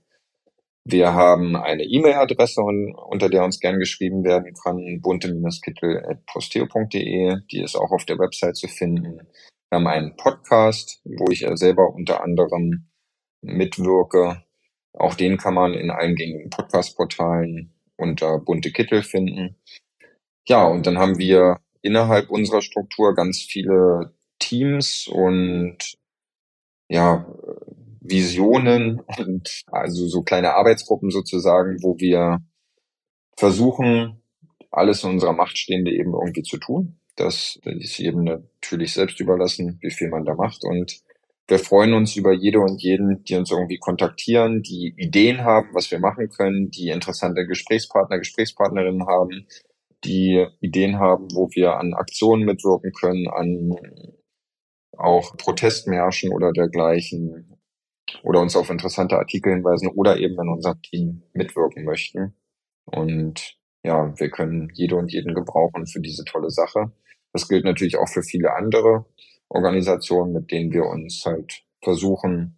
Wir 0.83 1.13
haben 1.13 1.55
eine 1.55 1.83
E-Mail-Adresse, 1.83 2.61
unter 2.61 3.29
der 3.29 3.43
uns 3.43 3.59
gern 3.59 3.77
geschrieben 3.79 4.23
werden 4.23 4.53
kann, 4.63 5.01
bunte-kittel.posteo.de. 5.01 7.37
Die 7.51 7.61
ist 7.61 7.75
auch 7.75 7.91
auf 7.91 8.05
der 8.05 8.17
Website 8.17 8.55
zu 8.55 8.67
finden. 8.67 9.27
Wir 9.69 9.77
haben 9.77 9.87
einen 9.87 10.15
Podcast, 10.15 11.01
wo 11.03 11.29
ich 11.29 11.45
selber 11.55 11.93
unter 11.93 12.23
anderem 12.23 12.87
mitwirke. 13.41 14.43
Auch 14.93 15.15
den 15.15 15.37
kann 15.37 15.53
man 15.53 15.73
in 15.73 15.91
allen 15.91 16.15
gängigen 16.15 16.49
Podcast-Portalen 16.49 17.73
unter 18.01 18.39
bunte 18.39 18.71
Kittel 18.71 19.03
finden. 19.03 19.55
Ja, 20.47 20.65
und 20.65 20.85
dann 20.85 20.97
haben 20.97 21.17
wir 21.17 21.59
innerhalb 21.81 22.29
unserer 22.29 22.61
Struktur 22.61 23.15
ganz 23.15 23.41
viele 23.41 24.13
Teams 24.39 25.07
und 25.07 25.77
ja, 26.89 27.25
Visionen 28.01 28.99
und 29.17 29.63
also 29.67 30.07
so 30.07 30.23
kleine 30.23 30.55
Arbeitsgruppen 30.55 31.11
sozusagen, 31.11 31.81
wo 31.83 31.97
wir 31.99 32.39
versuchen, 33.37 34.21
alles 34.71 35.03
in 35.03 35.11
unserer 35.11 35.33
Macht 35.33 35.57
Stehende 35.57 35.91
eben 35.91 36.13
irgendwie 36.13 36.43
zu 36.43 36.57
tun. 36.57 36.99
Das 37.15 37.59
ist 37.63 37.97
jedem 37.97 38.23
natürlich 38.23 38.93
selbst 38.93 39.19
überlassen, 39.19 39.77
wie 39.81 39.91
viel 39.91 40.09
man 40.09 40.25
da 40.25 40.33
macht. 40.33 40.63
Und 40.63 41.01
wir 41.47 41.59
freuen 41.59 41.93
uns 41.93 42.15
über 42.15 42.31
jede 42.33 42.59
und 42.59 42.81
jeden, 42.81 43.23
die 43.23 43.35
uns 43.35 43.51
irgendwie 43.51 43.77
kontaktieren, 43.77 44.61
die 44.61 44.93
Ideen 44.97 45.43
haben, 45.43 45.69
was 45.73 45.91
wir 45.91 45.99
machen 45.99 46.29
können, 46.29 46.71
die 46.71 46.89
interessante 46.89 47.45
Gesprächspartner, 47.45 48.19
Gesprächspartnerinnen 48.19 49.05
haben, 49.05 49.47
die 50.03 50.47
Ideen 50.61 50.99
haben, 50.99 51.27
wo 51.33 51.49
wir 51.51 51.77
an 51.77 51.93
Aktionen 51.93 52.43
mitwirken 52.45 52.91
können, 52.93 53.27
an 53.27 53.75
auch 54.97 55.35
Protestmärschen 55.37 56.31
oder 56.31 56.51
dergleichen 56.51 57.57
oder 58.23 58.41
uns 58.41 58.55
auf 58.55 58.69
interessante 58.69 59.17
Artikel 59.17 59.53
hinweisen 59.53 59.89
oder 59.89 60.17
eben 60.17 60.39
in 60.39 60.49
unserem 60.49 60.81
Team 60.81 61.23
mitwirken 61.33 61.83
möchten. 61.83 62.35
Und 62.85 63.57
ja, 63.83 64.17
wir 64.19 64.29
können 64.29 64.69
jede 64.73 64.95
und 64.95 65.11
jeden 65.11 65.33
gebrauchen 65.33 65.87
für 65.87 66.01
diese 66.01 66.23
tolle 66.25 66.49
Sache. 66.49 66.91
Das 67.33 67.47
gilt 67.47 67.65
natürlich 67.65 67.97
auch 67.97 68.09
für 68.09 68.23
viele 68.23 68.53
andere 68.53 69.05
Organisationen, 69.51 70.31
mit 70.31 70.51
denen 70.51 70.71
wir 70.71 70.85
uns 70.85 71.25
halt 71.25 71.63
versuchen, 71.81 72.57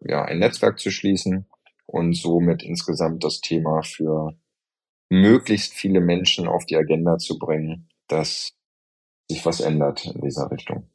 ja, 0.00 0.24
ein 0.24 0.38
Netzwerk 0.38 0.78
zu 0.78 0.90
schließen 0.90 1.46
und 1.86 2.14
somit 2.14 2.62
insgesamt 2.62 3.22
das 3.24 3.40
Thema 3.40 3.82
für 3.82 4.34
möglichst 5.10 5.74
viele 5.74 6.00
Menschen 6.00 6.48
auf 6.48 6.64
die 6.64 6.76
Agenda 6.76 7.18
zu 7.18 7.38
bringen, 7.38 7.88
dass 8.08 8.54
sich 9.28 9.44
was 9.44 9.60
ändert 9.60 10.06
in 10.06 10.20
dieser 10.22 10.50
Richtung. 10.50 10.88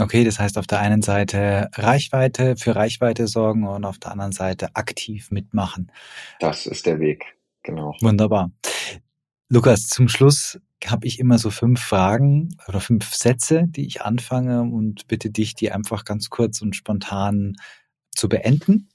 Okay, 0.00 0.24
das 0.24 0.40
heißt 0.40 0.58
auf 0.58 0.66
der 0.66 0.80
einen 0.80 1.02
Seite 1.02 1.70
Reichweite, 1.74 2.56
für 2.56 2.74
Reichweite 2.74 3.28
sorgen 3.28 3.66
und 3.66 3.84
auf 3.84 3.98
der 3.98 4.12
anderen 4.12 4.32
Seite 4.32 4.74
aktiv 4.74 5.30
mitmachen. 5.30 5.92
Das 6.40 6.66
ist 6.66 6.86
der 6.86 6.98
Weg, 6.98 7.24
genau. 7.62 7.94
Wunderbar. 8.00 8.50
Lukas, 9.48 9.86
zum 9.86 10.08
Schluss 10.08 10.58
habe 10.86 11.06
ich 11.06 11.18
immer 11.18 11.38
so 11.38 11.50
fünf 11.50 11.80
Fragen 11.80 12.56
oder 12.68 12.80
fünf 12.80 13.14
Sätze, 13.14 13.64
die 13.68 13.86
ich 13.86 14.02
anfange 14.02 14.62
und 14.62 15.08
bitte 15.08 15.30
dich, 15.30 15.54
die 15.54 15.72
einfach 15.72 16.04
ganz 16.04 16.30
kurz 16.30 16.62
und 16.62 16.76
spontan 16.76 17.56
zu 18.10 18.28
beenden. 18.28 18.88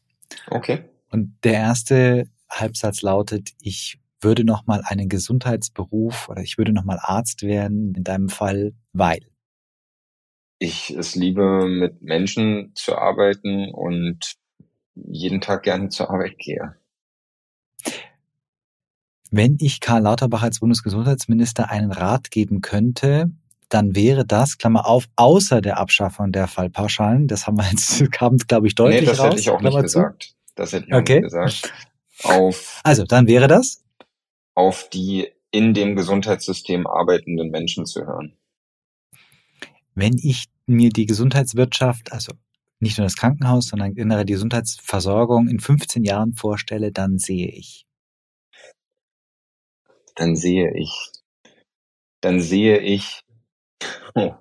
Okay. 0.50 0.86
Und 1.10 1.38
der 1.44 1.54
erste 1.54 2.30
Halbsatz 2.50 3.02
lautet, 3.02 3.52
ich 3.60 4.00
würde 4.22 4.44
noch 4.44 4.66
mal 4.66 4.82
einen 4.86 5.10
Gesundheitsberuf 5.10 6.30
oder 6.30 6.42
ich 6.42 6.58
würde 6.58 6.72
noch 6.72 6.86
mal 6.86 7.00
Arzt 7.02 7.44
werden 7.44 7.94
in 7.96 8.04
deinem 8.04 8.30
Fall, 8.30 8.74
weil 8.94 9.20
ich 10.60 10.92
es 10.92 11.16
liebe, 11.16 11.68
mit 11.68 12.02
Menschen 12.02 12.72
zu 12.74 12.98
arbeiten 12.98 13.70
und 13.74 14.36
jeden 14.96 15.42
Tag 15.42 15.64
gerne 15.64 15.90
zur 15.90 16.10
Arbeit 16.10 16.38
gehe. 16.38 16.76
Wenn 19.36 19.58
ich 19.60 19.80
Karl 19.80 20.04
Lauterbach 20.04 20.44
als 20.44 20.60
Bundesgesundheitsminister 20.60 21.72
einen 21.72 21.92
Rat 21.92 22.30
geben 22.30 22.62
könnte, 22.62 23.32
dann 23.68 23.96
wäre 23.96 24.28
das, 24.28 24.60
Klammer 24.60 24.86
auf, 24.86 25.06
außer 25.16 25.60
der 25.60 25.80
Abschaffung 25.80 26.32
der 26.32 26.46
Fallpauschalen, 26.46 27.28
das 27.28 27.48
haben 27.48 27.58
wir 27.58 27.68
jetzt, 27.68 28.12
kam, 28.12 28.38
glaube 28.38 28.68
ich, 28.68 28.76
deutlich 28.76 29.02
nee, 29.02 29.08
das 29.08 29.20
raus. 29.20 29.32
hätte 29.32 29.40
ich 29.40 29.50
auch 29.50 29.58
Klammer 29.58 29.82
nicht 29.82 29.90
zu. 29.90 29.98
gesagt. 29.98 30.36
Das 30.54 30.74
hätte 30.74 30.86
ich 30.88 30.94
okay. 30.94 31.18
auch 31.18 31.22
nicht 31.22 31.64
gesagt. 31.64 31.74
Auf, 32.22 32.80
also, 32.84 33.06
dann 33.06 33.26
wäre 33.26 33.48
das? 33.48 33.84
Auf 34.54 34.88
die 34.92 35.30
in 35.50 35.74
dem 35.74 35.96
Gesundheitssystem 35.96 36.86
arbeitenden 36.86 37.50
Menschen 37.50 37.88
zu 37.88 38.06
hören. 38.06 38.38
Wenn 39.96 40.16
ich 40.20 40.46
mir 40.68 40.92
die 40.92 41.08
Gesundheitswirtschaft, 41.08 42.12
also 42.12 42.34
nicht 42.80 43.00
nur 43.00 43.08
das 43.08 43.16
Krankenhaus, 43.16 43.70
sondern 43.70 43.96
generell 43.96 44.26
die 44.26 44.34
Gesundheitsversorgung 44.34 45.48
in 45.48 45.60
15 45.60 46.04
Jahren 46.04 46.36
vorstelle, 46.36 46.92
dann 46.92 47.18
sehe 47.18 47.48
ich. 47.48 47.88
Dann 50.16 50.36
sehe 50.36 50.74
ich. 50.76 51.12
Dann 52.22 52.40
sehe 52.40 52.80
ich. 52.80 53.22
Oh, 54.16 54.36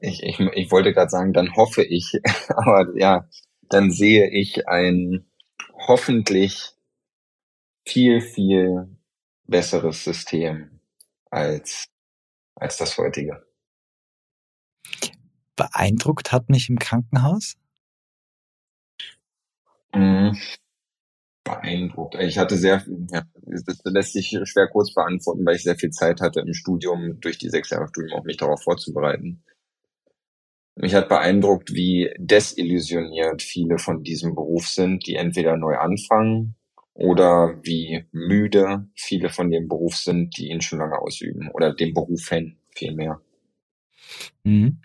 ich, 0.00 0.22
ich, 0.22 0.40
ich 0.40 0.70
wollte 0.70 0.92
gerade 0.92 1.10
sagen, 1.10 1.32
dann 1.32 1.54
hoffe 1.56 1.82
ich, 1.84 2.20
aber 2.48 2.96
ja, 2.98 3.28
dann 3.68 3.90
sehe 3.90 4.30
ich 4.30 4.66
ein 4.68 5.26
hoffentlich 5.86 6.72
viel, 7.86 8.20
viel 8.20 8.96
besseres 9.46 10.04
System 10.04 10.80
als, 11.30 11.86
als 12.56 12.76
das 12.78 12.96
heutige 12.96 13.44
beeindruckt 15.56 16.32
hat 16.32 16.48
mich 16.48 16.68
im 16.68 16.78
Krankenhaus? 16.78 17.56
Mhm. 19.94 20.36
Beeindruckt. 21.44 22.16
Ich 22.16 22.38
hatte 22.38 22.56
sehr, 22.56 22.82
ja, 23.10 23.22
das 23.66 23.78
lässt 23.84 24.14
sich 24.14 24.38
schwer 24.44 24.68
kurz 24.68 24.94
beantworten, 24.94 25.44
weil 25.44 25.56
ich 25.56 25.62
sehr 25.62 25.76
viel 25.76 25.90
Zeit 25.90 26.20
hatte 26.20 26.40
im 26.40 26.54
Studium, 26.54 27.20
durch 27.20 27.38
die 27.38 27.50
sechs 27.50 27.70
Jahre 27.70 27.88
Studium 27.88 28.18
auch 28.18 28.24
mich 28.24 28.38
darauf 28.38 28.62
vorzubereiten. 28.62 29.44
Mich 30.76 30.94
hat 30.94 31.08
beeindruckt, 31.08 31.72
wie 31.74 32.12
desillusioniert 32.18 33.42
viele 33.42 33.78
von 33.78 34.02
diesem 34.02 34.34
Beruf 34.34 34.66
sind, 34.66 35.06
die 35.06 35.14
entweder 35.14 35.56
neu 35.56 35.76
anfangen 35.76 36.56
oder 36.94 37.60
wie 37.62 38.06
müde 38.10 38.88
viele 38.96 39.28
von 39.28 39.50
dem 39.50 39.68
Beruf 39.68 39.96
sind, 39.96 40.36
die 40.36 40.48
ihn 40.48 40.60
schon 40.60 40.80
lange 40.80 40.98
ausüben 40.98 41.50
oder 41.52 41.72
dem 41.74 41.94
Beruf 41.94 42.28
hin 42.28 42.56
vielmehr. 42.74 43.20
Mhm. 44.42 44.80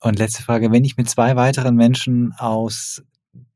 Und 0.00 0.18
letzte 0.18 0.42
Frage, 0.42 0.70
wenn 0.72 0.84
ich 0.84 0.96
mit 0.96 1.10
zwei 1.10 1.36
weiteren 1.36 1.74
Menschen 1.74 2.32
aus 2.38 3.02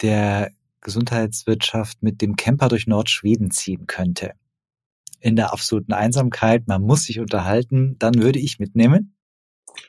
der 0.03 0.51
Gesundheitswirtschaft 0.85 2.03
mit 2.03 2.22
dem 2.22 2.37
Camper 2.37 2.68
durch 2.68 2.87
Nordschweden 2.87 3.51
ziehen 3.51 3.89
könnte, 3.89 4.35
in 5.18 5.35
der 5.35 5.53
absoluten 5.53 5.93
Einsamkeit, 5.93 6.68
man 6.68 6.82
muss 6.82 7.05
sich 7.05 7.18
unterhalten, 7.18 7.97
dann 7.99 8.22
würde 8.22 8.39
ich 8.39 8.61
mitnehmen? 8.61 9.16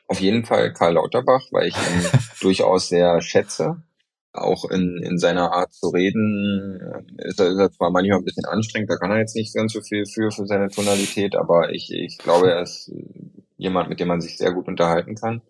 Auf 0.08 0.18
jeden 0.20 0.44
Fall 0.44 0.72
Karl 0.72 0.94
Lauterbach, 0.94 1.46
weil 1.52 1.68
ich 1.68 1.76
ihn 1.76 2.20
durchaus 2.40 2.88
sehr 2.88 3.20
schätze. 3.20 3.82
Auch 4.32 4.68
in, 4.70 5.00
in 5.02 5.18
seiner 5.18 5.52
Art 5.52 5.72
zu 5.72 5.88
reden 5.88 6.80
äh, 6.80 7.28
ist 7.28 7.40
er, 7.40 7.48
ist 7.48 7.58
er 7.58 7.70
zwar 7.70 7.90
manchmal 7.90 8.18
ein 8.18 8.24
bisschen 8.24 8.44
anstrengend, 8.44 8.90
da 8.90 8.96
kann 8.96 9.10
er 9.10 9.18
jetzt 9.18 9.36
nicht 9.36 9.54
ganz 9.54 9.72
so 9.72 9.80
viel 9.80 10.04
für, 10.06 10.30
für 10.30 10.46
seine 10.46 10.68
Tonalität, 10.68 11.36
aber 11.36 11.72
ich, 11.72 11.90
ich 11.90 12.18
glaube, 12.18 12.50
er 12.50 12.62
ist 12.62 12.90
jemand, 13.56 13.88
mit 13.88 14.00
dem 14.00 14.08
man 14.08 14.20
sich 14.20 14.36
sehr 14.36 14.52
gut 14.52 14.68
unterhalten 14.68 15.14
kann. 15.14 15.42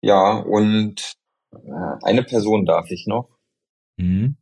Ja, 0.00 0.36
und 0.36 1.14
äh, 1.52 2.04
eine 2.04 2.22
Person 2.22 2.64
darf 2.64 2.90
ich 2.90 3.06
noch. 3.06 3.37
Mhm. 3.98 4.36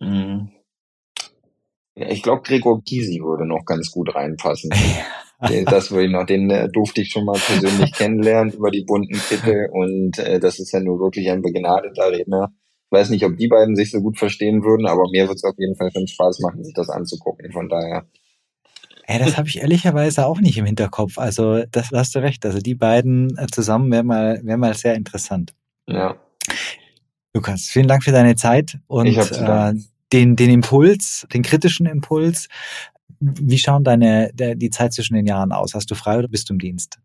Mhm. 0.00 0.50
Ja, 1.94 2.08
ich 2.10 2.22
glaube, 2.22 2.42
Gregor 2.42 2.80
Gysi 2.82 3.20
würde 3.20 3.46
noch 3.46 3.64
ganz 3.64 3.90
gut 3.90 4.14
reinpassen. 4.14 4.70
das 5.66 5.90
würde 5.90 6.06
ich 6.06 6.12
noch, 6.12 6.26
den 6.26 6.48
äh, 6.50 6.68
durfte 6.68 7.00
ich 7.00 7.10
schon 7.10 7.24
mal 7.24 7.38
persönlich 7.38 7.92
kennenlernen 7.92 8.54
über 8.54 8.70
die 8.70 8.84
bunten 8.84 9.18
Kittel 9.18 9.68
und 9.72 10.18
äh, 10.18 10.40
das 10.40 10.58
ist 10.60 10.72
ja 10.72 10.80
nur 10.80 11.00
wirklich 11.00 11.28
ein 11.30 11.42
begnadeter 11.42 12.10
Redner. 12.10 12.52
Ich 12.86 12.92
weiß 12.92 13.10
nicht, 13.10 13.24
ob 13.24 13.36
die 13.36 13.48
beiden 13.48 13.76
sich 13.76 13.90
so 13.90 14.00
gut 14.00 14.18
verstehen 14.18 14.62
würden, 14.62 14.86
aber 14.86 15.10
mir 15.10 15.28
wird 15.28 15.36
es 15.36 15.44
auf 15.44 15.58
jeden 15.58 15.76
Fall 15.76 15.90
schon 15.92 16.06
Spaß 16.06 16.40
machen, 16.40 16.64
sich 16.64 16.74
das 16.74 16.88
anzugucken. 16.88 17.52
Von 17.52 17.68
daher 17.68 18.06
ja, 19.10 19.18
das 19.18 19.38
habe 19.38 19.48
ich 19.48 19.60
ehrlicherweise 19.60 20.26
auch 20.26 20.38
nicht 20.38 20.58
im 20.58 20.66
Hinterkopf. 20.66 21.16
Also, 21.16 21.64
das 21.70 21.88
da 21.88 21.98
hast 21.98 22.14
du 22.14 22.18
recht. 22.18 22.44
Also 22.44 22.58
die 22.58 22.74
beiden 22.74 23.38
äh, 23.38 23.46
zusammen 23.46 23.90
wäre 23.90 24.04
mal, 24.04 24.40
wäre 24.44 24.58
mal 24.58 24.74
sehr 24.74 24.96
interessant. 24.96 25.54
Ja. 25.86 26.16
Lukas, 27.34 27.66
vielen 27.66 27.88
Dank 27.88 28.04
für 28.04 28.12
deine 28.12 28.36
Zeit 28.36 28.78
und 28.86 29.06
äh, 29.06 29.74
den, 30.12 30.36
den 30.36 30.50
Impuls, 30.50 31.26
den 31.32 31.42
kritischen 31.42 31.86
Impuls. 31.86 32.48
Wie 33.20 33.58
schauen 33.58 33.84
deine 33.84 34.30
der, 34.32 34.54
die 34.54 34.70
Zeit 34.70 34.92
zwischen 34.92 35.14
den 35.14 35.26
Jahren 35.26 35.52
aus? 35.52 35.74
Hast 35.74 35.90
du 35.90 35.94
frei 35.94 36.18
oder 36.18 36.28
bist 36.28 36.48
du 36.48 36.54
im 36.54 36.58
Dienst? 36.58 36.98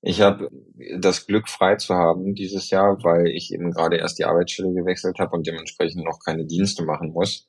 Ich 0.00 0.20
habe 0.20 0.50
das 0.98 1.26
Glück, 1.26 1.48
frei 1.48 1.76
zu 1.76 1.94
haben 1.94 2.34
dieses 2.34 2.70
Jahr, 2.70 3.02
weil 3.04 3.26
ich 3.28 3.52
eben 3.52 3.70
gerade 3.70 3.96
erst 3.96 4.18
die 4.18 4.24
Arbeitsstelle 4.24 4.72
gewechselt 4.72 5.18
habe 5.18 5.36
und 5.36 5.46
dementsprechend 5.46 6.04
noch 6.04 6.18
keine 6.24 6.46
Dienste 6.46 6.84
machen 6.84 7.12
muss. 7.12 7.48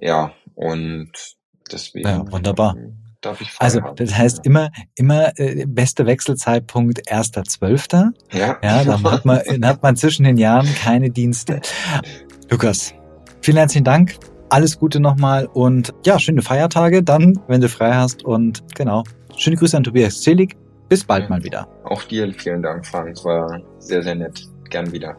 Ja, 0.00 0.32
und 0.54 1.36
Deswegen 1.70 2.08
ja, 2.08 2.30
wunderbar. 2.30 2.76
Darf 3.24 3.40
ich 3.40 3.50
also 3.58 3.80
das 3.96 4.14
heißt 4.14 4.44
immer 4.44 4.70
immer 4.94 5.38
äh, 5.38 5.64
beste 5.66 6.06
Wechselzeitpunkt 6.06 7.10
1.12. 7.10 8.12
Ja. 8.32 8.58
Ja, 8.62 8.84
dann 8.84 9.02
hat 9.02 9.24
man 9.24 9.40
dann 9.46 9.66
hat 9.66 9.82
man 9.82 9.96
zwischen 9.96 10.24
den 10.24 10.36
Jahren 10.36 10.68
keine 10.74 11.10
Dienste. 11.10 11.60
Lukas, 12.50 12.92
vielen 13.40 13.56
herzlichen 13.56 13.84
Dank. 13.84 14.16
Alles 14.50 14.78
Gute 14.78 15.00
nochmal 15.00 15.46
und 15.46 15.94
ja, 16.04 16.18
schöne 16.18 16.42
Feiertage 16.42 17.02
dann, 17.02 17.40
wenn 17.48 17.60
du 17.60 17.68
frei 17.68 17.94
hast 17.94 18.24
und 18.24 18.62
genau. 18.74 19.04
Schöne 19.36 19.56
Grüße 19.56 19.76
an 19.76 19.84
Tobias 19.84 20.20
Zelig. 20.20 20.56
Bis 20.88 21.02
bald 21.02 21.24
ja. 21.24 21.28
mal 21.30 21.42
wieder. 21.42 21.66
Auch 21.84 22.02
dir 22.04 22.32
vielen 22.34 22.62
Dank, 22.62 22.86
Frank. 22.86 23.08
Es 23.16 23.24
war 23.24 23.60
sehr, 23.78 24.02
sehr 24.02 24.14
nett. 24.14 24.46
Gern 24.70 24.92
wieder. 24.92 25.16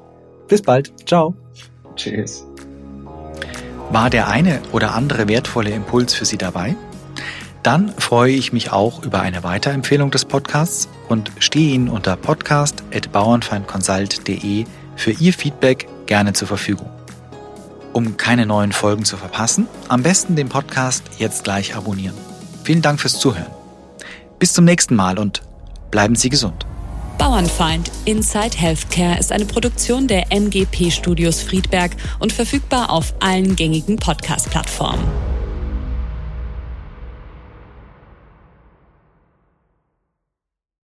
Bis 0.47 0.61
bald. 0.61 0.93
Ciao. 1.07 1.35
Tschüss. 1.95 2.45
War 3.89 4.09
der 4.09 4.27
eine 4.27 4.61
oder 4.71 4.93
andere 4.93 5.27
wertvolle 5.27 5.71
Impuls 5.71 6.13
für 6.13 6.25
Sie 6.25 6.37
dabei? 6.37 6.75
Dann 7.65 7.91
freue 7.97 8.31
ich 8.31 8.53
mich 8.53 8.71
auch 8.71 9.03
über 9.03 9.19
eine 9.21 9.43
Weiterempfehlung 9.43 10.11
des 10.11 10.23
Podcasts 10.23 10.87
und 11.09 11.31
stehe 11.39 11.73
Ihnen 11.73 11.89
unter 11.89 12.15
podcast.bauernfeindconsult.de 12.15 14.65
für 14.95 15.11
Ihr 15.11 15.33
Feedback 15.33 15.87
gerne 16.05 16.31
zur 16.33 16.47
Verfügung. 16.47 16.91
Um 17.91 18.17
keine 18.17 18.45
neuen 18.45 18.71
Folgen 18.71 19.03
zu 19.03 19.17
verpassen, 19.17 19.67
am 19.87 20.03
besten 20.03 20.35
den 20.35 20.47
Podcast 20.47 21.05
jetzt 21.17 21.43
gleich 21.43 21.75
abonnieren. 21.75 22.13
Vielen 22.63 22.83
Dank 22.83 22.99
fürs 22.99 23.17
Zuhören. 23.17 23.49
Bis 24.37 24.53
zum 24.53 24.65
nächsten 24.65 24.95
Mal 24.95 25.17
und 25.17 25.41
bleiben 25.89 26.13
Sie 26.13 26.29
gesund. 26.29 26.67
Bauernfeind 27.17 27.89
Inside 28.05 28.55
Healthcare 28.55 29.17
ist 29.17 29.31
eine 29.31 29.45
Produktion 29.45 30.07
der 30.07 30.31
MGP 30.31 30.91
Studios 30.91 31.41
Friedberg 31.41 31.95
und 32.19 32.31
verfügbar 32.31 32.91
auf 32.91 33.15
allen 33.21 33.55
gängigen 33.55 33.97
Podcast-Plattformen. 33.97 35.34